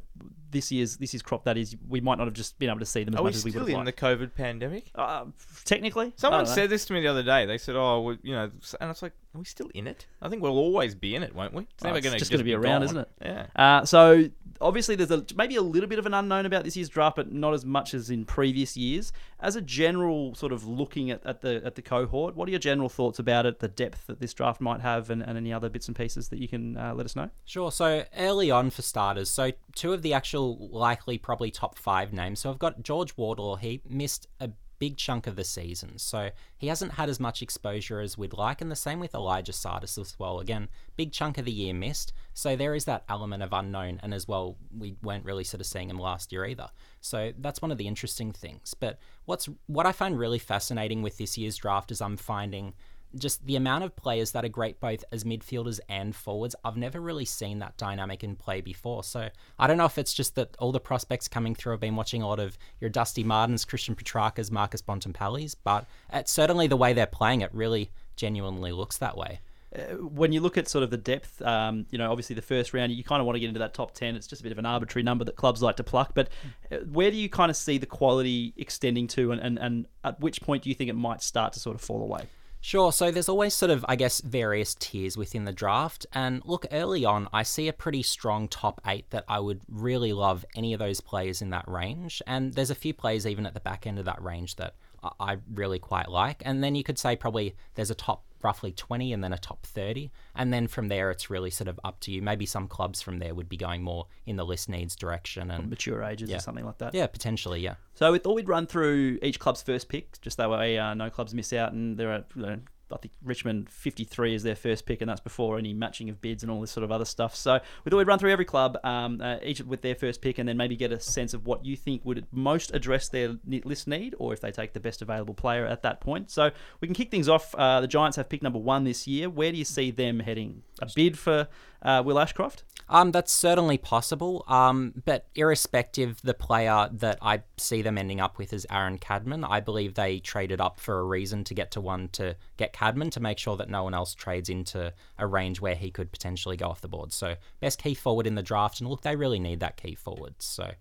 this 0.51 0.71
year's 0.71 0.97
this 0.97 1.13
year's 1.13 1.21
crop 1.21 1.45
that 1.45 1.57
is 1.57 1.75
we 1.87 2.01
might 2.01 2.17
not 2.17 2.27
have 2.27 2.33
just 2.33 2.57
been 2.59 2.69
able 2.69 2.79
to 2.79 2.85
see 2.85 3.03
them 3.03 3.13
as 3.13 3.19
Are 3.19 3.23
much 3.23 3.35
as 3.35 3.45
we 3.45 3.51
would 3.51 3.59
have 3.59 3.69
in 3.69 3.75
liked. 3.75 3.85
the 3.85 4.05
COVID 4.05 4.35
pandemic? 4.35 4.91
Uh, 4.95 5.25
technically, 5.65 6.13
someone 6.15 6.45
said 6.45 6.69
this 6.69 6.85
to 6.85 6.93
me 6.93 7.01
the 7.01 7.07
other 7.07 7.23
day. 7.23 7.45
They 7.45 7.57
said, 7.57 7.75
"Oh, 7.75 8.01
well, 8.01 8.17
you 8.21 8.33
know," 8.33 8.51
and 8.79 8.89
it's 8.89 9.01
like, 9.01 9.13
"Are 9.35 9.39
we 9.39 9.45
still 9.45 9.69
in 9.73 9.87
it?" 9.87 10.05
I 10.21 10.29
think 10.29 10.41
we'll 10.41 10.57
always 10.57 10.95
be 10.95 11.15
in 11.15 11.23
it, 11.23 11.35
won't 11.35 11.53
we? 11.53 11.63
It's 11.63 11.83
oh, 11.83 11.87
never 11.87 12.01
going 12.01 12.13
to 12.13 12.19
just 12.19 12.31
going 12.31 12.39
to 12.39 12.45
be 12.45 12.53
around, 12.53 12.83
isn't 12.83 12.97
it? 12.97 13.09
Yeah. 13.21 13.45
Uh, 13.55 13.85
so 13.85 14.29
obviously 14.61 14.95
there's 14.95 15.11
a, 15.11 15.25
maybe 15.35 15.55
a 15.55 15.61
little 15.61 15.89
bit 15.89 15.99
of 15.99 16.05
an 16.05 16.13
unknown 16.13 16.45
about 16.45 16.63
this 16.63 16.75
year's 16.75 16.89
draft, 16.89 17.15
but 17.15 17.31
not 17.31 17.53
as 17.53 17.65
much 17.65 17.93
as 17.93 18.09
in 18.09 18.25
previous 18.25 18.77
years. 18.77 19.11
As 19.39 19.55
a 19.55 19.61
general 19.61 20.35
sort 20.35 20.51
of 20.51 20.65
looking 20.65 21.11
at, 21.11 21.25
at 21.25 21.41
the 21.41 21.61
at 21.65 21.75
the 21.75 21.81
cohort, 21.81 22.35
what 22.35 22.47
are 22.47 22.51
your 22.51 22.59
general 22.59 22.89
thoughts 22.89 23.19
about 23.19 23.45
it, 23.45 23.59
the 23.59 23.67
depth 23.67 24.07
that 24.07 24.19
this 24.19 24.33
draft 24.33 24.61
might 24.61 24.81
have, 24.81 25.09
and, 25.09 25.21
and 25.21 25.37
any 25.37 25.51
other 25.51 25.69
bits 25.69 25.87
and 25.87 25.95
pieces 25.95 26.29
that 26.29 26.39
you 26.39 26.47
can 26.47 26.77
uh, 26.77 26.93
let 26.93 27.05
us 27.05 27.15
know? 27.15 27.29
Sure. 27.45 27.71
So 27.71 28.05
early 28.17 28.51
on 28.51 28.69
for 28.69 28.81
starters, 28.81 29.29
so 29.29 29.51
two 29.75 29.93
of 29.93 30.01
the 30.01 30.13
actual 30.13 30.69
likely 30.69 31.17
probably 31.17 31.51
top 31.51 31.77
five 31.77 32.13
names. 32.13 32.39
So 32.39 32.49
I've 32.49 32.59
got 32.59 32.83
George 32.83 33.17
Wardlaw. 33.17 33.55
He 33.55 33.81
missed 33.87 34.27
a 34.39 34.49
big 34.81 34.97
chunk 34.97 35.27
of 35.27 35.35
the 35.35 35.43
season. 35.43 35.99
So 35.99 36.31
he 36.57 36.65
hasn't 36.65 36.93
had 36.93 37.07
as 37.07 37.19
much 37.19 37.43
exposure 37.43 37.99
as 37.99 38.17
we'd 38.17 38.33
like, 38.33 38.61
and 38.61 38.71
the 38.71 38.75
same 38.75 38.99
with 38.99 39.13
Elijah 39.13 39.51
Tsatas 39.51 39.95
as 39.99 40.17
well. 40.17 40.39
Again, 40.39 40.69
big 40.97 41.11
chunk 41.11 41.37
of 41.37 41.45
the 41.45 41.51
year 41.51 41.71
missed. 41.71 42.13
So 42.33 42.55
there 42.55 42.73
is 42.73 42.85
that 42.85 43.03
element 43.07 43.43
of 43.43 43.53
unknown, 43.53 43.99
and 44.01 44.11
as 44.11 44.27
well, 44.27 44.57
we 44.75 44.95
weren't 45.03 45.23
really 45.23 45.43
sort 45.43 45.61
of 45.61 45.67
seeing 45.67 45.91
him 45.91 45.99
last 45.99 46.31
year 46.31 46.45
either. 46.45 46.67
So 46.99 47.31
that's 47.37 47.61
one 47.61 47.71
of 47.71 47.77
the 47.77 47.87
interesting 47.87 48.31
things. 48.31 48.73
But 48.73 48.97
what's 49.25 49.47
what 49.67 49.85
I 49.85 49.91
find 49.91 50.17
really 50.17 50.39
fascinating 50.39 51.03
with 51.03 51.19
this 51.19 51.37
year's 51.37 51.57
draft 51.57 51.91
is 51.91 52.01
I'm 52.01 52.17
finding 52.17 52.73
just 53.15 53.45
the 53.45 53.55
amount 53.55 53.83
of 53.83 53.95
players 53.95 54.31
that 54.31 54.45
are 54.45 54.49
great 54.49 54.79
both 54.79 55.03
as 55.11 55.23
midfielders 55.23 55.79
and 55.89 56.15
forwards, 56.15 56.55
I've 56.63 56.77
never 56.77 56.99
really 56.99 57.25
seen 57.25 57.59
that 57.59 57.77
dynamic 57.77 58.23
in 58.23 58.35
play 58.35 58.61
before. 58.61 59.03
So 59.03 59.29
I 59.59 59.67
don't 59.67 59.77
know 59.77 59.85
if 59.85 59.97
it's 59.97 60.13
just 60.13 60.35
that 60.35 60.55
all 60.59 60.71
the 60.71 60.79
prospects 60.79 61.27
coming 61.27 61.55
through 61.55 61.73
have 61.73 61.79
been 61.79 61.95
watching 61.95 62.21
a 62.21 62.27
lot 62.27 62.39
of 62.39 62.57
your 62.79 62.89
Dusty 62.89 63.23
Martins, 63.23 63.65
Christian 63.65 63.95
Petracca's, 63.95 64.51
Marcus 64.51 64.81
Bontempelli's, 64.81 65.55
but 65.55 65.85
it's 66.11 66.31
certainly 66.31 66.67
the 66.67 66.77
way 66.77 66.93
they're 66.93 67.05
playing 67.05 67.41
it 67.41 67.53
really 67.53 67.91
genuinely 68.15 68.71
looks 68.71 68.97
that 68.97 69.17
way. 69.17 69.39
Uh, 69.73 69.95
when 69.95 70.33
you 70.33 70.41
look 70.41 70.57
at 70.57 70.67
sort 70.67 70.83
of 70.83 70.89
the 70.89 70.97
depth, 70.97 71.41
um, 71.43 71.85
you 71.91 71.97
know, 71.97 72.11
obviously 72.11 72.35
the 72.35 72.41
first 72.41 72.73
round, 72.73 72.91
you 72.91 73.03
kind 73.05 73.21
of 73.21 73.25
want 73.25 73.37
to 73.37 73.39
get 73.39 73.47
into 73.47 73.59
that 73.59 73.73
top 73.73 73.93
10. 73.93 74.15
It's 74.15 74.27
just 74.27 74.41
a 74.41 74.43
bit 74.43 74.51
of 74.51 74.57
an 74.57 74.65
arbitrary 74.65 75.03
number 75.03 75.23
that 75.23 75.37
clubs 75.37 75.61
like 75.61 75.77
to 75.77 75.83
pluck. 75.83 76.11
But 76.13 76.27
uh, 76.71 76.77
where 76.91 77.09
do 77.09 77.15
you 77.15 77.29
kind 77.29 77.49
of 77.49 77.55
see 77.55 77.77
the 77.77 77.85
quality 77.85 78.53
extending 78.57 79.07
to, 79.07 79.31
and, 79.31 79.39
and, 79.39 79.57
and 79.59 79.85
at 80.03 80.19
which 80.19 80.41
point 80.41 80.63
do 80.63 80.69
you 80.69 80.75
think 80.75 80.89
it 80.89 80.95
might 80.95 81.21
start 81.21 81.53
to 81.53 81.59
sort 81.61 81.75
of 81.75 81.81
fall 81.81 82.01
away? 82.01 82.27
Sure. 82.63 82.91
So 82.93 83.09
there's 83.09 83.27
always 83.27 83.55
sort 83.55 83.71
of, 83.71 83.83
I 83.89 83.95
guess, 83.95 84.21
various 84.21 84.75
tiers 84.75 85.17
within 85.17 85.45
the 85.45 85.51
draft. 85.51 86.05
And 86.13 86.43
look, 86.45 86.67
early 86.71 87.03
on, 87.03 87.27
I 87.33 87.41
see 87.41 87.67
a 87.67 87.73
pretty 87.73 88.03
strong 88.03 88.47
top 88.47 88.79
eight 88.85 89.09
that 89.09 89.25
I 89.27 89.39
would 89.39 89.61
really 89.67 90.13
love 90.13 90.45
any 90.55 90.71
of 90.73 90.79
those 90.79 91.01
players 91.01 91.41
in 91.41 91.49
that 91.49 91.67
range. 91.67 92.21
And 92.27 92.53
there's 92.53 92.69
a 92.69 92.75
few 92.75 92.93
players 92.93 93.25
even 93.25 93.47
at 93.47 93.55
the 93.55 93.59
back 93.59 93.87
end 93.87 93.97
of 93.97 94.05
that 94.05 94.21
range 94.21 94.57
that 94.57 94.75
I 95.19 95.37
really 95.51 95.79
quite 95.79 96.09
like. 96.09 96.43
And 96.45 96.63
then 96.63 96.75
you 96.75 96.83
could 96.83 96.99
say 96.99 97.15
probably 97.15 97.55
there's 97.73 97.89
a 97.89 97.95
top 97.95 98.25
roughly 98.43 98.71
20 98.71 99.13
and 99.13 99.23
then 99.23 99.33
a 99.33 99.37
top 99.37 99.65
30. 99.65 100.11
And 100.35 100.53
then 100.53 100.67
from 100.67 100.87
there, 100.87 101.11
it's 101.11 101.29
really 101.29 101.49
sort 101.49 101.67
of 101.67 101.79
up 101.83 101.99
to 102.01 102.11
you. 102.11 102.21
Maybe 102.21 102.45
some 102.45 102.67
clubs 102.67 103.01
from 103.01 103.19
there 103.19 103.33
would 103.33 103.49
be 103.49 103.57
going 103.57 103.83
more 103.83 104.07
in 104.25 104.35
the 104.35 104.45
list 104.45 104.69
needs 104.69 104.95
direction 104.95 105.51
and 105.51 105.69
mature 105.69 106.03
ages 106.03 106.29
yeah. 106.29 106.37
or 106.37 106.39
something 106.39 106.65
like 106.65 106.77
that. 106.79 106.93
Yeah, 106.93 107.07
potentially, 107.07 107.61
yeah. 107.61 107.75
So 107.95 108.11
we 108.11 108.19
thought 108.19 108.35
we'd 108.35 108.47
run 108.47 108.67
through 108.67 109.19
each 109.21 109.39
club's 109.39 109.61
first 109.61 109.89
pick, 109.89 110.19
just 110.21 110.37
that 110.37 110.49
way 110.49 110.77
uh, 110.77 110.93
no 110.93 111.09
clubs 111.09 111.33
miss 111.33 111.53
out. 111.53 111.73
And 111.73 111.97
there 111.97 112.11
are 112.11 112.23
you 112.35 112.41
know, 112.41 112.59
I 112.93 112.97
think 112.97 113.13
Richmond 113.23 113.69
53 113.69 114.35
is 114.35 114.43
their 114.43 114.55
first 114.55 114.85
pick, 114.85 115.01
and 115.01 115.09
that's 115.09 115.21
before 115.21 115.57
any 115.57 115.73
matching 115.73 116.09
of 116.09 116.21
bids 116.21 116.43
and 116.43 116.51
all 116.51 116.61
this 116.61 116.71
sort 116.71 116.83
of 116.83 116.91
other 116.91 117.05
stuff. 117.05 117.35
So 117.35 117.59
we 117.83 117.89
thought 117.89 117.97
we'd 117.97 118.07
run 118.07 118.19
through 118.19 118.31
every 118.31 118.45
club, 118.45 118.77
um, 118.83 119.21
uh, 119.21 119.37
each 119.43 119.61
with 119.61 119.81
their 119.81 119.95
first 119.95 120.21
pick, 120.21 120.37
and 120.37 120.47
then 120.47 120.57
maybe 120.57 120.75
get 120.75 120.91
a 120.91 120.99
sense 120.99 121.33
of 121.33 121.45
what 121.45 121.65
you 121.65 121.75
think 121.75 122.03
would 122.05 122.25
most 122.31 122.73
address 122.73 123.09
their 123.09 123.37
list 123.45 123.87
need, 123.87 124.15
or 124.17 124.33
if 124.33 124.41
they 124.41 124.51
take 124.51 124.73
the 124.73 124.79
best 124.79 125.01
available 125.01 125.33
player 125.33 125.65
at 125.65 125.81
that 125.83 126.01
point. 126.01 126.31
So 126.31 126.51
we 126.79 126.87
can 126.87 126.95
kick 126.95 127.11
things 127.11 127.29
off. 127.29 127.53
Uh, 127.55 127.81
the 127.81 127.87
Giants 127.87 128.17
have 128.17 128.29
pick 128.29 128.41
number 128.41 128.59
one 128.59 128.83
this 128.83 129.07
year. 129.07 129.29
Where 129.29 129.51
do 129.51 129.57
you 129.57 129.65
see 129.65 129.91
them 129.91 130.19
heading? 130.19 130.63
A 130.81 130.87
bid 130.95 131.17
for 131.17 131.47
uh, 131.81 132.03
Will 132.05 132.19
Ashcroft? 132.19 132.63
Um, 132.89 133.11
that's 133.11 133.31
certainly 133.31 133.77
possible. 133.77 134.43
Um, 134.47 135.01
but 135.05 135.27
irrespective, 135.33 136.21
the 136.21 136.33
player 136.33 136.89
that 136.91 137.19
I 137.21 137.43
see 137.57 137.81
them 137.81 137.97
ending 137.97 138.19
up 138.19 138.37
with 138.37 138.51
is 138.51 138.67
Aaron 138.69 138.97
Cadman. 138.97 139.45
I 139.45 139.61
believe 139.61 139.93
they 139.93 140.19
traded 140.19 140.59
up 140.59 140.79
for 140.79 140.99
a 140.99 141.03
reason 141.03 141.45
to 141.45 141.53
get 141.53 141.71
to 141.71 141.81
one 141.81 142.09
to 142.09 142.35
get 142.57 142.73
Cadman 142.73 143.09
to 143.11 143.21
make 143.21 143.37
sure 143.37 143.55
that 143.55 143.69
no 143.69 143.83
one 143.83 143.93
else 143.93 144.13
trades 144.13 144.49
into 144.49 144.93
a 145.17 145.25
range 145.25 145.61
where 145.61 145.75
he 145.75 145.89
could 145.89 146.11
potentially 146.11 146.57
go 146.57 146.67
off 146.67 146.81
the 146.81 146.89
board. 146.89 147.13
So 147.13 147.35
best 147.61 147.81
key 147.81 147.93
forward 147.93 148.27
in 148.27 148.35
the 148.35 148.43
draft, 148.43 148.81
and 148.81 148.89
look, 148.89 149.03
they 149.03 149.15
really 149.15 149.39
need 149.39 149.61
that 149.61 149.77
key 149.77 149.95
forward. 149.95 150.35
So 150.39 150.71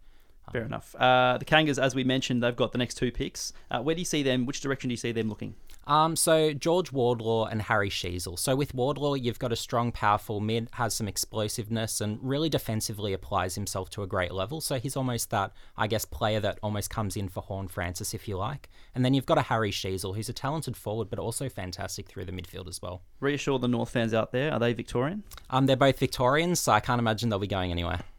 Fair 0.52 0.64
enough. 0.64 0.94
Uh, 0.96 1.38
the 1.38 1.44
Kangas, 1.44 1.80
as 1.80 1.94
we 1.94 2.02
mentioned, 2.02 2.42
they've 2.42 2.56
got 2.56 2.72
the 2.72 2.78
next 2.78 2.94
two 2.94 3.12
picks. 3.12 3.52
Uh, 3.70 3.80
where 3.80 3.94
do 3.94 4.00
you 4.00 4.04
see 4.04 4.22
them? 4.22 4.46
Which 4.46 4.60
direction 4.60 4.88
do 4.88 4.92
you 4.92 4.96
see 4.96 5.12
them 5.12 5.28
looking? 5.28 5.54
Um, 5.90 6.14
so 6.14 6.52
George 6.52 6.92
Wardlaw 6.92 7.46
and 7.46 7.62
Harry 7.62 7.90
Sheezel. 7.90 8.38
So 8.38 8.54
with 8.54 8.72
Wardlaw, 8.72 9.14
you've 9.14 9.40
got 9.40 9.50
a 9.50 9.56
strong, 9.56 9.90
powerful 9.90 10.38
mid, 10.38 10.68
has 10.74 10.94
some 10.94 11.08
explosiveness, 11.08 12.00
and 12.00 12.20
really 12.22 12.48
defensively 12.48 13.12
applies 13.12 13.56
himself 13.56 13.90
to 13.90 14.04
a 14.04 14.06
great 14.06 14.30
level. 14.30 14.60
So 14.60 14.78
he's 14.78 14.96
almost 14.96 15.30
that, 15.30 15.52
I 15.76 15.88
guess, 15.88 16.04
player 16.04 16.38
that 16.38 16.60
almost 16.62 16.90
comes 16.90 17.16
in 17.16 17.28
for 17.28 17.42
Horne-Francis, 17.42 18.14
if 18.14 18.28
you 18.28 18.36
like. 18.36 18.68
And 18.94 19.04
then 19.04 19.14
you've 19.14 19.26
got 19.26 19.36
a 19.36 19.42
Harry 19.42 19.72
Sheezel, 19.72 20.14
who's 20.14 20.28
a 20.28 20.32
talented 20.32 20.76
forward, 20.76 21.10
but 21.10 21.18
also 21.18 21.48
fantastic 21.48 22.06
through 22.06 22.26
the 22.26 22.32
midfield 22.32 22.68
as 22.68 22.80
well. 22.80 23.02
Reassure 23.18 23.58
the 23.58 23.66
North 23.66 23.90
fans 23.90 24.14
out 24.14 24.30
there. 24.30 24.52
Are 24.52 24.60
they 24.60 24.72
Victorian? 24.72 25.24
Um, 25.50 25.66
they're 25.66 25.74
both 25.74 25.98
Victorians, 25.98 26.60
so 26.60 26.70
I 26.70 26.78
can't 26.78 27.00
imagine 27.00 27.30
they'll 27.30 27.40
be 27.40 27.48
going 27.48 27.72
anywhere. 27.72 28.00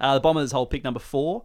Uh, 0.00 0.14
the 0.14 0.20
Bombers 0.20 0.52
hold 0.52 0.70
pick 0.70 0.84
number 0.84 1.00
four. 1.00 1.44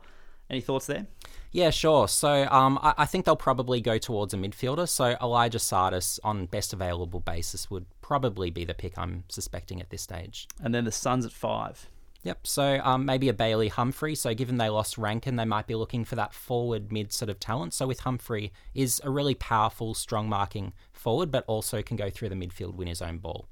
Any 0.49 0.62
thoughts 0.62 0.86
there? 0.86 1.07
Yeah, 1.51 1.69
sure. 1.69 2.07
So 2.07 2.47
um, 2.49 2.79
I, 2.81 2.93
I 2.99 3.05
think 3.05 3.25
they'll 3.25 3.35
probably 3.35 3.81
go 3.81 3.97
towards 3.97 4.33
a 4.33 4.37
midfielder. 4.37 4.87
So 4.87 5.17
Elijah 5.21 5.57
Tsatas, 5.57 6.19
on 6.23 6.45
best 6.45 6.71
available 6.73 7.19
basis, 7.19 7.69
would 7.69 7.85
probably 8.01 8.49
be 8.49 8.63
the 8.63 8.73
pick 8.73 8.97
I'm 8.97 9.25
suspecting 9.27 9.81
at 9.81 9.89
this 9.89 10.01
stage. 10.01 10.47
And 10.63 10.73
then 10.73 10.85
the 10.85 10.91
Suns 10.91 11.25
at 11.25 11.31
five. 11.31 11.89
Yep. 12.23 12.45
So 12.45 12.79
um, 12.83 13.05
maybe 13.05 13.29
a 13.29 13.33
Bailey 13.33 13.67
Humphrey. 13.67 14.15
So 14.15 14.33
given 14.33 14.57
they 14.57 14.69
lost 14.69 14.97
Rankine, 14.97 15.35
they 15.35 15.45
might 15.45 15.67
be 15.67 15.75
looking 15.75 16.05
for 16.05 16.15
that 16.15 16.33
forward 16.33 16.91
mid 16.91 17.11
sort 17.11 17.29
of 17.29 17.39
talent. 17.39 17.73
So 17.73 17.87
with 17.87 18.01
Humphrey 18.01 18.53
is 18.73 19.01
a 19.03 19.09
really 19.09 19.35
powerful, 19.35 19.93
strong 19.93 20.29
marking 20.29 20.73
forward, 20.93 21.31
but 21.31 21.43
also 21.47 21.81
can 21.81 21.97
go 21.97 22.09
through 22.09 22.29
the 22.29 22.35
midfield, 22.35 22.75
win 22.75 22.87
his 22.87 23.01
own 23.01 23.17
ball. 23.17 23.47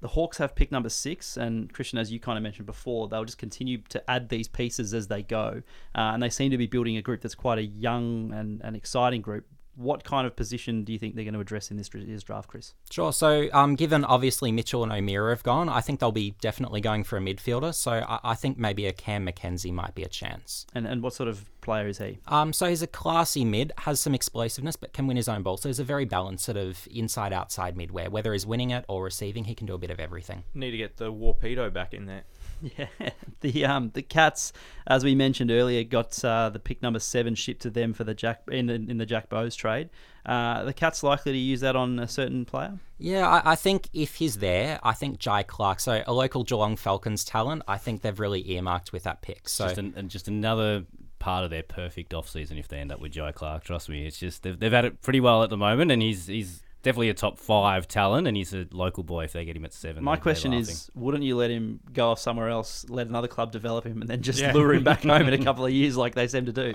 The 0.00 0.08
Hawks 0.08 0.38
have 0.38 0.54
pick 0.54 0.72
number 0.72 0.88
six, 0.88 1.36
and 1.36 1.72
Christian, 1.72 1.98
as 1.98 2.10
you 2.10 2.18
kind 2.18 2.38
of 2.38 2.42
mentioned 2.42 2.66
before, 2.66 3.08
they'll 3.08 3.24
just 3.24 3.38
continue 3.38 3.78
to 3.90 4.10
add 4.10 4.30
these 4.30 4.48
pieces 4.48 4.94
as 4.94 5.08
they 5.08 5.22
go, 5.22 5.62
uh, 5.94 6.12
and 6.14 6.22
they 6.22 6.30
seem 6.30 6.50
to 6.50 6.58
be 6.58 6.66
building 6.66 6.96
a 6.96 7.02
group 7.02 7.20
that's 7.20 7.34
quite 7.34 7.58
a 7.58 7.64
young 7.64 8.32
and, 8.32 8.62
and 8.64 8.76
exciting 8.76 9.20
group. 9.20 9.44
What 9.80 10.04
kind 10.04 10.26
of 10.26 10.36
position 10.36 10.84
do 10.84 10.92
you 10.92 10.98
think 10.98 11.14
they're 11.14 11.24
going 11.24 11.34
to 11.34 11.40
address 11.40 11.70
in 11.70 11.76
this 11.76 11.90
year's 11.94 12.22
draft, 12.22 12.48
Chris? 12.48 12.74
Sure. 12.90 13.12
So, 13.12 13.48
um, 13.52 13.76
given 13.76 14.04
obviously 14.04 14.52
Mitchell 14.52 14.82
and 14.82 14.92
O'Meara 14.92 15.32
have 15.32 15.42
gone, 15.42 15.68
I 15.68 15.80
think 15.80 16.00
they'll 16.00 16.12
be 16.12 16.34
definitely 16.40 16.80
going 16.80 17.04
for 17.04 17.16
a 17.16 17.20
midfielder. 17.20 17.74
So, 17.74 17.92
I, 17.92 18.20
I 18.22 18.34
think 18.34 18.58
maybe 18.58 18.86
a 18.86 18.92
Cam 18.92 19.24
Mackenzie 19.24 19.72
might 19.72 19.94
be 19.94 20.02
a 20.02 20.08
chance. 20.08 20.66
And 20.74 20.86
and 20.86 21.02
what 21.02 21.14
sort 21.14 21.28
of 21.28 21.44
player 21.60 21.88
is 21.88 21.98
he? 21.98 22.18
Um, 22.26 22.52
so 22.52 22.66
he's 22.66 22.82
a 22.82 22.86
classy 22.86 23.44
mid, 23.44 23.72
has 23.78 24.00
some 24.00 24.14
explosiveness, 24.14 24.76
but 24.76 24.92
can 24.92 25.06
win 25.06 25.16
his 25.16 25.28
own 25.28 25.42
ball. 25.42 25.56
So 25.56 25.68
he's 25.68 25.78
a 25.78 25.84
very 25.84 26.04
balanced 26.04 26.44
sort 26.44 26.56
of 26.56 26.86
inside 26.90 27.32
outside 27.32 27.76
mid 27.76 27.90
where 27.90 28.10
whether 28.10 28.32
he's 28.32 28.46
winning 28.46 28.70
it 28.70 28.84
or 28.88 29.04
receiving, 29.04 29.44
he 29.44 29.54
can 29.54 29.66
do 29.66 29.74
a 29.74 29.78
bit 29.78 29.90
of 29.90 30.00
everything. 30.00 30.44
Need 30.54 30.72
to 30.72 30.76
get 30.76 30.96
the 30.96 31.12
Warpedo 31.12 31.72
back 31.72 31.94
in 31.94 32.06
there. 32.06 32.24
Yeah, 32.78 33.10
the 33.40 33.64
um 33.64 33.90
the 33.94 34.02
Cats, 34.02 34.52
as 34.86 35.04
we 35.04 35.14
mentioned 35.14 35.50
earlier, 35.50 35.82
got 35.84 36.22
uh, 36.24 36.50
the 36.50 36.58
pick 36.58 36.82
number 36.82 36.98
seven 36.98 37.34
shipped 37.34 37.62
to 37.62 37.70
them 37.70 37.92
for 37.92 38.04
the 38.04 38.14
Jack 38.14 38.42
in 38.50 38.66
the, 38.66 38.74
in 38.74 38.98
the 38.98 39.06
Jack 39.06 39.28
Bowes 39.28 39.56
trade. 39.56 39.90
Uh, 40.26 40.64
the 40.64 40.72
Cats 40.74 41.02
likely 41.02 41.32
to 41.32 41.38
use 41.38 41.60
that 41.60 41.76
on 41.76 41.98
a 41.98 42.06
certain 42.06 42.44
player. 42.44 42.78
Yeah, 42.98 43.26
I, 43.26 43.52
I 43.52 43.54
think 43.56 43.88
if 43.94 44.16
he's 44.16 44.38
there, 44.38 44.78
I 44.82 44.92
think 44.92 45.18
Jhye 45.18 45.46
Clark, 45.46 45.80
so 45.80 46.02
a 46.06 46.12
local 46.12 46.44
Geelong 46.44 46.76
Falcons 46.76 47.24
talent, 47.24 47.62
I 47.66 47.78
think 47.78 48.02
they've 48.02 48.20
really 48.20 48.48
earmarked 48.50 48.92
with 48.92 49.04
that 49.04 49.22
pick. 49.22 49.48
So 49.48 49.64
Just 49.64 49.78
an, 49.78 49.94
and 49.96 50.10
just 50.10 50.28
another 50.28 50.84
part 51.18 51.44
of 51.44 51.50
their 51.50 51.62
perfect 51.62 52.12
off 52.12 52.28
season 52.28 52.58
if 52.58 52.68
they 52.68 52.78
end 52.78 52.92
up 52.92 53.00
with 53.00 53.12
Jhye 53.12 53.34
Clark. 53.34 53.64
Trust 53.64 53.88
me, 53.88 54.06
it's 54.06 54.18
just 54.18 54.42
they've, 54.42 54.58
they've 54.58 54.72
had 54.72 54.84
it 54.84 55.00
pretty 55.00 55.20
well 55.20 55.42
at 55.42 55.50
the 55.50 55.56
moment, 55.56 55.90
and 55.90 56.02
he's 56.02 56.26
he's 56.26 56.62
definitely 56.82 57.10
a 57.10 57.14
top 57.14 57.38
five 57.38 57.86
talent, 57.88 58.26
and 58.26 58.36
he's 58.36 58.54
a 58.54 58.66
local 58.72 59.02
boy 59.02 59.24
if 59.24 59.32
they 59.32 59.44
get 59.44 59.56
him 59.56 59.64
at 59.64 59.72
seven. 59.72 60.02
My 60.04 60.12
they're- 60.12 60.16
they're 60.16 60.22
question 60.22 60.50
laughing. 60.52 60.62
is, 60.70 60.90
wouldn't 60.94 61.24
you 61.24 61.36
let 61.36 61.50
him 61.50 61.80
go 61.92 62.10
off 62.10 62.18
somewhere 62.18 62.48
else, 62.48 62.86
let 62.88 63.06
another 63.06 63.28
club 63.28 63.52
develop 63.52 63.84
him, 63.86 64.00
and 64.00 64.08
then 64.10 64.22
just 64.22 64.40
Yeah. 64.40 64.52
lure 64.52 64.72
him 64.74 64.84
back 64.84 65.02
home 65.02 65.28
in 65.28 65.34
a 65.34 65.38
couple 65.44 65.64
of 65.66 65.72
years 65.72 65.96
like 65.96 66.14
they 66.14 66.28
seem 66.28 66.46
to 66.46 66.52
do? 66.52 66.74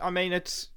I 0.00 0.10
mean, 0.10 0.32
it's 0.32 0.68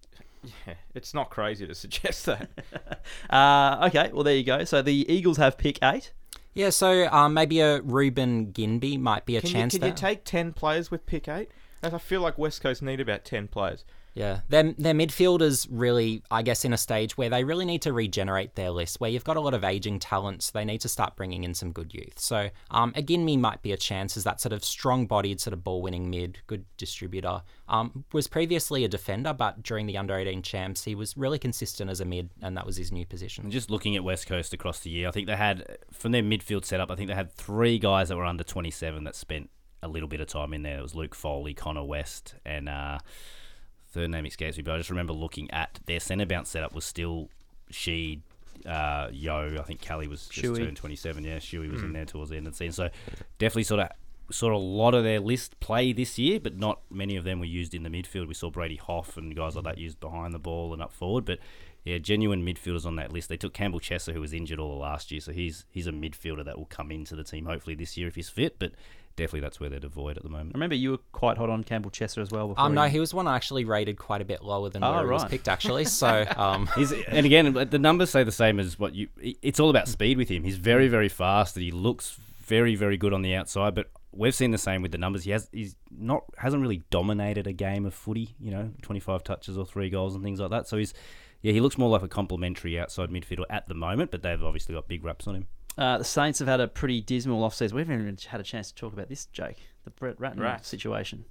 yeah, 0.67 0.73
it's 0.93 1.13
not 1.13 1.29
crazy 1.29 1.65
to 1.67 1.73
suggest 1.75 2.25
that. 2.25 2.49
Uh, 3.29 3.87
okay, 3.87 4.09
well 4.13 4.23
there 4.23 4.35
you 4.35 4.43
go. 4.43 4.63
So 4.63 4.81
the 4.81 5.05
Eagles 5.11 5.37
have 5.37 5.57
pick 5.57 5.79
eight. 5.83 6.11
yeah, 6.53 6.69
so 6.69 7.07
um, 7.11 7.33
maybe 7.33 7.59
a 7.59 7.81
Reuben 7.81 8.47
Ginbey 8.53 8.99
might 8.99 9.25
be 9.25 9.37
a 9.37 9.41
Can, 9.41 9.49
you, 9.49 9.53
chance 9.53 9.73
can 9.73 9.81
there. 9.81 9.89
you 9.89 9.95
take 9.95 10.23
ten 10.25 10.53
players 10.53 10.91
with 10.91 11.05
pick 11.05 11.27
eight? 11.27 11.49
I 11.81 11.97
feel 11.97 12.21
like 12.21 12.37
West 12.37 12.61
Coast 12.61 12.81
need 12.81 12.99
about 13.01 13.25
ten 13.25 13.47
players. 13.47 13.83
Yeah, 14.13 14.41
their, 14.49 14.73
their 14.73 14.93
midfielders 14.93 15.67
really, 15.71 16.21
I 16.29 16.43
guess, 16.43 16.65
in 16.65 16.73
a 16.73 16.77
stage 16.77 17.17
where 17.17 17.29
they 17.29 17.43
really 17.43 17.65
need 17.65 17.81
to 17.83 17.93
regenerate 17.93 18.55
their 18.55 18.69
list, 18.69 18.99
where 18.99 19.09
you've 19.09 19.23
got 19.23 19.37
a 19.37 19.41
lot 19.41 19.53
of 19.53 19.63
aging 19.63 19.99
talents. 19.99 20.51
They 20.51 20.65
need 20.65 20.81
to 20.81 20.89
start 20.89 21.15
bringing 21.15 21.43
in 21.43 21.53
some 21.53 21.71
good 21.71 21.93
youth. 21.93 22.19
So, 22.19 22.49
um, 22.69 22.93
again, 22.95 23.25
me 23.25 23.37
might 23.37 23.61
be 23.63 23.71
a 23.71 23.77
chance 23.77 24.15
as 24.15 24.23
that 24.23 24.39
sort 24.39 24.53
of 24.53 24.63
strong 24.63 25.07
bodied, 25.07 25.41
sort 25.41 25.53
of 25.53 25.63
ball 25.63 25.81
winning 25.81 26.09
mid, 26.09 26.39
good 26.45 26.65
distributor. 26.77 27.41
Um, 27.67 28.05
was 28.13 28.27
previously 28.27 28.83
a 28.83 28.87
defender, 28.87 29.33
but 29.33 29.63
during 29.63 29.87
the 29.87 29.97
under 29.97 30.15
18 30.15 30.43
champs, 30.43 30.83
he 30.83 30.93
was 30.93 31.17
really 31.17 31.39
consistent 31.39 31.89
as 31.89 31.99
a 31.99 32.05
mid, 32.05 32.29
and 32.41 32.55
that 32.55 32.65
was 32.65 32.77
his 32.77 32.91
new 32.91 33.05
position. 33.05 33.45
And 33.45 33.51
just 33.51 33.71
looking 33.71 33.95
at 33.95 34.03
West 34.03 34.27
Coast 34.27 34.53
across 34.53 34.79
the 34.81 34.91
year, 34.91 35.07
I 35.07 35.11
think 35.11 35.27
they 35.27 35.35
had 35.35 35.77
from 35.91 36.11
their 36.11 36.23
midfield 36.23 36.65
setup. 36.65 36.91
I 36.91 36.95
think 36.95 37.07
they 37.07 37.15
had 37.15 37.31
three 37.31 37.79
guys 37.79 38.09
that 38.09 38.17
were 38.17 38.25
under 38.25 38.43
twenty 38.43 38.71
seven 38.71 39.05
that 39.05 39.15
spent 39.15 39.49
a 39.81 39.87
little 39.87 40.07
bit 40.07 40.21
of 40.21 40.27
time 40.27 40.53
in 40.53 40.61
there. 40.61 40.79
It 40.79 40.81
was 40.81 40.95
Luke 40.95 41.15
Foley, 41.15 41.53
Connor 41.53 41.83
West, 41.83 42.35
and 42.45 42.69
uh, 42.69 42.99
third 43.93 44.11
name 44.11 44.25
escapes 44.25 44.57
me. 44.57 44.63
But 44.63 44.73
I 44.73 44.77
just 44.77 44.89
remember 44.89 45.13
looking 45.13 45.49
at 45.51 45.79
their 45.85 45.99
centre 45.99 46.25
bounce 46.25 46.49
setup 46.49 46.73
was 46.73 46.85
still 46.85 47.29
she, 47.69 48.21
uh, 48.65 49.09
Yo. 49.11 49.57
I 49.59 49.63
think 49.63 49.81
Kelly 49.81 50.07
was 50.07 50.27
just 50.27 50.45
Shuey. 50.45 50.57
turned 50.57 50.77
twenty 50.77 50.95
seven. 50.95 51.23
Yeah, 51.23 51.37
Shuey 51.37 51.71
was 51.71 51.81
in 51.81 51.93
there 51.93 52.05
towards 52.05 52.29
the 52.29 52.37
end 52.37 52.47
of 52.47 52.53
the 52.53 52.57
season. 52.57 52.73
So 52.73 52.89
definitely 53.37 53.63
sort 53.63 53.81
of. 53.81 53.89
Sort 54.31 54.53
of 54.53 54.61
a 54.61 54.63
lot 54.63 54.95
of 54.95 55.03
their 55.03 55.19
list 55.19 55.59
play 55.59 55.91
this 55.91 56.17
year, 56.17 56.39
but 56.39 56.57
not 56.57 56.79
many 56.89 57.17
of 57.17 57.25
them 57.25 57.39
were 57.39 57.45
used 57.45 57.75
in 57.75 57.83
the 57.83 57.89
midfield. 57.89 58.27
We 58.29 58.33
saw 58.33 58.49
Brady 58.49 58.77
Hough 58.77 59.17
and 59.17 59.35
guys 59.35 59.55
like 59.55 59.65
that 59.65 59.77
used 59.77 59.99
behind 59.99 60.33
the 60.33 60.39
ball 60.39 60.71
and 60.71 60.81
up 60.81 60.93
forward, 60.93 61.25
but 61.25 61.39
yeah, 61.83 61.97
genuine 61.97 62.43
midfielders 62.43 62.85
on 62.85 62.95
that 62.95 63.11
list. 63.11 63.27
They 63.27 63.35
took 63.35 63.53
Campbell 63.53 63.81
Chesser, 63.81 64.13
who 64.13 64.21
was 64.21 64.31
injured 64.33 64.59
all 64.59 64.69
the 64.69 64.81
last 64.81 65.11
year, 65.11 65.19
so 65.19 65.33
he's 65.33 65.65
he's 65.69 65.87
a 65.87 65.91
midfielder 65.91 66.45
that 66.45 66.57
will 66.57 66.65
come 66.65 66.89
into 66.89 67.17
the 67.17 67.25
team 67.25 67.45
hopefully 67.45 67.75
this 67.75 67.97
year 67.97 68.07
if 68.07 68.15
he's 68.15 68.29
fit. 68.29 68.55
But 68.59 68.71
definitely 69.15 69.41
that's 69.41 69.59
where 69.59 69.69
they're 69.69 69.79
devoid 69.79 70.17
at 70.17 70.23
the 70.23 70.29
I 70.29 70.31
moment. 70.31 70.53
remember 70.53 70.75
you 70.75 70.91
were 70.91 70.97
quite 71.11 71.37
hot 71.37 71.49
on 71.49 71.63
Campbell 71.63 71.91
Chesser 71.91 72.21
as 72.21 72.31
well. 72.31 72.49
Before 72.49 72.65
Um, 72.65 72.73
no, 72.73 72.83
he- 72.83 72.91
he 72.93 72.99
was 72.99 73.13
one 73.13 73.27
I 73.27 73.35
actually 73.35 73.65
rated 73.65 73.97
quite 73.97 74.21
a 74.21 74.25
bit 74.25 74.43
lower 74.43 74.69
than 74.69 74.83
Oh, 74.83 74.91
where 74.91 75.03
he 75.05 75.09
was 75.11 75.25
picked, 75.25 75.47
actually. 75.47 75.85
So, 76.03 76.25
um, 76.37 76.67
He's 76.75 76.91
and 76.91 77.25
again 77.25 77.53
the 77.53 77.79
numbers 77.79 78.09
say 78.09 78.23
the 78.23 78.31
same 78.31 78.59
as 78.59 78.77
what 78.79 78.93
you. 78.95 79.07
It's 79.41 79.59
all 79.59 79.69
about 79.69 79.87
speed 79.87 80.17
with 80.17 80.29
him. 80.29 80.43
He's 80.43 80.57
very 80.57 80.87
very 80.87 81.09
fast. 81.09 81.55
and 81.55 81.63
He 81.63 81.71
looks 81.71 82.17
very 82.41 82.75
very 82.75 82.97
good 82.97 83.13
on 83.13 83.21
the 83.21 83.35
outside, 83.35 83.75
but. 83.75 83.89
We've 84.15 84.35
seen 84.35 84.51
the 84.51 84.59
same 84.59 84.83
with 84.83 84.91
the 84.91 84.99
numbers. 84.99 85.23
He 85.23 85.31
has 85.31 85.49
he's 85.51 85.75
not 85.89 86.25
hasn't 86.37 86.61
really 86.61 86.83
dominated 86.91 87.47
a 87.47 87.51
game 87.51 87.83
of 87.83 87.95
footy, 87.95 88.35
you 88.39 88.51
know, 88.51 88.69
twenty 88.83 88.99
five 88.99 89.23
touches 89.23 89.57
or 89.57 89.65
three 89.65 89.89
goals 89.89 90.13
and 90.13 90.23
things 90.23 90.39
like 90.39 90.51
that. 90.51 90.67
So 90.67 90.77
he's 90.77 90.93
yeah, 91.41 91.51
he 91.51 91.59
looks 91.59 91.79
more 91.79 91.89
like 91.89 92.03
a 92.03 92.07
complementary 92.07 92.79
outside 92.79 93.09
midfielder 93.09 93.45
at 93.49 93.67
the 93.67 93.73
moment, 93.73 94.11
but 94.11 94.21
they've 94.21 94.43
obviously 94.43 94.75
got 94.75 94.87
big 94.87 95.03
raps 95.03 95.25
on 95.25 95.33
him. 95.33 95.47
Uh, 95.77 95.97
the 95.97 96.03
Saints 96.03 96.39
have 96.39 96.47
had 96.47 96.59
a 96.59 96.67
pretty 96.67 97.01
dismal 97.01 97.47
offseason. 97.47 97.73
We 97.73 97.81
haven't 97.81 98.01
even 98.01 98.17
had 98.27 98.39
a 98.39 98.43
chance 98.43 98.69
to 98.71 98.75
talk 98.75 98.93
about 98.93 99.09
this, 99.09 99.25
Jake. 99.27 99.57
The 99.85 99.91
Brett 99.91 100.19
Ratten 100.19 100.39
Rats. 100.39 100.67
situation. 100.67 101.25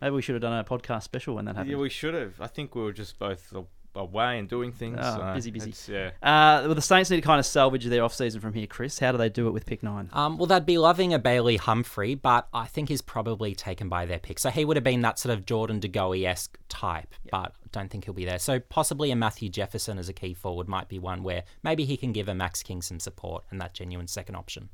Maybe 0.00 0.14
we 0.14 0.22
should 0.22 0.34
have 0.34 0.42
done 0.42 0.56
a 0.58 0.64
podcast 0.64 1.02
special 1.02 1.34
when 1.34 1.44
that 1.46 1.56
happened. 1.56 1.72
Yeah, 1.72 1.78
we 1.78 1.90
should 1.90 2.14
have. 2.14 2.40
I 2.40 2.46
think 2.46 2.74
we 2.74 2.82
were 2.82 2.92
just 2.92 3.18
both 3.18 3.52
away 3.94 4.38
and 4.38 4.48
doing 4.48 4.72
things. 4.72 4.98
Oh, 5.00 5.16
so 5.16 5.34
busy, 5.34 5.50
busy. 5.50 5.74
Yeah. 5.92 6.10
Uh, 6.22 6.62
well, 6.66 6.74
the 6.74 6.82
Saints 6.82 7.10
need 7.10 7.16
to 7.16 7.22
kind 7.22 7.40
of 7.40 7.46
salvage 7.46 7.84
their 7.84 8.04
off-season 8.04 8.40
from 8.40 8.52
here, 8.52 8.66
Chris. 8.66 8.98
How 8.98 9.12
do 9.12 9.18
they 9.18 9.28
do 9.28 9.48
it 9.48 9.52
with 9.52 9.66
pick 9.66 9.82
nine? 9.82 10.08
Um, 10.12 10.38
well, 10.38 10.46
they'd 10.46 10.66
be 10.66 10.78
loving 10.78 11.12
a 11.14 11.18
Bailey 11.18 11.56
Humphrey, 11.56 12.14
but 12.14 12.48
I 12.52 12.66
think 12.66 12.88
he's 12.88 13.02
probably 13.02 13.54
taken 13.54 13.88
by 13.88 14.06
their 14.06 14.18
pick. 14.18 14.38
So 14.38 14.50
he 14.50 14.64
would 14.64 14.76
have 14.76 14.84
been 14.84 15.02
that 15.02 15.18
sort 15.18 15.32
of 15.32 15.46
Jordan 15.46 15.80
De 15.80 15.88
Goey 15.88 16.24
esque 16.26 16.58
type, 16.68 17.14
but 17.30 17.52
don't 17.72 17.90
think 17.90 18.04
he'll 18.04 18.14
be 18.14 18.24
there. 18.24 18.38
So 18.38 18.60
possibly 18.60 19.10
a 19.10 19.16
Matthew 19.16 19.48
Jefferson 19.48 19.98
as 19.98 20.08
a 20.08 20.12
key 20.12 20.34
forward 20.34 20.68
might 20.68 20.88
be 20.88 20.98
one 20.98 21.22
where 21.22 21.44
maybe 21.62 21.84
he 21.84 21.96
can 21.96 22.12
give 22.12 22.28
a 22.28 22.34
Max 22.34 22.62
King 22.62 22.82
some 22.82 23.00
support 23.00 23.44
and 23.50 23.60
that 23.60 23.74
genuine 23.74 24.06
second 24.06 24.36
option. 24.36 24.68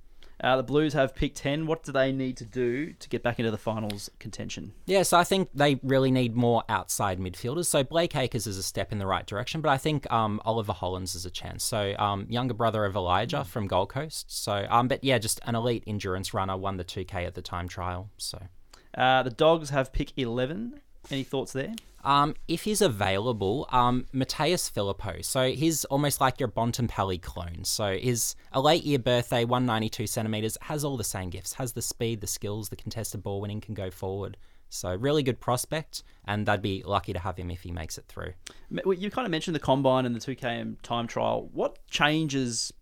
Uh, 0.45 0.59
the 0.59 0.63
Blues 0.63 0.93
have 0.93 1.15
pick 1.15 1.35
10. 1.35 1.67
What 1.67 1.85
do 1.85 1.91
they 1.91 2.13
need 2.13 2.37
to 2.37 2.45
do 2.45 2.93
to 2.93 3.09
get 3.09 3.23
back 3.23 3.39
into 3.39 3.51
the 3.51 3.57
finals 3.57 4.11
contention? 4.19 4.75
Yeah, 4.85 5.03
so 5.03 5.17
I 5.17 5.25
think 5.25 5.49
they 5.55 5.81
really 5.83 6.11
need 6.11 6.37
more 6.37 6.63
outside 6.69 7.19
midfielders. 7.19 7.65
So 7.65 7.83
Blake 7.83 8.15
Acres 8.15 8.47
is 8.47 8.59
a 8.59 8.63
step 8.63 8.93
in 8.93 8.99
the 8.99 9.07
right 9.07 9.25
direction, 9.25 9.63
but 9.63 9.71
I 9.71 9.79
think 9.79 10.11
um, 10.13 10.43
Oliver 10.45 10.75
Hollands 10.75 11.15
is 11.15 11.25
a 11.25 11.31
chance. 11.31 11.65
So 11.65 11.95
um, 11.99 12.27
younger 12.29 12.53
brother 12.53 12.85
of 12.85 12.95
Elijah 12.95 13.43
from 13.45 13.67
Gold 13.67 13.89
Coast. 13.89 14.27
So, 14.29 14.67
um, 14.69 14.87
but 14.87 15.03
yeah, 15.03 15.17
just 15.17 15.41
an 15.45 15.55
elite 15.55 15.85
endurance 15.87 16.35
runner, 16.35 16.59
won 16.59 16.77
the 16.77 16.85
2K 16.85 17.27
at 17.27 17.35
the 17.35 17.43
time 17.43 17.67
trial. 17.67 18.11
So. 18.19 18.39
Uh, 18.95 19.23
the 19.23 19.31
Dogs 19.31 19.71
have 19.71 19.95
pick 19.95 20.13
11. 20.15 20.79
Any 21.11 21.23
thoughts 21.23 21.53
there? 21.53 21.75
Um, 22.05 22.35
if 22.49 22.65
he's 22.65 22.83
available, 22.83 23.67
um, 23.73 24.07
Mattaes 24.15 24.71
Phillipou. 24.71 25.25
So 25.25 25.51
he's 25.51 25.87
almost 25.87 26.21
like 26.21 26.39
your 26.39 26.51
Bontempelli 26.51 27.21
clone. 27.21 27.65
So 27.65 27.97
his 27.97 28.37
a 28.53 28.61
late 28.61 28.85
year 28.85 28.99
birthday, 28.99 29.45
192 29.45 30.07
centimeters, 30.07 30.59
has 30.63 30.85
all 30.85 30.99
the 30.99 31.05
same 31.05 31.31
gifts. 31.31 31.55
Has 31.55 31.73
the 31.73 31.83
speed, 31.83 32.21
the 32.21 32.27
skills, 32.27 32.69
the 32.69 32.77
contested 32.77 33.23
ball 33.23 33.41
winning, 33.41 33.61
can 33.61 33.75
go 33.75 33.91
forward. 33.91 34.37
So 34.69 34.95
really 34.95 35.23
good 35.23 35.41
prospect, 35.41 36.03
and 36.27 36.47
they'd 36.47 36.61
be 36.61 36.83
lucky 36.85 37.13
to 37.13 37.19
have 37.21 37.37
him 37.37 37.51
if 37.51 37.63
he 37.63 37.71
makes 37.71 37.97
it 37.97 38.07
through. 38.09 38.33
You 38.71 39.11
kind 39.11 39.25
of 39.25 39.31
mentioned 39.31 39.55
the 39.55 39.61
combine 39.61 40.05
and 40.05 40.15
the 40.15 40.21
2KM 40.21 40.83
time 40.83 41.07
trial. 41.07 41.49
What 41.53 41.79
changes 41.89 42.73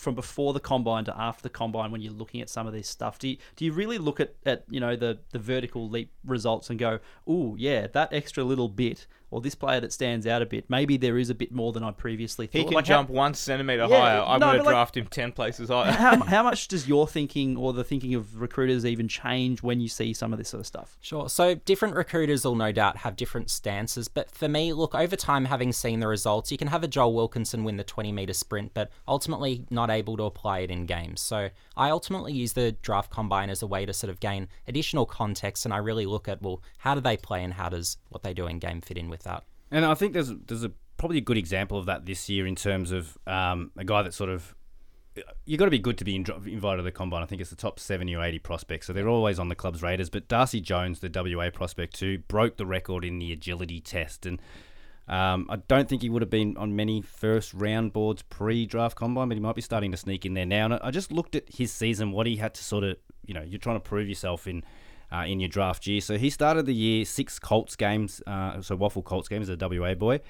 from 0.00 0.14
before 0.14 0.52
the 0.52 0.60
combine 0.60 1.04
to 1.04 1.16
after 1.18 1.42
the 1.42 1.50
combine 1.50 1.90
when 1.90 2.00
you're 2.00 2.12
looking 2.12 2.40
at 2.40 2.48
some 2.48 2.66
of 2.66 2.72
this 2.72 2.88
stuff? 2.88 3.18
Do 3.18 3.28
you, 3.28 3.36
do 3.56 3.64
you 3.64 3.72
really 3.72 3.98
look 3.98 4.20
at, 4.20 4.34
at 4.44 4.64
you 4.68 4.80
know 4.80 4.96
the 4.96 5.18
the 5.30 5.38
vertical 5.38 5.88
leap 5.88 6.10
results 6.24 6.70
and 6.70 6.78
go, 6.78 6.98
oh 7.26 7.54
yeah, 7.56 7.86
that 7.88 8.12
extra 8.12 8.42
little 8.44 8.68
bit 8.68 9.06
or 9.30 9.40
this 9.40 9.54
player 9.54 9.80
that 9.80 9.92
stands 9.92 10.26
out 10.26 10.42
a 10.42 10.46
bit, 10.46 10.64
maybe 10.68 10.96
there 10.96 11.16
is 11.18 11.30
a 11.30 11.34
bit 11.34 11.52
more 11.52 11.72
than 11.72 11.82
I 11.84 11.90
previously 11.92 12.46
thought. 12.46 12.58
He 12.58 12.64
can 12.64 12.74
Like, 12.74 12.86
how- 12.86 12.96
jump 12.96 13.10
one 13.10 13.34
centimeter 13.34 13.86
Yeah, 13.88 13.98
higher. 14.00 14.20
I'm 14.22 14.40
no, 14.40 14.46
going 14.46 14.58
but 14.58 14.62
to 14.62 14.64
like- 14.64 14.72
draft 14.72 14.96
him 14.96 15.06
ten 15.06 15.32
places 15.32 15.68
higher. 15.68 15.92
how, 15.92 16.20
how 16.24 16.42
much 16.50 16.68
does 16.68 16.88
your 16.88 17.06
thinking 17.06 17.56
or 17.56 17.72
the 17.72 17.84
thinking 17.84 18.14
of 18.14 18.40
recruiters 18.40 18.84
even 18.84 19.08
change 19.08 19.62
when 19.62 19.80
you 19.80 19.88
see 19.88 20.12
some 20.12 20.32
of 20.32 20.38
this 20.38 20.48
sort 20.48 20.60
of 20.60 20.66
stuff? 20.66 20.96
Sure. 21.00 21.28
So 21.28 21.54
different 21.54 21.94
recruiters 21.94 22.44
will 22.44 22.56
no 22.56 22.72
doubt 22.72 22.98
have 22.98 23.16
different 23.16 23.50
stances, 23.50 24.08
but 24.08 24.30
for 24.30 24.48
me, 24.48 24.72
look, 24.72 24.94
over 24.94 25.14
time, 25.16 25.44
having 25.44 25.72
seen 25.72 26.00
the 26.00 26.08
results, 26.08 26.50
you 26.50 26.58
can 26.58 26.68
have 26.68 26.82
a 26.82 26.88
Joel 26.88 27.14
Wilkinson 27.14 27.64
win 27.64 27.76
the 27.76 27.84
20 27.84 28.10
meter 28.12 28.32
sprint, 28.32 28.72
but 28.74 28.90
ultimately 29.06 29.64
not 29.70 29.90
able 29.90 30.16
to 30.16 30.24
apply 30.24 30.60
it 30.60 30.70
in 30.70 30.86
games. 30.86 31.20
So 31.20 31.50
I 31.76 31.90
ultimately 31.90 32.32
use 32.32 32.52
the 32.54 32.72
draft 32.72 33.10
combine 33.10 33.50
as 33.50 33.62
a 33.62 33.66
way 33.66 33.86
to 33.86 33.92
sort 33.92 34.10
of 34.10 34.18
gain 34.20 34.48
additional 34.66 35.06
context, 35.06 35.64
and 35.64 35.72
I 35.72 35.78
really 35.78 36.06
look 36.06 36.28
at 36.28 36.42
well, 36.42 36.62
how 36.78 36.94
do 36.94 37.00
they 37.00 37.16
play 37.16 37.44
and 37.44 37.54
how 37.54 37.68
does 37.68 37.96
what 38.08 38.22
they 38.22 38.34
do 38.34 38.46
in 38.46 38.58
game 38.58 38.80
fit 38.80 38.96
in 38.98 39.08
with 39.08 39.19
that? 39.24 39.44
And 39.70 39.84
I 39.84 39.94
think 39.94 40.12
there's 40.12 40.32
there's 40.46 40.64
a 40.64 40.72
probably 40.96 41.18
a 41.18 41.22
good 41.22 41.38
example 41.38 41.78
of 41.78 41.86
that 41.86 42.04
this 42.04 42.28
year 42.28 42.46
in 42.46 42.54
terms 42.54 42.92
of 42.92 43.16
um, 43.26 43.70
a 43.76 43.84
guy 43.84 44.02
that 44.02 44.12
sort 44.12 44.30
of 44.30 44.54
you 45.44 45.56
got 45.56 45.64
to 45.64 45.70
be 45.70 45.78
good 45.78 45.98
to 45.98 46.04
be 46.04 46.14
in, 46.14 46.24
invited 46.46 46.78
to 46.78 46.82
the 46.82 46.92
combine. 46.92 47.22
I 47.22 47.26
think 47.26 47.40
it's 47.40 47.50
the 47.50 47.56
top 47.56 47.80
seventy 47.80 48.14
or 48.14 48.22
eighty 48.22 48.38
prospects, 48.38 48.86
so 48.86 48.92
they're 48.92 49.08
always 49.08 49.38
on 49.38 49.48
the 49.48 49.54
club's 49.54 49.82
radars. 49.82 50.10
But 50.10 50.28
Darcy 50.28 50.60
Jones, 50.60 51.00
the 51.00 51.10
WA 51.12 51.50
prospect 51.50 51.94
too, 51.94 52.18
broke 52.28 52.56
the 52.56 52.66
record 52.66 53.04
in 53.04 53.18
the 53.18 53.32
agility 53.32 53.80
test, 53.80 54.26
and 54.26 54.40
um, 55.08 55.46
I 55.50 55.56
don't 55.56 55.88
think 55.88 56.02
he 56.02 56.08
would 56.08 56.22
have 56.22 56.30
been 56.30 56.56
on 56.56 56.76
many 56.76 57.00
first 57.02 57.52
round 57.52 57.92
boards 57.92 58.22
pre-draft 58.22 58.96
combine, 58.96 59.28
but 59.28 59.36
he 59.36 59.40
might 59.40 59.56
be 59.56 59.62
starting 59.62 59.90
to 59.90 59.96
sneak 59.96 60.24
in 60.24 60.34
there 60.34 60.46
now. 60.46 60.66
And 60.66 60.74
I 60.74 60.80
I 60.84 60.90
just 60.90 61.10
looked 61.10 61.34
at 61.34 61.44
his 61.52 61.72
season, 61.72 62.12
what 62.12 62.26
he 62.26 62.36
had 62.36 62.54
to 62.54 62.64
sort 62.64 62.84
of, 62.84 62.96
you 63.26 63.34
know, 63.34 63.42
you're 63.42 63.58
trying 63.58 63.76
to 63.76 63.80
prove 63.80 64.08
yourself 64.08 64.46
in. 64.46 64.64
Uh, 65.12 65.24
in 65.26 65.40
your 65.40 65.48
draft 65.48 65.88
year, 65.88 66.00
so 66.00 66.16
he 66.16 66.30
started 66.30 66.66
the 66.66 66.74
year 66.74 67.04
six 67.04 67.40
Colts 67.40 67.74
games, 67.74 68.22
uh, 68.28 68.60
so 68.60 68.76
WAFL 68.76 69.02
Colts 69.02 69.26
games 69.26 69.50
as 69.50 69.56
a 69.60 69.68
WA 69.68 69.92
boy, 69.94 70.20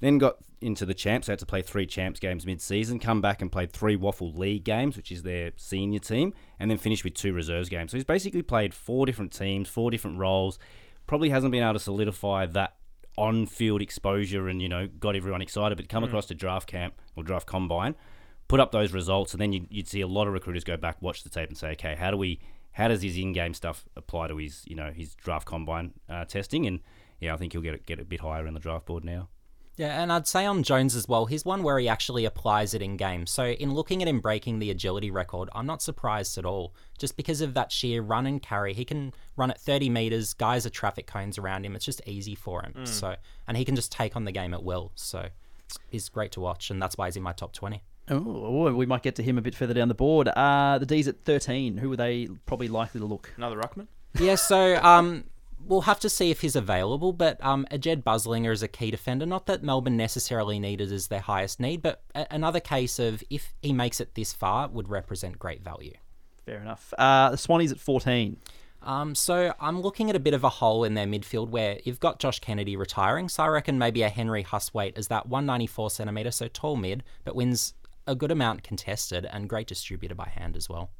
then 0.00 0.16
got 0.16 0.36
into 0.62 0.86
the 0.86 0.94
champs, 0.94 1.26
so 1.26 1.32
had 1.32 1.38
to 1.38 1.46
play 1.46 1.60
three 1.60 1.86
champs 1.86 2.18
games 2.18 2.46
mid-season. 2.46 2.98
Come 2.98 3.20
back 3.20 3.42
and 3.42 3.52
played 3.52 3.72
three 3.72 3.96
WAFL 3.96 4.36
League 4.38 4.64
games, 4.64 4.96
which 4.96 5.12
is 5.12 5.22
their 5.22 5.52
senior 5.56 5.98
team, 5.98 6.32
and 6.58 6.70
then 6.70 6.78
finished 6.78 7.04
with 7.04 7.14
two 7.14 7.32
reserves 7.32 7.68
games. 7.68 7.90
So 7.90 7.98
he's 7.98 8.04
basically 8.04 8.42
played 8.42 8.72
four 8.72 9.04
different 9.04 9.32
teams, 9.32 9.68
four 9.68 9.90
different 9.90 10.18
roles. 10.18 10.58
Probably 11.06 11.28
hasn't 11.28 11.52
been 11.52 11.62
able 11.62 11.74
to 11.74 11.78
solidify 11.78 12.46
that 12.46 12.76
on-field 13.18 13.82
exposure 13.82 14.48
and 14.48 14.62
you 14.62 14.68
know 14.68 14.86
got 14.86 15.14
everyone 15.14 15.42
excited. 15.42 15.76
But 15.76 15.88
come 15.88 16.04
across 16.04 16.26
to 16.26 16.34
draft 16.34 16.68
camp 16.68 16.94
or 17.16 17.22
draft 17.22 17.46
combine, 17.46 17.94
put 18.48 18.60
up 18.60 18.72
those 18.72 18.92
results, 18.92 19.32
and 19.32 19.40
then 19.40 19.52
you'd, 19.52 19.66
you'd 19.70 19.88
see 19.88 20.00
a 20.00 20.06
lot 20.06 20.26
of 20.26 20.32
recruiters 20.32 20.64
go 20.64 20.76
back, 20.76 21.00
watch 21.00 21.22
the 21.22 21.30
tape, 21.30 21.48
and 21.48 21.56
say, 21.56 21.72
okay, 21.72 21.94
how 21.94 22.10
do 22.10 22.16
we, 22.16 22.40
how 22.72 22.88
does 22.88 23.02
his 23.02 23.16
in-game 23.16 23.54
stuff 23.54 23.84
apply 23.96 24.28
to 24.28 24.36
his 24.36 24.62
you 24.66 24.76
know 24.76 24.90
his 24.90 25.14
draft 25.14 25.46
combine 25.46 25.92
uh, 26.08 26.24
testing? 26.24 26.66
And 26.66 26.80
yeah, 27.20 27.34
I 27.34 27.36
think 27.36 27.52
he'll 27.52 27.62
get 27.62 27.86
get 27.86 28.00
a 28.00 28.04
bit 28.04 28.20
higher 28.20 28.46
in 28.46 28.54
the 28.54 28.60
draft 28.60 28.86
board 28.86 29.04
now. 29.04 29.28
Yeah, 29.76 30.02
and 30.02 30.12
I'd 30.12 30.28
say 30.28 30.44
on 30.44 30.62
Jones 30.62 30.94
as 30.94 31.08
well, 31.08 31.24
he's 31.24 31.46
one 31.46 31.62
where 31.62 31.78
he 31.78 31.88
actually 31.88 32.26
applies 32.26 32.74
it 32.74 32.82
in 32.82 32.98
game. 32.98 33.26
So 33.26 33.46
in 33.46 33.72
looking 33.72 34.02
at 34.02 34.08
him 34.08 34.20
breaking 34.20 34.58
the 34.58 34.70
agility 34.70 35.10
record, 35.10 35.48
I'm 35.54 35.64
not 35.64 35.80
surprised 35.80 36.36
at 36.36 36.44
all. 36.44 36.74
Just 36.98 37.16
because 37.16 37.40
of 37.40 37.54
that 37.54 37.72
sheer 37.72 38.02
run 38.02 38.26
and 38.26 38.42
carry, 38.42 38.74
he 38.74 38.84
can 38.84 39.14
run 39.34 39.50
at 39.50 39.58
30 39.58 39.88
meters. 39.88 40.34
Guys 40.34 40.66
are 40.66 40.70
traffic 40.70 41.06
cones 41.06 41.38
around 41.38 41.64
him. 41.64 41.74
It's 41.74 41.86
just 41.86 42.02
easy 42.06 42.34
for 42.34 42.62
him. 42.62 42.74
So 42.84 43.16
and 43.48 43.56
he 43.56 43.64
can 43.64 43.74
just 43.74 43.90
take 43.90 44.14
on 44.14 44.24
the 44.26 44.32
game 44.32 44.52
at 44.52 44.62
will. 44.62 44.92
So 44.94 45.28
he's 45.88 46.10
great 46.10 46.32
to 46.32 46.40
watch, 46.40 46.70
and 46.70 46.80
that's 46.80 46.98
why 46.98 47.06
he's 47.06 47.16
in 47.16 47.22
my 47.22 47.32
top 47.32 47.52
20. 47.54 47.82
Oh, 48.10 48.72
we 48.74 48.86
might 48.86 49.02
get 49.02 49.14
to 49.16 49.22
him 49.22 49.38
a 49.38 49.42
bit 49.42 49.54
further 49.54 49.74
down 49.74 49.88
the 49.88 49.94
board. 49.94 50.28
Uh, 50.28 50.78
the 50.78 50.86
D's 50.86 51.08
at 51.08 51.24
13. 51.24 51.76
Who 51.78 51.92
are 51.92 51.96
they 51.96 52.28
probably 52.46 52.68
likely 52.68 53.00
to 53.00 53.06
look? 53.06 53.32
Another 53.36 53.56
ruckman. 53.56 53.86
yeah, 54.18 54.34
so 54.34 54.76
um, 54.82 55.24
we'll 55.64 55.82
have 55.82 56.00
to 56.00 56.10
see 56.10 56.30
if 56.30 56.40
he's 56.40 56.56
available, 56.56 57.12
but 57.12 57.42
um, 57.44 57.66
a 57.70 57.78
Jedd 57.78 58.04
Busslinger 58.04 58.52
is 58.52 58.62
a 58.62 58.68
key 58.68 58.90
defender. 58.90 59.24
Not 59.24 59.46
that 59.46 59.62
Melbourne 59.62 59.96
necessarily 59.96 60.58
needed 60.58 60.92
as 60.92 61.08
their 61.08 61.20
highest 61.20 61.60
need, 61.60 61.80
but 61.82 62.02
a- 62.14 62.26
another 62.30 62.60
case 62.60 62.98
of 62.98 63.22
if 63.30 63.54
he 63.62 63.72
makes 63.72 64.00
it 64.00 64.14
this 64.14 64.32
far 64.32 64.68
would 64.68 64.88
represent 64.88 65.38
great 65.38 65.62
value. 65.62 65.94
Fair 66.44 66.60
enough. 66.60 66.92
Uh, 66.98 67.30
the 67.30 67.36
Swannies 67.36 67.70
at 67.70 67.78
14. 67.78 68.36
Um, 68.82 69.14
so 69.14 69.54
I'm 69.60 69.80
looking 69.80 70.10
at 70.10 70.16
a 70.16 70.20
bit 70.20 70.34
of 70.34 70.42
a 70.42 70.48
hole 70.48 70.82
in 70.82 70.94
their 70.94 71.06
midfield 71.06 71.50
where 71.50 71.78
you've 71.84 72.00
got 72.00 72.18
Josh 72.18 72.40
Kennedy 72.40 72.74
retiring, 72.76 73.28
so 73.28 73.44
I 73.44 73.46
reckon 73.46 73.78
maybe 73.78 74.02
a 74.02 74.08
Henry 74.08 74.42
Huss 74.42 74.70
Hustwayte 74.70 74.98
is 74.98 75.06
that 75.06 75.28
194 75.28 75.90
centimeter, 75.90 76.32
so 76.32 76.48
tall 76.48 76.74
mid, 76.74 77.04
but 77.24 77.36
wins 77.36 77.74
a 78.06 78.14
good 78.14 78.30
amount 78.30 78.62
contested 78.62 79.26
and 79.30 79.48
great 79.48 79.66
distributor 79.66 80.14
by 80.14 80.28
hand 80.28 80.56
as 80.56 80.68
well. 80.68 80.90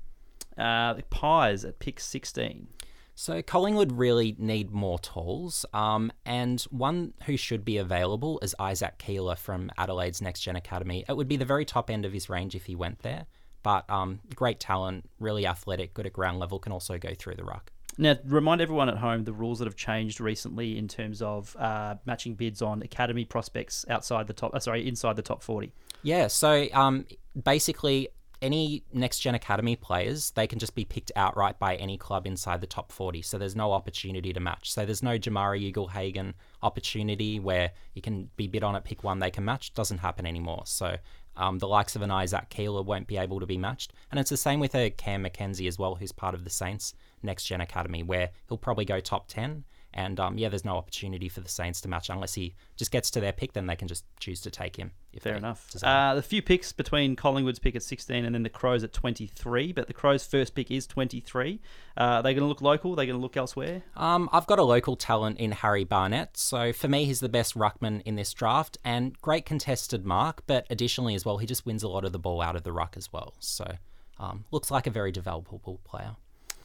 Uh, 0.57 0.95
the 0.95 1.03
Pies 1.05 1.65
at 1.65 1.79
pick 1.79 1.99
16. 1.99 2.69
So 3.15 3.43
Collingwood 3.43 3.93
really 3.93 4.35
need 4.39 4.71
more 4.71 4.99
tools, 4.99 5.67
um, 5.75 6.11
and 6.25 6.61
one 6.71 7.13
who 7.27 7.37
should 7.37 7.65
be 7.65 7.77
available 7.77 8.39
is 8.43 8.55
Isaac 8.59 8.97
Keeler 8.99 9.37
from 9.37 9.71
Adelaide's 9.77 10.23
Next 10.23 10.41
Gen 10.41 10.57
Academy. 10.57 11.05
It 11.07 11.17
would 11.17 11.29
be 11.29 11.37
the 11.37 11.45
very 11.45 11.67
top 11.67 11.91
end 11.91 12.07
of 12.07 12.13
his 12.13 12.31
range 12.31 12.55
if 12.55 12.65
he 12.65 12.75
went 12.75 13.01
there, 13.01 13.27
but 13.63 13.89
um, 13.91 14.21
great 14.35 14.61
talent, 14.61 15.09
really 15.21 15.47
athletic, 15.47 15.93
good 15.93 16.07
at 16.07 16.13
ground 16.15 16.39
level, 16.39 16.59
can 16.59 16.73
also 16.73 16.97
go 16.97 17.11
through 17.15 17.35
the 17.35 17.45
ruck. 17.45 17.71
Now, 17.99 18.17
remind 18.25 18.63
everyone 18.63 18.89
at 18.89 18.97
home 18.97 19.25
the 19.25 19.35
rules 19.35 19.59
that 19.59 19.67
have 19.67 19.77
changed 19.77 20.19
recently 20.19 20.79
in 20.79 20.89
terms 20.89 21.21
of 21.21 21.55
uh, 21.57 21.97
matching 22.07 22.35
bids 22.35 22.63
on 22.63 22.81
academy 22.81 23.27
prospects 23.27 23.85
outside 23.91 24.27
the 24.27 24.33
top. 24.33 24.55
Uh, 24.55 24.59
sorry, 24.59 24.89
inside 24.89 25.17
the 25.17 25.23
top 25.23 25.43
40. 25.43 25.71
Yeah, 26.03 26.27
so 26.27 26.67
um, 26.73 27.07
basically, 27.41 28.09
any 28.43 28.83
next 28.93 29.21
gen 29.21 29.37
academy 29.37 29.77
players, 29.77 30.33
they 30.33 30.49
can 30.49 30.59
just 30.59 30.75
be 30.75 30.85
picked 30.85 31.13
outright 31.15 31.61
by 31.61 31.77
any 31.77 31.97
club 31.97 32.27
inside 32.27 32.61
the 32.61 32.67
top 32.67 32.91
40. 32.91 33.23
So 33.23 33.39
there's 33.39 33.55
no 33.55 33.73
opportunity 33.73 34.33
to 34.33 34.41
match. 34.41 34.73
So 34.73 34.85
there's 34.85 35.03
no 35.03 35.17
Jamarra 35.17 35.73
Ugle-Hagan 35.73 36.35
opportunity 36.61 37.39
where 37.39 37.71
you 37.95 38.03
can 38.03 38.29
be 38.37 38.49
bid 38.49 38.65
on 38.65 38.75
at 38.75 38.85
pick 38.85 39.05
one, 39.05 39.21
they 39.21 39.31
can 39.31 39.45
match. 39.45 39.75
Doesn't 39.75 39.99
happen 39.99 40.27
anymore. 40.27 40.63
So 40.67 40.97
um, 41.37 41.59
the 41.59 41.69
likes 41.69 41.95
of 41.95 42.03
an 42.03 42.11
Isaac 42.11 42.49
Keeler 42.51 42.83
won't 42.83 43.07
be 43.07 43.17
able 43.17 43.39
to 43.39 43.47
be 43.47 43.57
matched. 43.57 43.93
And 44.11 44.19
it's 44.19 44.31
the 44.31 44.37
same 44.37 44.59
with 44.59 44.75
a 44.75 44.91
Cam 44.91 45.23
Mackenzie 45.23 45.69
as 45.69 45.79
well, 45.79 45.95
who's 45.95 46.13
part 46.13 46.35
of 46.35 46.43
the 46.43 46.51
Saints 46.51 46.95
next 47.23 47.45
gen 47.45 47.61
academy, 47.61 48.03
where 48.03 48.31
he'll 48.49 48.59
probably 48.59 48.85
go 48.85 48.99
top 48.99 49.29
10. 49.29 49.65
And 49.95 50.19
um, 50.19 50.39
yeah, 50.39 50.49
there's 50.49 50.65
no 50.65 50.77
opportunity 50.77 51.29
for 51.29 51.41
the 51.41 51.49
Saints 51.49 51.81
to 51.83 51.89
match 51.89 52.09
unless 52.09 52.35
he 52.35 52.55
just 52.77 52.91
gets 52.91 53.11
to 53.13 53.21
their 53.21 53.33
pick. 53.33 53.53
Then 53.53 53.67
they 53.67 53.77
can 53.77 53.89
just 53.89 54.05
choose 54.19 54.41
to 54.43 54.51
take 54.51 54.77
him. 54.77 54.93
If 55.13 55.25
Fair 55.25 55.37
enough. 55.37 55.69
Uh, 55.83 56.15
the 56.15 56.23
few 56.23 56.41
picks 56.41 56.73
between 56.73 57.17
Collingwood's 57.17 57.59
pick 57.59 57.77
at 57.77 57.83
16 57.83 58.25
and 58.25 58.35
then 58.35 58.43
the 58.43 58.49
Crows 58.49 58.83
at 58.83 58.93
23, 58.95 59.73
but 59.73 59.87
the 59.87 59.93
Crows' 59.93 60.25
first 60.25 60.55
pick 60.55 60.71
is 60.71 60.87
23. 60.87 61.61
Uh, 61.97 62.01
are 62.01 62.23
they 62.23 62.33
going 62.33 62.43
to 62.43 62.47
look 62.47 62.63
local? 62.63 62.93
Are 62.93 62.97
they 62.97 63.07
going 63.07 63.19
to 63.19 63.23
look 63.23 63.37
elsewhere? 63.37 63.83
Um, 63.95 64.31
I've 64.33 64.47
got 64.47 64.59
a 64.59 64.63
local 64.63 64.97
talent 64.97 65.39
in 65.39 65.53
Harry 65.53 65.85
Barnett. 65.85 66.37
So 66.39 66.73
for 66.73 66.89
me, 66.89 67.05
he's 67.05 67.21
the 67.21 67.29
best 67.29 67.55
ruckman 67.55 68.01
in 68.03 68.17
this 68.17 68.33
draft 68.33 68.79
and 68.85 69.21
great 69.21 69.45
contested 69.45 70.07
mark. 70.07 70.45
But 70.47 70.67
additionally, 70.71 71.15
as 71.15 71.27
well, 71.27 71.39
he 71.39 71.47
just 71.47 71.67
wins 71.67 71.83
a 71.83 71.89
lot 71.89 72.05
of 72.05 72.13
the 72.13 72.19
ball 72.19 72.41
out 72.41 72.57
of 72.57 72.63
the 72.63 72.73
ruck 72.73 72.95
as 72.97 73.13
well. 73.13 73.35
So 73.39 73.67
um, 74.19 74.45
looks 74.51 74.71
like 74.71 74.87
a 74.87 74.91
very 74.91 75.13
developable 75.13 75.83
player. 75.85 76.17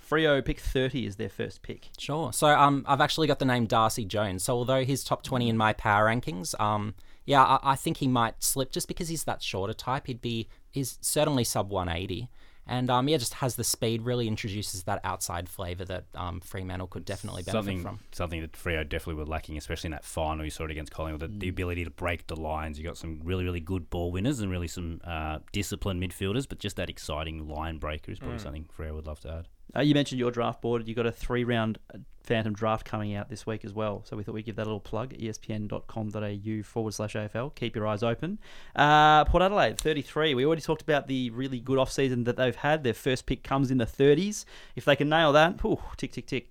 Freo 0.10 0.44
pick 0.44 0.60
30 0.60 1.06
is 1.06 1.16
their 1.18 1.30
first 1.30 1.62
pick. 1.62 1.90
Sure. 1.98 2.32
So 2.32 2.48
um, 2.48 2.86
I've 2.88 3.02
actually 3.02 3.28
got 3.28 3.40
the 3.40 3.46
name 3.46 3.66
Darcy 3.66 4.06
Jones. 4.06 4.44
So 4.44 4.54
although 4.54 4.84
he's 4.84 5.04
top 5.04 5.24
20 5.24 5.50
in 5.50 5.58
my 5.58 5.74
power 5.74 6.06
rankings, 6.06 6.60
um, 6.60 6.96
yeah, 7.26 7.44
I, 7.44 7.60
I 7.72 7.76
think 7.76 7.98
he 7.98 8.08
might 8.08 8.42
slip 8.42 8.72
just 8.72 8.88
because 8.88 9.10
he's 9.10 9.26
that 9.26 9.44
shorter 9.44 9.74
type. 9.74 10.08
He'd 10.08 10.22
be, 10.22 10.48
he's 10.70 10.98
certainly 11.02 11.44
sub 11.44 11.70
180. 11.70 12.30
And 12.70 12.90
um, 12.90 13.08
yeah, 13.08 13.18
just 13.18 13.36
has 13.36 13.56
the 13.56 13.64
speed, 13.64 14.02
really 14.02 14.28
introduces 14.28 14.84
that 14.84 15.00
outside 15.06 15.48
flavour 15.48 15.86
that 15.86 16.06
um, 16.16 16.42
Fremantle 16.42 16.88
could 16.88 17.06
definitely 17.06 17.44
benefit 17.44 17.58
something 17.58 17.82
from. 17.82 18.00
something 18.12 18.42
that 18.42 18.52
Freo 18.52 18.88
definitely 18.88 19.16
were 19.16 19.26
lacking, 19.26 19.58
especially 19.58 19.88
in 19.88 19.92
that 19.92 20.04
final 20.04 20.44
you 20.44 20.52
saw 20.52 20.66
it 20.66 20.72
against 20.72 20.92
Collingwood. 20.92 21.22
The, 21.22 21.40
the 21.40 21.48
ability 21.48 21.86
to 21.86 21.90
break 21.90 22.28
the 22.28 22.36
lines. 22.36 22.78
You 22.78 22.84
got 22.84 22.98
some 22.98 23.22
really 23.24 23.46
really 23.46 23.62
good 23.62 23.90
ball 23.90 24.12
winners 24.12 24.42
and 24.42 24.52
really 24.52 24.68
some 24.68 25.00
uh, 25.06 25.40
disciplined 25.54 26.04
midfielders, 26.04 26.48
but 26.48 26.60
just 26.60 26.76
that 26.76 26.90
exciting 26.90 27.48
line 27.48 27.78
breaker 27.78 28.12
is 28.12 28.20
probably 28.20 28.40
something 28.40 28.68
Freo 28.78 28.96
would 28.96 29.08
love 29.08 29.22
to 29.22 29.32
add. 29.32 29.48
Uh, 29.76 29.82
you 29.82 29.94
mentioned 29.94 30.20
your 30.20 30.32
draft 30.32 30.62
board. 30.62 30.88
You 30.88 30.96
got 30.96 31.06
a 31.06 31.12
three 31.12 31.44
round 31.44 31.80
Phantom 32.28 32.54
draft 32.54 32.86
coming 32.86 33.16
out 33.16 33.30
this 33.30 33.46
week 33.46 33.64
as 33.64 33.74
well. 33.74 34.04
So 34.06 34.18
we 34.18 34.24
thought 34.24 34.36
we'd 34.36 34.46
give 34.46 34.58
that 34.58 34.64
a 34.64 34.70
little 34.70 34.82
plug 34.82 35.14
espn.com.au 35.14 36.64
forward 36.64 36.94
slash 36.94 37.14
AFL. 37.14 37.56
Keep 37.56 37.76
your 37.76 37.88
eyes 37.88 38.04
open. 38.04 38.38
Uh, 38.76 39.24
Port 39.26 39.42
Adelaide, 39.42 39.80
33. 39.80 40.36
We 40.36 40.46
already 40.46 40.62
talked 40.62 40.82
about 40.82 41.08
the 41.08 41.30
really 41.30 41.60
good 41.60 41.78
off 41.78 41.92
season 41.92 42.26
that 42.26 42.36
they've 42.36 42.56
had. 42.56 42.84
Their 42.84 42.94
first 42.94 43.26
pick 43.26 43.44
comes 43.44 43.72
in 43.72 43.78
the 43.78 43.86
30s. 43.86 44.44
If 44.76 44.86
they 44.86 44.96
can 44.96 45.08
nail 45.10 45.32
that, 45.32 45.64
whew, 45.64 45.80
tick, 45.96 46.12
tick, 46.12 46.28
tick. 46.28 46.50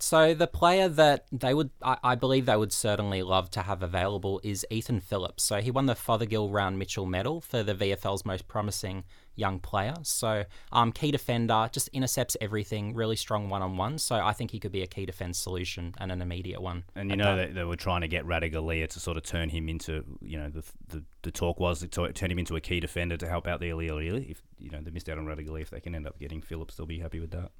So 0.00 0.32
the 0.32 0.46
player 0.46 0.88
that 0.88 1.26
they 1.30 1.52
would, 1.52 1.70
I, 1.82 1.98
I 2.02 2.14
believe 2.14 2.46
they 2.46 2.56
would 2.56 2.72
certainly 2.72 3.22
love 3.22 3.50
to 3.50 3.62
have 3.62 3.82
available 3.82 4.40
is 4.42 4.64
Ethan 4.70 5.00
Phillips. 5.00 5.42
So 5.42 5.60
he 5.60 5.70
won 5.70 5.86
the 5.86 5.94
Fothergill 5.94 6.50
Round 6.50 6.78
Mitchell 6.78 7.04
Medal 7.06 7.40
for 7.42 7.62
the 7.62 7.74
VFL's 7.74 8.24
most 8.24 8.48
promising 8.48 9.04
young 9.36 9.58
player. 9.58 9.94
So 10.02 10.44
um, 10.72 10.92
key 10.92 11.10
defender, 11.10 11.68
just 11.72 11.88
intercepts 11.88 12.36
everything, 12.40 12.94
really 12.94 13.16
strong 13.16 13.48
one 13.48 13.62
on 13.62 13.76
one. 13.76 13.98
So 13.98 14.16
I 14.16 14.32
think 14.32 14.50
he 14.50 14.58
could 14.58 14.72
be 14.72 14.82
a 14.82 14.86
key 14.86 15.06
defense 15.06 15.38
solution 15.38 15.94
and 15.98 16.12
an 16.12 16.20
immediate 16.22 16.60
one. 16.60 16.84
And 16.94 17.10
you 17.10 17.16
know 17.16 17.36
that 17.36 17.54
they 17.54 17.64
were 17.64 17.76
trying 17.76 18.02
to 18.02 18.08
get 18.08 18.26
Ratugolea 18.26 18.88
to 18.88 19.00
sort 19.00 19.16
of 19.16 19.22
turn 19.22 19.48
him 19.48 19.68
into, 19.68 20.04
you 20.20 20.38
know, 20.38 20.48
the 20.48 20.62
the, 20.88 21.04
the 21.22 21.30
talk 21.30 21.60
was 21.60 21.80
to 21.80 22.12
turn 22.12 22.30
him 22.30 22.38
into 22.38 22.56
a 22.56 22.60
key 22.60 22.80
defender 22.80 23.16
to 23.16 23.28
help 23.28 23.46
out 23.46 23.60
the 23.60 23.70
Aliir. 23.70 24.30
If 24.30 24.42
you 24.58 24.70
know 24.70 24.80
they 24.80 24.90
missed 24.90 25.08
out 25.08 25.18
on 25.18 25.26
Ratugolea, 25.26 25.62
if 25.62 25.70
they 25.70 25.80
can 25.80 25.94
end 25.94 26.06
up 26.06 26.18
getting 26.18 26.40
Phillips, 26.40 26.76
they'll 26.76 26.86
be 26.86 26.98
happy 26.98 27.20
with 27.20 27.30
that. 27.30 27.50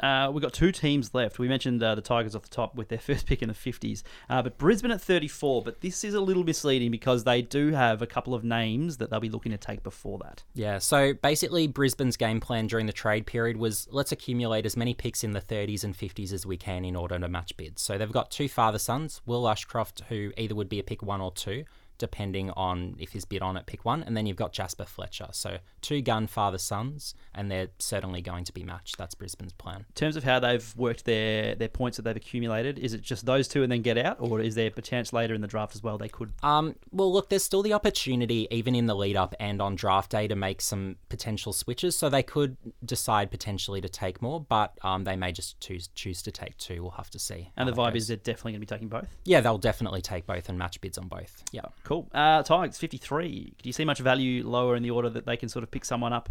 Uh, 0.00 0.30
we've 0.30 0.42
got 0.42 0.52
two 0.52 0.72
teams 0.72 1.12
left. 1.14 1.38
We 1.38 1.48
mentioned 1.48 1.82
uh, 1.82 1.94
the 1.94 2.00
Tigers 2.00 2.34
off 2.34 2.42
the 2.42 2.48
top 2.48 2.74
with 2.76 2.88
their 2.88 2.98
first 3.10 3.26
pick 3.26 3.42
in 3.42 3.48
the 3.48 3.54
50s, 3.54 4.02
uh, 4.28 4.42
but 4.42 4.58
Brisbane 4.58 4.90
at 4.90 5.00
34. 5.00 5.62
But 5.62 5.80
this 5.80 6.04
is 6.04 6.14
a 6.14 6.20
little 6.20 6.44
misleading 6.44 6.90
because 6.90 7.24
they 7.24 7.42
do 7.42 7.72
have 7.72 8.02
a 8.02 8.06
couple 8.06 8.34
of 8.34 8.44
names 8.44 8.96
that 8.98 9.10
they'll 9.10 9.20
be 9.20 9.28
looking 9.28 9.52
to 9.52 9.58
take 9.58 9.82
before 9.82 10.18
that. 10.18 10.42
Yeah, 10.54 10.78
so 10.78 11.09
basically, 11.14 11.66
Brisbane's 11.66 12.16
game 12.16 12.40
plan 12.40 12.66
during 12.66 12.86
the 12.86 12.92
trade 12.92 13.26
period 13.26 13.56
was 13.56 13.88
let's 13.90 14.12
accumulate 14.12 14.66
as 14.66 14.76
many 14.76 14.94
picks 14.94 15.24
in 15.24 15.32
the 15.32 15.40
30s 15.40 15.84
and 15.84 15.96
50s 15.96 16.32
as 16.32 16.46
we 16.46 16.56
can 16.56 16.84
in 16.84 16.96
order 16.96 17.18
to 17.18 17.28
match 17.28 17.56
bids. 17.56 17.82
So 17.82 17.98
they've 17.98 18.10
got 18.10 18.30
two 18.30 18.48
father 18.48 18.78
sons, 18.78 19.20
Will 19.26 19.48
Ashcroft, 19.48 20.02
who 20.08 20.32
either 20.36 20.54
would 20.54 20.68
be 20.68 20.78
a 20.78 20.84
pick 20.84 21.02
one 21.02 21.20
or 21.20 21.32
two, 21.32 21.64
depending 22.00 22.50
on 22.50 22.96
if 22.98 23.12
he's 23.12 23.24
bid 23.24 23.42
on 23.42 23.56
at 23.56 23.66
pick 23.66 23.84
one, 23.84 24.02
and 24.02 24.16
then 24.16 24.26
you've 24.26 24.36
got 24.36 24.52
Jasper 24.52 24.84
Fletcher. 24.84 25.28
So 25.30 25.58
two 25.82 26.00
gun 26.02 26.26
father 26.26 26.58
sons, 26.58 27.14
and 27.34 27.48
they're 27.50 27.68
certainly 27.78 28.20
going 28.22 28.42
to 28.44 28.52
be 28.52 28.64
matched. 28.64 28.98
That's 28.98 29.14
Brisbane's 29.14 29.52
plan. 29.52 29.76
In 29.88 29.94
terms 29.94 30.16
of 30.16 30.24
how 30.24 30.40
they've 30.40 30.74
worked 30.76 31.04
their, 31.04 31.54
their 31.54 31.68
points 31.68 31.96
that 31.96 32.02
they've 32.02 32.16
accumulated, 32.16 32.78
is 32.78 32.94
it 32.94 33.02
just 33.02 33.24
those 33.26 33.46
two 33.46 33.62
and 33.62 33.70
then 33.70 33.82
get 33.82 33.98
out, 33.98 34.16
or 34.18 34.40
is 34.40 34.56
there 34.56 34.70
a 34.76 34.82
chance 34.82 35.12
later 35.12 35.34
in 35.34 35.40
the 35.40 35.46
draft 35.46 35.76
as 35.76 35.82
well 35.82 35.98
they 35.98 36.08
could? 36.08 36.32
Um, 36.42 36.74
well, 36.90 37.12
look, 37.12 37.28
there's 37.28 37.44
still 37.44 37.62
the 37.62 37.74
opportunity, 37.74 38.48
even 38.50 38.74
in 38.74 38.86
the 38.86 38.96
lead 38.96 39.16
up 39.16 39.34
and 39.38 39.60
on 39.62 39.76
draft 39.76 40.10
day, 40.10 40.26
to 40.26 40.34
make 40.34 40.60
some 40.60 40.96
potential 41.08 41.52
switches. 41.52 41.96
So 41.96 42.08
they 42.08 42.22
could 42.22 42.56
decide 42.84 43.30
potentially 43.30 43.80
to 43.82 43.88
take 43.88 44.22
more, 44.22 44.40
but 44.40 44.78
um, 44.82 45.04
they 45.04 45.16
may 45.16 45.32
just 45.32 45.60
choose 45.60 45.88
choose 45.94 46.22
to 46.22 46.32
take 46.32 46.56
two. 46.56 46.82
We'll 46.82 46.92
have 46.92 47.10
to 47.10 47.18
see. 47.18 47.50
And 47.56 47.68
the 47.68 47.72
vibe 47.72 47.92
goes. 47.92 48.02
is 48.02 48.08
they're 48.08 48.16
definitely 48.16 48.52
going 48.52 48.60
to 48.62 48.66
be 48.66 48.74
taking 48.74 48.88
both. 48.88 49.08
yeah, 49.24 49.40
they'll 49.40 49.58
definitely 49.58 50.00
take 50.00 50.26
both 50.26 50.48
and 50.48 50.58
match 50.58 50.80
bids 50.80 50.96
on 50.98 51.08
both. 51.08 51.42
Yeah. 51.52 51.62
Cool. 51.84 51.89
Uh, 51.90 52.42
Tigers 52.42 52.78
53. 52.78 53.54
Do 53.62 53.68
you 53.68 53.72
see 53.72 53.84
much 53.84 53.98
value 53.98 54.46
lower 54.46 54.76
in 54.76 54.82
the 54.82 54.90
order 54.90 55.10
that 55.10 55.26
they 55.26 55.36
can 55.36 55.48
sort 55.48 55.62
of 55.62 55.70
pick 55.70 55.84
someone 55.84 56.12
up? 56.12 56.28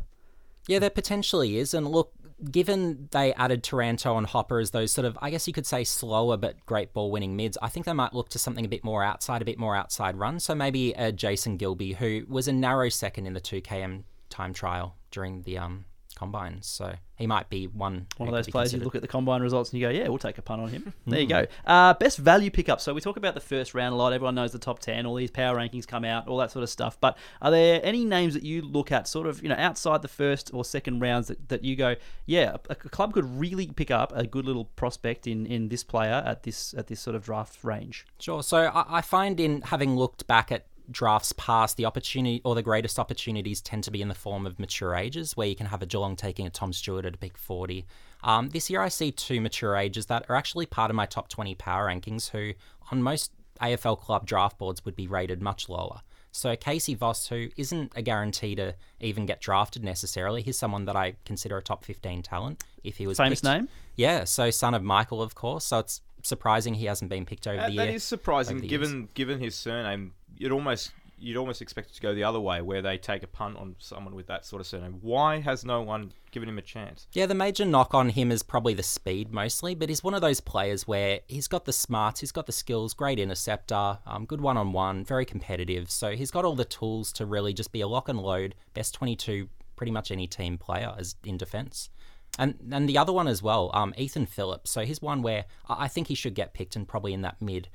Yeah, 0.67 0.79
there 0.79 0.89
potentially 0.89 1.57
is. 1.57 1.73
And 1.73 1.87
look, 1.87 2.13
given 2.51 3.09
they 3.11 3.33
added 3.33 3.63
Taranto 3.63 4.17
and 4.17 4.27
Hopper 4.27 4.59
as 4.59 4.71
those 4.71 4.91
sort 4.91 5.05
of, 5.05 5.17
I 5.21 5.29
guess 5.29 5.47
you 5.47 5.53
could 5.53 5.65
say, 5.65 5.83
slower 5.83 6.37
but 6.37 6.65
great 6.65 6.93
ball 6.93 7.11
winning 7.11 7.35
mids, 7.35 7.57
I 7.61 7.69
think 7.69 7.85
they 7.85 7.93
might 7.93 8.13
look 8.13 8.29
to 8.29 8.39
something 8.39 8.65
a 8.65 8.69
bit 8.69 8.83
more 8.83 9.03
outside, 9.03 9.41
a 9.41 9.45
bit 9.45 9.57
more 9.57 9.75
outside 9.75 10.15
run. 10.15 10.39
So 10.39 10.53
maybe 10.55 10.95
uh, 10.95 11.11
Jason 11.11 11.57
Gilby, 11.57 11.93
who 11.93 12.25
was 12.27 12.47
a 12.47 12.53
narrow 12.53 12.89
second 12.89 13.25
in 13.25 13.33
the 13.33 13.41
2KM 13.41 14.03
time 14.29 14.53
trial 14.53 14.95
during 15.11 15.41
the 15.41 15.57
um 15.57 15.85
combines. 16.19 16.67
So 16.67 16.93
he 17.15 17.25
might 17.25 17.49
be 17.49 17.67
one. 17.67 18.07
One 18.17 18.27
of 18.27 18.35
those 18.35 18.49
players 18.49 18.73
you 18.73 18.81
look 18.81 18.93
at 18.93 19.01
the 19.01 19.07
combine 19.07 19.41
results 19.41 19.71
and 19.71 19.79
you 19.79 19.87
go, 19.87 19.89
yeah, 19.89 20.09
we'll 20.09 20.17
take 20.17 20.37
a 20.37 20.41
punt 20.41 20.61
on 20.61 20.67
him. 20.67 20.93
there 21.07 21.21
you 21.21 21.27
go. 21.27 21.45
Uh, 21.65 21.93
best 21.93 22.17
value 22.17 22.51
pickup. 22.51 22.81
So 22.81 22.93
we 22.93 22.99
talk 22.99 23.15
about 23.15 23.35
the 23.35 23.39
first 23.39 23.73
round 23.73 23.93
a 23.93 23.95
lot. 23.95 24.11
Everyone 24.11 24.35
knows 24.35 24.51
the 24.51 24.59
top 24.59 24.79
10, 24.79 25.05
all 25.05 25.15
these 25.15 25.31
power 25.31 25.55
rankings 25.57 25.87
come 25.87 26.03
out, 26.03 26.27
all 26.27 26.37
that 26.39 26.51
sort 26.51 26.63
of 26.63 26.69
stuff. 26.69 26.99
But 26.99 27.17
are 27.41 27.51
there 27.51 27.79
any 27.83 28.03
names 28.03 28.33
that 28.33 28.43
you 28.43 28.61
look 28.61 28.91
at 28.91 29.07
sort 29.07 29.27
of, 29.27 29.41
you 29.41 29.47
know, 29.47 29.55
outside 29.57 30.01
the 30.01 30.09
first 30.09 30.51
or 30.53 30.65
second 30.65 30.99
rounds 30.99 31.29
that, 31.29 31.47
that 31.47 31.63
you 31.63 31.77
go, 31.77 31.95
yeah, 32.25 32.57
a, 32.69 32.73
a 32.73 32.75
club 32.75 33.13
could 33.13 33.39
really 33.39 33.67
pick 33.67 33.91
up 33.91 34.11
a 34.13 34.27
good 34.27 34.45
little 34.45 34.65
prospect 34.65 35.25
in, 35.25 35.45
in 35.45 35.69
this 35.69 35.85
player 35.85 36.21
at 36.25 36.43
this 36.43 36.73
at 36.77 36.87
this 36.87 36.99
sort 36.99 37.15
of 37.15 37.23
draft 37.23 37.63
range? 37.63 38.05
Sure. 38.19 38.43
So 38.43 38.57
I, 38.57 38.97
I 38.97 39.01
find 39.01 39.39
in 39.39 39.61
having 39.61 39.95
looked 39.95 40.27
back 40.27 40.51
at 40.51 40.65
drafts 40.91 41.33
past, 41.37 41.77
the 41.77 41.85
opportunity 41.85 42.41
or 42.43 42.55
the 42.55 42.61
greatest 42.63 42.99
opportunities 42.99 43.61
tend 43.61 43.83
to 43.85 43.91
be 43.91 44.01
in 44.01 44.07
the 44.07 44.15
form 44.15 44.45
of 44.45 44.59
mature 44.59 44.95
ages, 44.95 45.35
where 45.37 45.47
you 45.47 45.55
can 45.55 45.67
have 45.67 45.81
a 45.81 45.85
Geelong 45.85 46.15
taking 46.15 46.45
a 46.47 46.49
Tom 46.49 46.73
Stewart 46.73 47.05
at 47.05 47.15
a 47.15 47.17
pick 47.17 47.37
40. 47.37 47.85
Um, 48.23 48.49
this 48.49 48.69
year 48.69 48.81
I 48.81 48.89
see 48.89 49.11
two 49.11 49.39
mature 49.41 49.75
ages 49.75 50.07
that 50.07 50.25
are 50.29 50.35
actually 50.35 50.65
part 50.65 50.89
of 50.91 50.95
my 50.95 51.05
top 51.05 51.29
20 51.29 51.55
power 51.55 51.87
rankings, 51.87 52.29
who 52.31 52.53
on 52.91 53.01
most 53.01 53.31
AFL 53.61 53.99
club 53.99 54.25
draft 54.25 54.57
boards 54.57 54.83
would 54.85 54.95
be 54.95 55.07
rated 55.07 55.41
much 55.41 55.69
lower. 55.69 56.01
So 56.31 56.55
Casey 56.55 56.93
Voss, 56.93 57.27
who 57.27 57.49
isn't 57.57 57.91
a 57.95 58.01
guarantee 58.03 58.53
to 58.55 58.75
even 58.99 59.25
get 59.25 59.41
drafted 59.41 59.83
necessarily, 59.83 60.41
he's 60.43 60.59
someone 60.59 60.85
that 60.85 60.95
I 60.95 61.15
consider 61.25 61.57
a 61.57 61.61
top 61.61 61.83
15 61.83 62.21
talent 62.21 62.63
if 62.83 62.97
he 62.97 63.07
was 63.07 63.17
Famous 63.17 63.41
picked. 63.41 63.51
name? 63.53 63.67
Yeah, 63.95 64.25
so 64.25 64.51
son 64.51 64.73
of 64.75 64.83
Michael, 64.83 65.21
of 65.23 65.33
course. 65.33 65.65
So 65.65 65.79
it's 65.79 66.01
surprising 66.21 66.75
he 66.75 66.85
hasn't 66.85 67.09
been 67.09 67.25
picked 67.25 67.47
over 67.47 67.57
That, 67.57 67.71
the 67.71 67.77
that 67.77 67.85
year. 67.87 67.95
is 67.95 68.03
surprising, 68.03 68.57
over 68.57 68.61
the 68.61 68.67
given 68.67 69.09
given 69.15 69.39
his 69.39 69.55
surname. 69.55 70.13
You'd 70.39 70.51
almost 70.51 70.91
you'd 71.21 71.37
almost 71.37 71.61
expect 71.61 71.91
it 71.91 71.93
to 71.95 72.01
go 72.01 72.15
the 72.15 72.23
other 72.23 72.39
way, 72.39 72.61
where 72.61 72.81
they 72.81 72.97
take 72.97 73.23
a 73.23 73.27
punt 73.27 73.57
on 73.57 73.75
someone 73.79 74.15
with 74.15 74.27
that 74.27 74.45
sort 74.45 74.61
of 74.61 74.67
surname. 74.67 74.99
Why 75.01 75.39
has 75.39 75.65
no 75.65 75.81
one 75.81 76.13
given 76.31 76.49
him 76.49 76.57
a 76.57 76.61
chance? 76.61 77.07
Yeah, 77.13 77.25
the 77.25 77.35
major 77.35 77.65
knock 77.65 77.93
on 77.93 78.09
him 78.09 78.31
is 78.31 78.43
probably 78.43 78.73
the 78.73 78.83
speed 78.83 79.31
mostly, 79.31 79.75
but 79.75 79.89
he's 79.89 80.03
one 80.03 80.13
of 80.13 80.21
those 80.21 80.39
players 80.39 80.87
where 80.87 81.19
he's 81.27 81.47
got 81.47 81.65
the 81.65 81.73
smarts, 81.73 82.21
he's 82.21 82.31
got 82.31 82.45
the 82.45 82.51
skills, 82.51 82.93
great 82.93 83.19
interceptor, 83.19 83.99
um, 84.05 84.25
good 84.25 84.41
one 84.41 84.57
on 84.57 84.71
one, 84.71 85.03
very 85.03 85.25
competitive. 85.25 85.91
So 85.91 86.11
he's 86.11 86.31
got 86.31 86.45
all 86.45 86.55
the 86.55 86.65
tools 86.65 87.11
to 87.13 87.25
really 87.25 87.53
just 87.53 87.71
be 87.71 87.81
a 87.81 87.87
lock 87.87 88.09
and 88.09 88.19
load, 88.19 88.55
best 88.73 88.93
22, 88.95 89.49
pretty 89.75 89.91
much 89.91 90.11
any 90.11 90.27
team 90.27 90.57
player 90.57 90.93
as 90.97 91.15
in 91.23 91.37
defense. 91.37 91.89
And 92.37 92.55
and 92.71 92.87
the 92.87 92.97
other 92.97 93.11
one 93.11 93.27
as 93.27 93.41
well, 93.41 93.71
um, 93.73 93.93
Ethan 93.97 94.27
Phillips. 94.27 94.69
So 94.69 94.81
he's 94.85 95.01
one 95.01 95.23
where 95.23 95.45
I 95.67 95.87
think 95.87 96.07
he 96.07 96.15
should 96.15 96.35
get 96.35 96.53
picked 96.53 96.75
and 96.75 96.87
probably 96.87 97.13
in 97.13 97.21
that 97.23 97.41
mid 97.41 97.69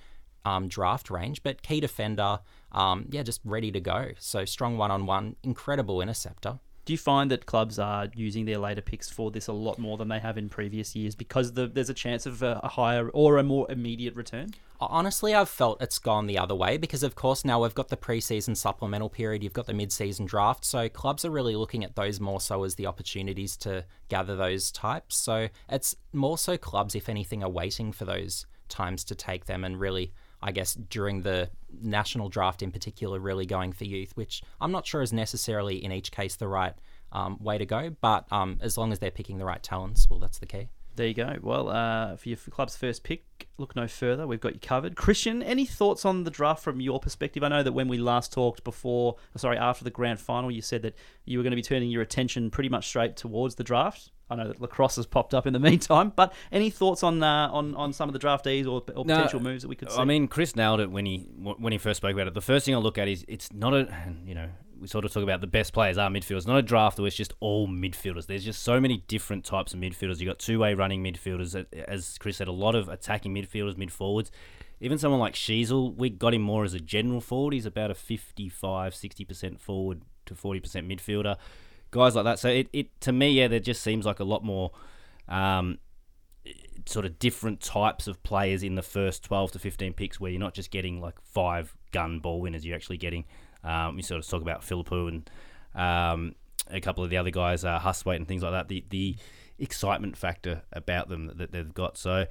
um, 0.45 0.69
draft 0.69 1.11
range, 1.11 1.43
but 1.43 1.63
key 1.63 1.81
defender, 1.81 2.41
um, 2.73 3.07
yeah, 3.11 3.23
just 3.23 3.41
ready 3.45 3.71
to 3.73 3.81
go. 3.81 4.13
So 4.19 4.45
strong 4.45 4.77
one 4.77 4.91
on 4.91 5.07
one, 5.07 5.37
incredible 5.43 6.01
interceptor. 6.01 6.59
Do 6.85 6.93
you 6.93 6.99
find 6.99 7.31
that 7.31 7.47
clubs 7.47 7.79
are 7.79 8.09
using 8.15 8.45
their 8.45 8.59
later 8.59 8.83
picks 8.83 9.09
for 9.09 9.31
this 9.31 9.47
a 9.47 9.55
lot 9.55 9.79
more 9.79 9.97
than 9.97 10.09
they 10.09 10.19
have 10.19 10.37
in 10.37 10.51
previous 10.51 10.95
years 10.95 11.15
because 11.15 11.55
the, 11.55 11.67
there's 11.67 11.89
a 11.89 11.95
chance 11.95 12.27
of 12.27 12.43
a, 12.43 12.61
a 12.63 12.69
higher 12.69 13.09
or 13.09 13.39
a 13.39 13.43
more 13.43 13.71
immediate 13.71 14.15
return? 14.15 14.53
Honestly, 14.79 15.35
I've 15.35 15.49
felt 15.49 15.81
it's 15.81 15.99
gone 15.99 16.27
the 16.27 16.37
other 16.37 16.55
way 16.55 16.77
because, 16.77 17.03
of 17.03 17.15
course, 17.15 17.43
now 17.43 17.63
we've 17.63 17.75
got 17.75 17.89
the 17.89 17.97
preseason 17.97 18.55
supplemental 18.55 19.09
period, 19.09 19.43
you've 19.43 19.55
got 19.55 19.67
the 19.67 19.73
mid-season 19.73 20.27
draft, 20.27 20.63
so 20.63 20.91
clubs 20.91 21.25
are 21.25 21.31
really 21.31 21.57
looking 21.57 21.85
at 21.85 21.97
those 21.97 22.21
more 22.21 22.41
so 22.41 22.65
as 22.65 22.75
the 22.75 22.85
opportunities 22.85 23.57
to 23.59 23.87
gather 24.11 24.37
those 24.37 24.71
types. 24.71 25.17
So 25.17 25.49
it's 25.71 25.97
more 26.13 26.37
so 26.37 26.59
clubs, 26.59 26.95
if 26.95 27.09
anything, 27.09 27.43
are 27.43 27.49
waiting 27.49 27.93
for 27.93 28.05
those 28.05 28.45
times 28.69 29.05
to 29.05 29.15
take 29.15 29.47
them 29.47 29.65
and 29.65 29.81
really, 29.81 30.13
I 30.45 30.53
guess, 30.53 30.75
during 30.75 31.23
the 31.23 31.49
national 31.81 32.29
draft 32.29 32.63
in 32.63 32.71
particular, 32.71 33.19
really 33.19 33.47
going 33.47 33.73
for 33.73 33.85
youth, 33.85 34.13
which 34.15 34.43
I'm 34.61 34.71
not 34.71 34.87
sure 34.87 35.01
is 35.01 35.11
necessarily 35.11 35.83
in 35.83 35.91
each 35.91 36.13
case 36.13 36.37
the 36.37 36.47
right 36.47 36.75
um, 37.13 37.39
way 37.41 37.57
to 37.57 37.65
go. 37.65 37.97
But 38.03 38.31
um, 38.31 38.59
as 38.61 38.77
long 38.77 38.93
as 38.93 38.99
they're 38.99 39.11
picking 39.11 39.39
the 39.39 39.47
right 39.47 39.63
talents, 39.63 40.07
well, 40.11 40.21
that's 40.21 40.39
the 40.39 40.47
key. 40.47 40.69
There 40.97 41.09
you 41.09 41.15
go. 41.15 41.37
Well, 41.43 41.71
uh, 41.71 42.17
for 42.17 42.29
your 42.29 42.39
club's 42.51 42.77
first 42.77 43.03
pick, 43.03 43.49
look 43.59 43.75
no 43.75 43.89
further. 43.89 44.27
We've 44.27 44.41
got 44.41 44.55
you 44.55 44.61
covered. 44.61 44.95
Christian, 44.95 45.43
any 45.43 45.65
thoughts 45.65 46.05
on 46.05 46.23
the 46.23 46.31
draft 46.31 46.63
from 46.63 46.81
your 46.81 47.01
perspective? 47.01 47.43
I 47.43 47.49
know 47.49 47.63
that 47.65 47.73
when 47.73 47.89
we 47.89 47.99
last 47.99 48.33
talked 48.33 48.63
before, 48.63 49.17
sorry, 49.37 49.59
after 49.59 49.83
the 49.83 49.91
grand 49.91 50.21
final, 50.21 50.51
you 50.51 50.63
said 50.63 50.83
that 50.83 50.95
you 51.25 51.39
were 51.39 51.43
going 51.43 51.51
to 51.51 51.57
be 51.57 51.63
turning 51.63 51.91
your 51.91 52.03
attention 52.03 52.51
pretty 52.51 52.69
much 52.69 52.87
straight 52.87 53.17
towards 53.17 53.57
the 53.57 53.65
draft. 53.65 54.11
I 54.31 54.37
know 54.37 54.49
that 54.49 54.61
lacrosse 54.61 54.97
has 54.97 55.07
popped 55.07 55.35
up 55.35 55.47
in 55.47 55.53
the 55.53 55.59
meantime, 55.71 56.13
but 56.15 56.33
any 56.51 56.71
thoughts 56.71 57.03
on 57.03 57.23
uh, 57.23 57.49
on 57.53 57.75
on 57.75 57.93
some 57.93 58.09
of 58.09 58.13
the 58.13 58.19
draftees 58.19 58.67
or, 58.67 58.83
or 58.97 59.05
No, 59.05 59.17
potential 59.17 59.41
moves 59.41 59.63
that 59.63 59.69
we 59.69 59.77
could 59.77 59.91
see? 59.91 59.99
I 59.99 60.05
mean, 60.05 60.29
Chris 60.29 60.57
nailed 60.57 60.81
it 60.81 60.91
when 60.91 61.07
he 61.07 61.29
when 61.59 61.73
he 61.73 61.79
first 61.79 61.99
spoke 61.99 62.15
about 62.15 62.29
it. 62.29 62.35
The 62.35 62.41
first 62.41 62.65
thing 62.65 62.75
I 62.75 62.79
look 62.79 62.99
at 62.99 63.09
is 63.09 63.25
it's 63.29 63.53
not 63.53 63.75
a 63.75 63.89
you 64.25 64.35
know 64.35 64.49
we 64.85 64.89
sort 64.89 65.05
of 65.07 65.13
talk 65.13 65.23
about 65.23 65.41
the 65.41 65.47
best 65.47 65.73
players 65.73 65.97
are 65.97 66.11
midfielders. 66.11 66.47
Not 66.47 66.59
a 66.59 66.63
draft 66.63 66.99
where 66.99 67.07
it's 67.07 67.17
just 67.17 67.33
all 67.41 67.67
midfielders. 67.67 68.27
There's 68.27 68.45
just 68.45 68.63
so 68.63 68.81
many 68.81 69.03
different 69.09 69.45
types 69.45 69.73
of 69.73 69.81
midfielders. 69.81 70.21
You've 70.21 70.29
got 70.29 70.39
two 70.39 70.59
way 70.59 70.75
running 70.75 71.03
midfielders, 71.03 71.65
as 71.89 72.19
Chris 72.19 72.37
said, 72.37 72.49
a 72.49 72.53
lot 72.53 72.75
of 72.75 72.89
attacking 72.91 73.35
midfielders, 73.35 73.79
mid 73.79 73.91
forwards. 73.91 74.31
Even 74.81 74.99
someone 74.99 75.21
like 75.21 75.33
Sheezel, 75.33 75.97
we 75.97 76.11
got 76.11 76.35
him 76.35 76.43
more 76.43 76.65
as 76.65 76.75
a 76.75 76.81
general 76.81 77.23
forward. 77.23 77.55
He's 77.55 77.65
about 77.65 77.91
a 77.91 77.95
55, 77.95 78.93
60% 78.93 79.59
forward 79.59 80.03
to 80.27 80.35
40% 80.35 80.61
midfielder. 80.87 81.37
Guys 81.91 82.15
like 82.15 82.25
that. 82.25 82.39
So 82.39 82.51
it, 82.51 82.69
it 82.73 83.01
to 83.01 83.13
me, 83.13 83.31
yeah, 83.31 83.49
there 83.49 83.61
just 83.61 83.83
seems 83.83 84.05
like 84.05 84.21
a 84.21 84.25
lot 84.25 84.45
more 84.45 84.73
um, 85.29 85.79
sort 86.85 87.07
of 87.07 87.19
different 87.19 87.63
types 87.63 88.07
of 88.07 88.23
players 88.23 88.63
in 88.63 88.75
the 88.75 88.83
first 88.83 89.25
12 89.25 89.53
to 89.53 89.59
15 89.59 89.95
picks 89.95 90.21
where 90.21 90.31
you're 90.31 90.41
not 90.41 90.53
just 90.53 90.71
getting 90.71 91.01
like 91.01 91.15
five 91.23 91.75
gun 91.91 92.19
ball 92.19 92.43
winners, 92.43 92.67
you're 92.67 92.77
actually 92.77 92.99
getting, 92.99 93.25
um, 93.65 93.97
we 93.97 94.03
sort 94.03 94.21
of 94.21 94.29
talk 94.29 94.43
about 94.43 94.63
Phillipou 94.63 95.09
and 95.09 95.31
um, 95.75 96.35
a 96.71 96.81
couple 96.81 97.03
of 97.03 97.11
the 97.11 97.17
other 97.17 97.31
guys, 97.31 97.65
uh, 97.65 97.79
Hustwayte 97.79 98.17
and 98.17 98.29
things 98.29 98.43
like 98.43 98.53
that, 98.53 98.69
the, 98.69 98.85
the 98.91 99.17
excitement 99.59 100.17
factor 100.17 100.63
about 100.73 101.09
them 101.09 101.33
that 101.37 101.53
they've 101.53 101.75
got. 101.75 101.97
So, 101.99 102.27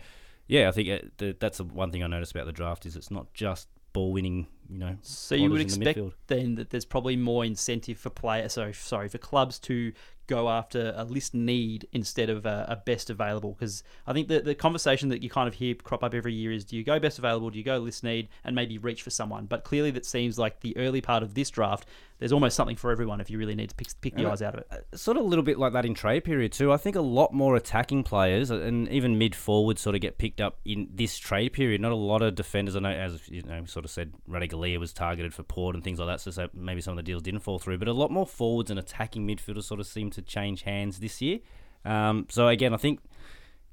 yeah, 0.47 0.69
I 0.69 0.71
think 0.71 0.87
it, 0.87 1.17
the, 1.17 1.35
that's 1.39 1.57
the 1.57 1.65
one 1.65 1.91
thing 1.91 2.03
I 2.03 2.07
noticed 2.07 2.31
about 2.31 2.45
the 2.45 2.51
draft 2.51 2.85
is 2.85 2.95
it's 2.95 3.11
not 3.11 3.33
just 3.33 3.67
ball 3.93 4.11
winning 4.11 4.47
you 4.69 4.79
know. 4.79 4.97
So 5.01 5.35
you 5.35 5.49
would 5.51 5.61
in 5.61 5.67
the 5.67 5.89
expect 5.89 6.15
then 6.27 6.55
that 6.55 6.69
there's 6.69 6.85
probably 6.85 7.15
more 7.15 7.45
incentive 7.45 7.97
for 7.97 8.09
players, 8.09 8.53
so 8.53 8.71
sorry, 8.71 9.07
for 9.07 9.17
clubs 9.17 9.59
to 9.59 9.93
go 10.27 10.49
after 10.49 10.93
a 10.95 11.03
list 11.03 11.33
need 11.33 11.87
instead 11.91 12.29
of 12.29 12.45
a, 12.45 12.65
a 12.69 12.75
best 12.75 13.09
available. 13.09 13.53
Because 13.53 13.83
I 14.07 14.13
think 14.13 14.27
the 14.27 14.39
the 14.39 14.55
conversation 14.55 15.09
that 15.09 15.21
you 15.21 15.29
kind 15.29 15.47
of 15.47 15.55
hear 15.55 15.75
crop 15.75 16.03
up 16.03 16.13
every 16.13 16.33
year 16.33 16.51
is: 16.51 16.65
do 16.65 16.75
you 16.75 16.83
go 16.83 16.99
best 16.99 17.19
available, 17.19 17.49
do 17.49 17.57
you 17.57 17.63
go 17.63 17.77
list 17.77 18.03
need, 18.03 18.29
and 18.43 18.55
maybe 18.55 18.77
reach 18.77 19.01
for 19.01 19.09
someone? 19.09 19.45
But 19.45 19.63
clearly, 19.63 19.91
that 19.91 20.05
seems 20.05 20.39
like 20.39 20.61
the 20.61 20.75
early 20.77 21.01
part 21.01 21.23
of 21.23 21.33
this 21.33 21.49
draft. 21.49 21.87
There's 22.19 22.31
almost 22.31 22.55
something 22.55 22.75
for 22.75 22.91
everyone 22.91 23.19
if 23.19 23.29
you 23.29 23.37
really 23.37 23.55
need 23.55 23.69
to 23.69 23.75
pick, 23.75 23.89
pick 24.01 24.15
the 24.15 24.25
eyes 24.25 24.41
out 24.41 24.55
of 24.55 24.61
it. 24.61 24.97
sort 24.97 25.17
of 25.17 25.25
a 25.25 25.27
little 25.27 25.43
bit 25.43 25.59
like 25.59 25.73
that 25.73 25.85
in 25.85 25.93
trade 25.93 26.23
period 26.23 26.51
too. 26.51 26.71
I 26.71 26.77
think 26.77 26.95
a 26.95 27.01
lot 27.01 27.33
more 27.33 27.55
attacking 27.55 28.03
players 28.03 28.49
and 28.49 28.87
even 28.89 29.17
mid 29.17 29.35
forwards 29.35 29.81
sort 29.81 29.95
of 29.95 30.01
get 30.01 30.17
picked 30.17 30.39
up 30.39 30.59
in 30.63 30.87
this 30.93 31.17
trade 31.17 31.53
period. 31.53 31.81
Not 31.81 31.91
a 31.91 31.95
lot 31.95 32.21
of 32.21 32.35
defenders. 32.35 32.75
I 32.75 32.79
know, 32.79 32.89
as 32.89 33.27
you 33.29 33.41
know, 33.41 33.65
sort 33.65 33.85
of 33.85 33.91
said, 33.91 34.13
Ratugolea 34.29 34.79
was 34.79 34.93
targeted 34.93 35.33
for 35.33 35.43
Port 35.43 35.75
and 35.75 35.83
things 35.83 35.99
like 35.99 36.07
that. 36.07 36.21
So, 36.21 36.31
so 36.31 36.49
maybe 36.53 36.81
some 36.81 36.91
of 36.91 36.97
the 36.97 37.03
deals 37.03 37.23
didn't 37.23 37.41
fall 37.41 37.59
through. 37.59 37.77
But 37.77 37.87
a 37.87 37.93
lot 37.93 38.11
more 38.11 38.27
forwards 38.27 38.69
and 38.69 38.79
attacking 38.79 39.27
midfielders 39.27 39.63
sort 39.63 39.79
of 39.79 39.87
seem 39.87 40.09
to 40.11 40.21
change 40.21 40.61
hands 40.61 40.99
this 40.99 41.21
year. 41.21 41.39
Um, 41.83 42.27
so 42.29 42.47
again, 42.47 42.73
I 42.73 42.77
think. 42.77 42.99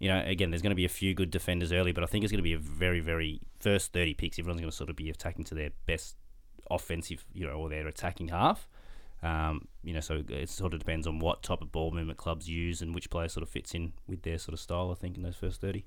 You 0.02 0.08
know, 0.08 0.24
again, 0.24 0.48
there's 0.50 0.62
going 0.62 0.70
to 0.70 0.76
be 0.76 0.86
a 0.86 0.88
few 0.88 1.12
good 1.12 1.30
defenders 1.30 1.74
early, 1.74 1.92
but 1.92 2.02
I 2.02 2.06
think 2.06 2.24
it's 2.24 2.32
going 2.32 2.38
to 2.38 2.42
be 2.42 2.54
a 2.54 2.58
very, 2.58 3.00
very 3.00 3.42
first 3.58 3.92
30 3.92 4.14
picks. 4.14 4.38
Everyone's 4.38 4.62
going 4.62 4.70
to 4.70 4.74
sort 4.74 4.88
of 4.88 4.96
be 4.96 5.10
attacking 5.10 5.44
to 5.44 5.54
their 5.54 5.72
best 5.84 6.16
offensive, 6.70 7.24
you 7.32 7.46
know, 7.46 7.54
or 7.54 7.68
their 7.68 7.86
attacking 7.86 8.28
half. 8.28 8.68
Um, 9.22 9.68
you 9.82 9.92
know, 9.92 10.00
so 10.00 10.22
it 10.28 10.48
sort 10.48 10.72
of 10.72 10.80
depends 10.80 11.06
on 11.06 11.18
what 11.18 11.42
type 11.42 11.60
of 11.60 11.70
ball 11.70 11.90
movement 11.90 12.18
clubs 12.18 12.48
use 12.48 12.80
and 12.80 12.94
which 12.94 13.10
player 13.10 13.28
sort 13.28 13.42
of 13.42 13.50
fits 13.50 13.74
in 13.74 13.92
with 14.06 14.22
their 14.22 14.38
sort 14.38 14.54
of 14.54 14.60
style. 14.60 14.90
I 14.90 14.94
think 14.94 15.16
in 15.16 15.22
those 15.22 15.36
first 15.36 15.60
thirty. 15.60 15.84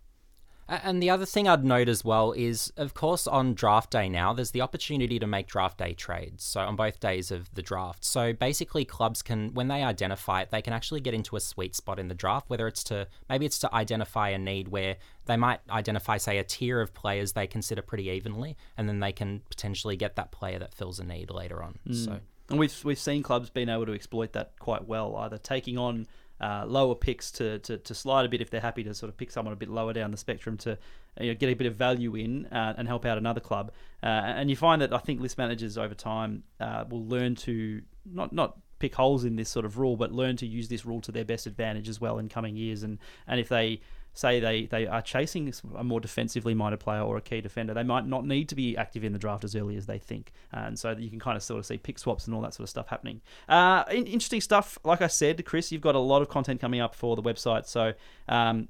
And 0.83 1.01
the 1.03 1.09
other 1.09 1.25
thing 1.25 1.47
I'd 1.47 1.63
note 1.63 1.89
as 1.89 2.03
well 2.03 2.31
is, 2.31 2.71
of 2.77 2.93
course, 2.93 3.27
on 3.27 3.53
draft 3.53 3.91
day 3.91 4.09
now, 4.09 4.33
there's 4.33 4.51
the 4.51 4.61
opportunity 4.61 5.19
to 5.19 5.27
make 5.27 5.47
draft 5.47 5.77
day 5.77 5.93
trades. 5.93 6.43
So 6.43 6.61
on 6.61 6.75
both 6.75 6.99
days 6.99 7.31
of 7.31 7.53
the 7.53 7.61
draft. 7.61 8.03
So 8.03 8.33
basically, 8.33 8.85
clubs 8.85 9.21
can, 9.21 9.53
when 9.53 9.67
they 9.67 9.83
identify 9.83 10.41
it, 10.41 10.51
they 10.51 10.61
can 10.61 10.73
actually 10.73 11.01
get 11.01 11.13
into 11.13 11.35
a 11.35 11.39
sweet 11.39 11.75
spot 11.75 11.99
in 11.99 12.07
the 12.07 12.15
draft, 12.15 12.49
whether 12.49 12.67
it's 12.67 12.83
to, 12.85 13.07
maybe 13.29 13.45
it's 13.45 13.59
to 13.59 13.73
identify 13.73 14.29
a 14.29 14.37
need 14.37 14.69
where 14.69 14.97
they 15.25 15.37
might 15.37 15.59
identify, 15.69 16.17
say, 16.17 16.37
a 16.37 16.43
tier 16.43 16.81
of 16.81 16.93
players 16.93 17.33
they 17.33 17.47
consider 17.47 17.81
pretty 17.81 18.09
evenly, 18.09 18.57
and 18.77 18.89
then 18.89 18.99
they 18.99 19.11
can 19.11 19.41
potentially 19.49 19.95
get 19.95 20.15
that 20.15 20.31
player 20.31 20.59
that 20.59 20.73
fills 20.73 20.99
a 20.99 21.03
need 21.03 21.29
later 21.29 21.61
on. 21.61 21.79
Mm. 21.87 22.05
So. 22.05 22.19
And 22.49 22.59
we've 22.59 22.83
we've 22.83 22.99
seen 22.99 23.23
clubs 23.23 23.49
being 23.49 23.69
able 23.69 23.85
to 23.85 23.93
exploit 23.93 24.33
that 24.33 24.59
quite 24.59 24.85
well, 24.85 25.15
either 25.15 25.37
taking 25.37 25.77
on 25.77 26.07
uh, 26.41 26.65
lower 26.67 26.95
picks 26.95 27.31
to, 27.31 27.59
to, 27.59 27.77
to 27.77 27.93
slide 27.93 28.25
a 28.25 28.29
bit 28.29 28.41
if 28.41 28.49
they're 28.49 28.61
happy 28.61 28.83
to 28.83 28.93
sort 28.93 29.09
of 29.09 29.17
pick 29.17 29.31
someone 29.31 29.53
a 29.53 29.55
bit 29.57 29.69
lower 29.69 29.93
down 29.93 30.11
the 30.11 30.17
spectrum 30.17 30.57
to 30.57 30.77
you 31.19 31.27
know, 31.27 31.35
get 31.35 31.49
a 31.49 31.53
bit 31.53 31.67
of 31.67 31.75
value 31.75 32.15
in 32.15 32.45
uh, 32.47 32.73
and 32.77 32.87
help 32.87 33.05
out 33.05 33.17
another 33.17 33.39
club. 33.39 33.71
Uh, 34.01 34.07
and 34.07 34.49
you 34.49 34.55
find 34.55 34.81
that 34.81 34.93
I 34.93 34.97
think 34.97 35.21
list 35.21 35.37
managers 35.37 35.77
over 35.77 35.93
time 35.93 36.43
uh, 36.59 36.85
will 36.89 37.05
learn 37.05 37.35
to 37.35 37.81
not 38.05 38.33
not 38.33 38.57
pick 38.79 38.95
holes 38.95 39.23
in 39.23 39.37
this 39.37 39.47
sort 39.47 39.65
of 39.65 39.77
rule, 39.77 39.95
but 39.95 40.11
learn 40.11 40.35
to 40.35 40.45
use 40.45 40.67
this 40.67 40.85
rule 40.85 40.99
to 41.01 41.11
their 41.11 41.23
best 41.23 41.47
advantage 41.47 41.87
as 41.87 42.01
well 42.01 42.19
in 42.19 42.27
coming 42.27 42.57
years. 42.57 42.83
And 42.83 42.99
and 43.27 43.39
if 43.39 43.47
they 43.47 43.81
say 44.13 44.39
they, 44.39 44.65
they 44.65 44.87
are 44.87 45.01
chasing 45.01 45.51
a 45.75 45.83
more 45.83 45.99
defensively 45.99 46.53
minded 46.53 46.79
player 46.79 47.01
or 47.01 47.17
a 47.17 47.21
key 47.21 47.41
defender, 47.41 47.73
they 47.73 47.83
might 47.83 48.05
not 48.05 48.25
need 48.25 48.47
to 48.49 48.55
be 48.55 48.77
active 48.77 49.03
in 49.03 49.11
the 49.11 49.19
draft 49.19 49.43
as 49.43 49.55
early 49.55 49.75
as 49.75 49.85
they 49.85 49.97
think. 49.97 50.31
And 50.51 50.77
so 50.77 50.91
you 50.91 51.09
can 51.09 51.19
kind 51.19 51.35
of 51.35 51.43
sort 51.43 51.59
of 51.59 51.65
see 51.65 51.77
pick 51.77 51.97
swaps 51.97 52.25
and 52.25 52.35
all 52.35 52.41
that 52.41 52.53
sort 52.53 52.65
of 52.65 52.69
stuff 52.69 52.87
happening. 52.87 53.21
Uh, 53.49 53.83
in- 53.91 54.05
interesting 54.05 54.41
stuff. 54.41 54.77
Like 54.83 55.01
I 55.01 55.07
said, 55.07 55.43
Chris, 55.45 55.71
you've 55.71 55.81
got 55.81 55.95
a 55.95 55.99
lot 55.99 56.21
of 56.21 56.29
content 56.29 56.61
coming 56.61 56.79
up 56.79 56.93
for 56.93 57.15
the 57.15 57.23
website. 57.23 57.65
So 57.65 57.93
um, 58.29 58.67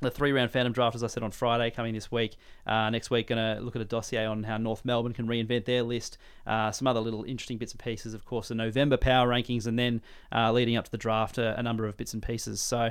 the 0.00 0.10
three 0.10 0.32
round 0.32 0.50
Phantom 0.50 0.72
draft, 0.72 0.96
as 0.96 1.04
I 1.04 1.06
said 1.06 1.22
on 1.22 1.30
Friday, 1.30 1.70
coming 1.70 1.94
this 1.94 2.10
week. 2.10 2.36
Uh, 2.66 2.90
next 2.90 3.10
week, 3.10 3.28
going 3.28 3.56
to 3.56 3.62
look 3.62 3.76
at 3.76 3.82
a 3.82 3.86
dossier 3.86 4.24
on 4.24 4.42
how 4.42 4.56
North 4.56 4.84
Melbourne 4.84 5.12
can 5.12 5.26
reinvent 5.26 5.66
their 5.66 5.82
list. 5.82 6.18
Uh, 6.46 6.72
some 6.72 6.86
other 6.88 7.00
little 7.00 7.22
interesting 7.24 7.58
bits 7.58 7.72
and 7.72 7.80
pieces, 7.80 8.14
of 8.14 8.24
course, 8.24 8.48
the 8.48 8.54
November 8.54 8.96
power 8.96 9.28
rankings, 9.28 9.66
and 9.66 9.78
then 9.78 10.02
uh, 10.34 10.50
leading 10.52 10.76
up 10.76 10.86
to 10.86 10.90
the 10.90 10.98
draft, 10.98 11.38
a, 11.38 11.58
a 11.58 11.62
number 11.62 11.86
of 11.86 11.96
bits 11.96 12.14
and 12.14 12.22
pieces. 12.22 12.60
So 12.60 12.90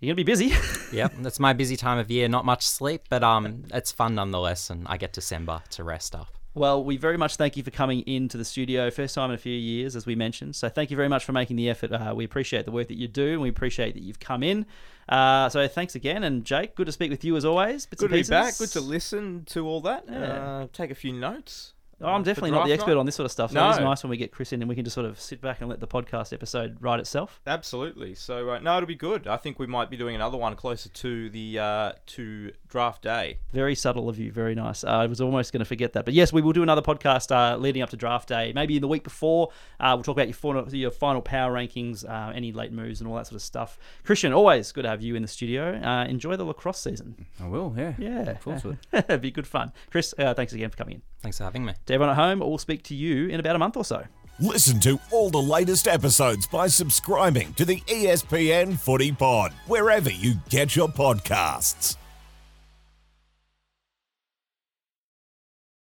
you're 0.00 0.14
going 0.14 0.16
to 0.16 0.24
be 0.24 0.32
busy. 0.32 0.54
Yep, 0.92 1.18
that's 1.20 1.38
my 1.38 1.52
busy 1.52 1.76
time 1.76 1.98
of 1.98 2.10
year. 2.10 2.28
Not 2.28 2.44
much 2.44 2.66
sleep, 2.66 3.02
but 3.08 3.22
um, 3.22 3.62
it's 3.72 3.92
fun 3.92 4.16
nonetheless, 4.16 4.70
and 4.70 4.88
I 4.88 4.96
get 4.96 5.12
December 5.12 5.62
to 5.70 5.84
rest 5.84 6.16
up. 6.16 6.36
Well, 6.52 6.82
we 6.82 6.96
very 6.96 7.16
much 7.16 7.36
thank 7.36 7.56
you 7.56 7.62
for 7.62 7.70
coming 7.70 8.00
into 8.00 8.36
the 8.36 8.44
studio. 8.44 8.90
First 8.90 9.14
time 9.14 9.30
in 9.30 9.36
a 9.36 9.38
few 9.38 9.56
years, 9.56 9.94
as 9.94 10.04
we 10.04 10.16
mentioned. 10.16 10.56
So 10.56 10.68
thank 10.68 10.90
you 10.90 10.96
very 10.96 11.08
much 11.08 11.24
for 11.24 11.30
making 11.30 11.54
the 11.54 11.70
effort. 11.70 11.92
Uh, 11.92 12.12
we 12.16 12.24
appreciate 12.24 12.64
the 12.64 12.72
work 12.72 12.88
that 12.88 12.96
you 12.96 13.06
do, 13.06 13.34
and 13.34 13.40
we 13.40 13.48
appreciate 13.48 13.94
that 13.94 14.02
you've 14.02 14.18
come 14.18 14.42
in. 14.42 14.66
Uh, 15.08 15.48
so 15.48 15.68
thanks 15.68 15.94
again. 15.94 16.24
And 16.24 16.44
Jake, 16.44 16.74
good 16.74 16.86
to 16.86 16.92
speak 16.92 17.12
with 17.12 17.22
you 17.22 17.36
as 17.36 17.44
always. 17.44 17.86
Bits 17.86 18.00
Good 18.00 18.10
to 18.10 18.16
and 18.16 18.24
be 18.24 18.28
back. 18.28 18.58
Good 18.58 18.70
to 18.70 18.80
listen 18.80 19.44
to 19.50 19.64
all 19.68 19.80
that. 19.82 20.06
Yeah. 20.10 20.16
Uh, 20.18 20.66
take 20.72 20.90
a 20.90 20.96
few 20.96 21.12
notes. 21.12 21.74
Oh, 22.02 22.08
I'm 22.08 22.22
definitely 22.22 22.52
not 22.52 22.66
the 22.66 22.72
expert 22.72 22.94
night. 22.94 23.00
on 23.00 23.06
this 23.06 23.14
sort 23.14 23.26
of 23.26 23.32
stuff. 23.32 23.52
So 23.52 23.68
it's 23.68 23.78
nice 23.78 24.02
when 24.02 24.10
we 24.10 24.16
get 24.16 24.32
Chris 24.32 24.52
in 24.52 24.62
and 24.62 24.68
we 24.68 24.74
can 24.74 24.84
just 24.84 24.94
sort 24.94 25.06
of 25.06 25.20
sit 25.20 25.40
back 25.40 25.60
and 25.60 25.68
let 25.68 25.80
the 25.80 25.86
podcast 25.86 26.32
episode 26.32 26.78
write 26.80 26.98
itself. 27.00 27.40
Absolutely. 27.46 28.14
So 28.14 28.50
uh, 28.50 28.58
no, 28.58 28.76
it'll 28.76 28.86
be 28.86 28.94
good. 28.94 29.26
I 29.26 29.36
think 29.36 29.58
we 29.58 29.66
might 29.66 29.90
be 29.90 29.96
doing 29.96 30.14
another 30.14 30.38
one 30.38 30.56
closer 30.56 30.88
to 30.88 31.30
the 31.30 31.58
uh, 31.58 31.92
to 32.06 32.52
draft 32.70 33.02
day. 33.02 33.38
Very 33.52 33.74
subtle 33.74 34.08
of 34.08 34.18
you. 34.18 34.32
Very 34.32 34.54
nice. 34.54 34.84
Uh, 34.84 34.88
I 34.88 35.06
was 35.06 35.20
almost 35.20 35.52
going 35.52 35.58
to 35.60 35.64
forget 35.64 35.92
that. 35.94 36.04
But 36.04 36.14
yes, 36.14 36.32
we 36.32 36.40
will 36.40 36.52
do 36.52 36.62
another 36.62 36.82
podcast 36.82 37.30
uh, 37.34 37.56
leading 37.56 37.82
up 37.82 37.90
to 37.90 37.96
draft 37.96 38.28
day. 38.28 38.52
Maybe 38.54 38.76
in 38.76 38.80
the 38.80 38.88
week 38.88 39.04
before. 39.04 39.50
Uh, 39.78 39.92
we'll 39.96 40.04
talk 40.04 40.16
about 40.16 40.28
your 40.28 40.34
final, 40.34 40.68
your 40.74 40.90
final 40.90 41.20
power 41.20 41.52
rankings, 41.52 42.08
uh, 42.08 42.32
any 42.34 42.52
late 42.52 42.72
moves, 42.72 43.00
and 43.00 43.08
all 43.08 43.16
that 43.16 43.26
sort 43.26 43.36
of 43.36 43.42
stuff. 43.42 43.78
Christian, 44.04 44.32
always 44.32 44.72
good 44.72 44.82
to 44.82 44.88
have 44.88 45.02
you 45.02 45.14
in 45.16 45.22
the 45.22 45.28
studio. 45.28 45.74
Uh, 45.82 46.04
enjoy 46.04 46.36
the 46.36 46.44
lacrosse 46.44 46.80
season. 46.80 47.26
I 47.42 47.48
will. 47.48 47.74
Yeah. 47.76 47.94
Yeah. 47.98 48.24
Look 48.24 48.40
forward 48.40 48.62
to 48.62 48.70
it. 48.70 48.78
It'd 49.08 49.20
be 49.20 49.30
good 49.30 49.46
fun. 49.46 49.72
Chris, 49.90 50.14
uh, 50.18 50.34
thanks 50.34 50.52
again 50.52 50.70
for 50.70 50.76
coming 50.76 50.96
in. 50.96 51.02
Thanks 51.20 51.38
for 51.38 51.44
having 51.44 51.64
me. 51.64 51.74
To 51.86 51.94
everyone 51.94 52.10
at 52.10 52.16
home, 52.22 52.38
we'll 52.38 52.58
speak 52.58 52.82
to 52.84 52.94
you 52.94 53.28
in 53.28 53.40
about 53.40 53.56
a 53.56 53.58
month 53.58 53.76
or 53.76 53.84
so. 53.84 54.04
Listen 54.38 54.80
to 54.80 54.98
all 55.12 55.28
the 55.28 55.36
latest 55.36 55.86
episodes 55.86 56.46
by 56.46 56.66
subscribing 56.66 57.52
to 57.54 57.66
the 57.66 57.80
ESPN 57.82 58.78
Footy 58.78 59.12
Pod, 59.12 59.52
wherever 59.66 60.08
you 60.08 60.36
get 60.48 60.74
your 60.74 60.88
podcasts. 60.88 61.98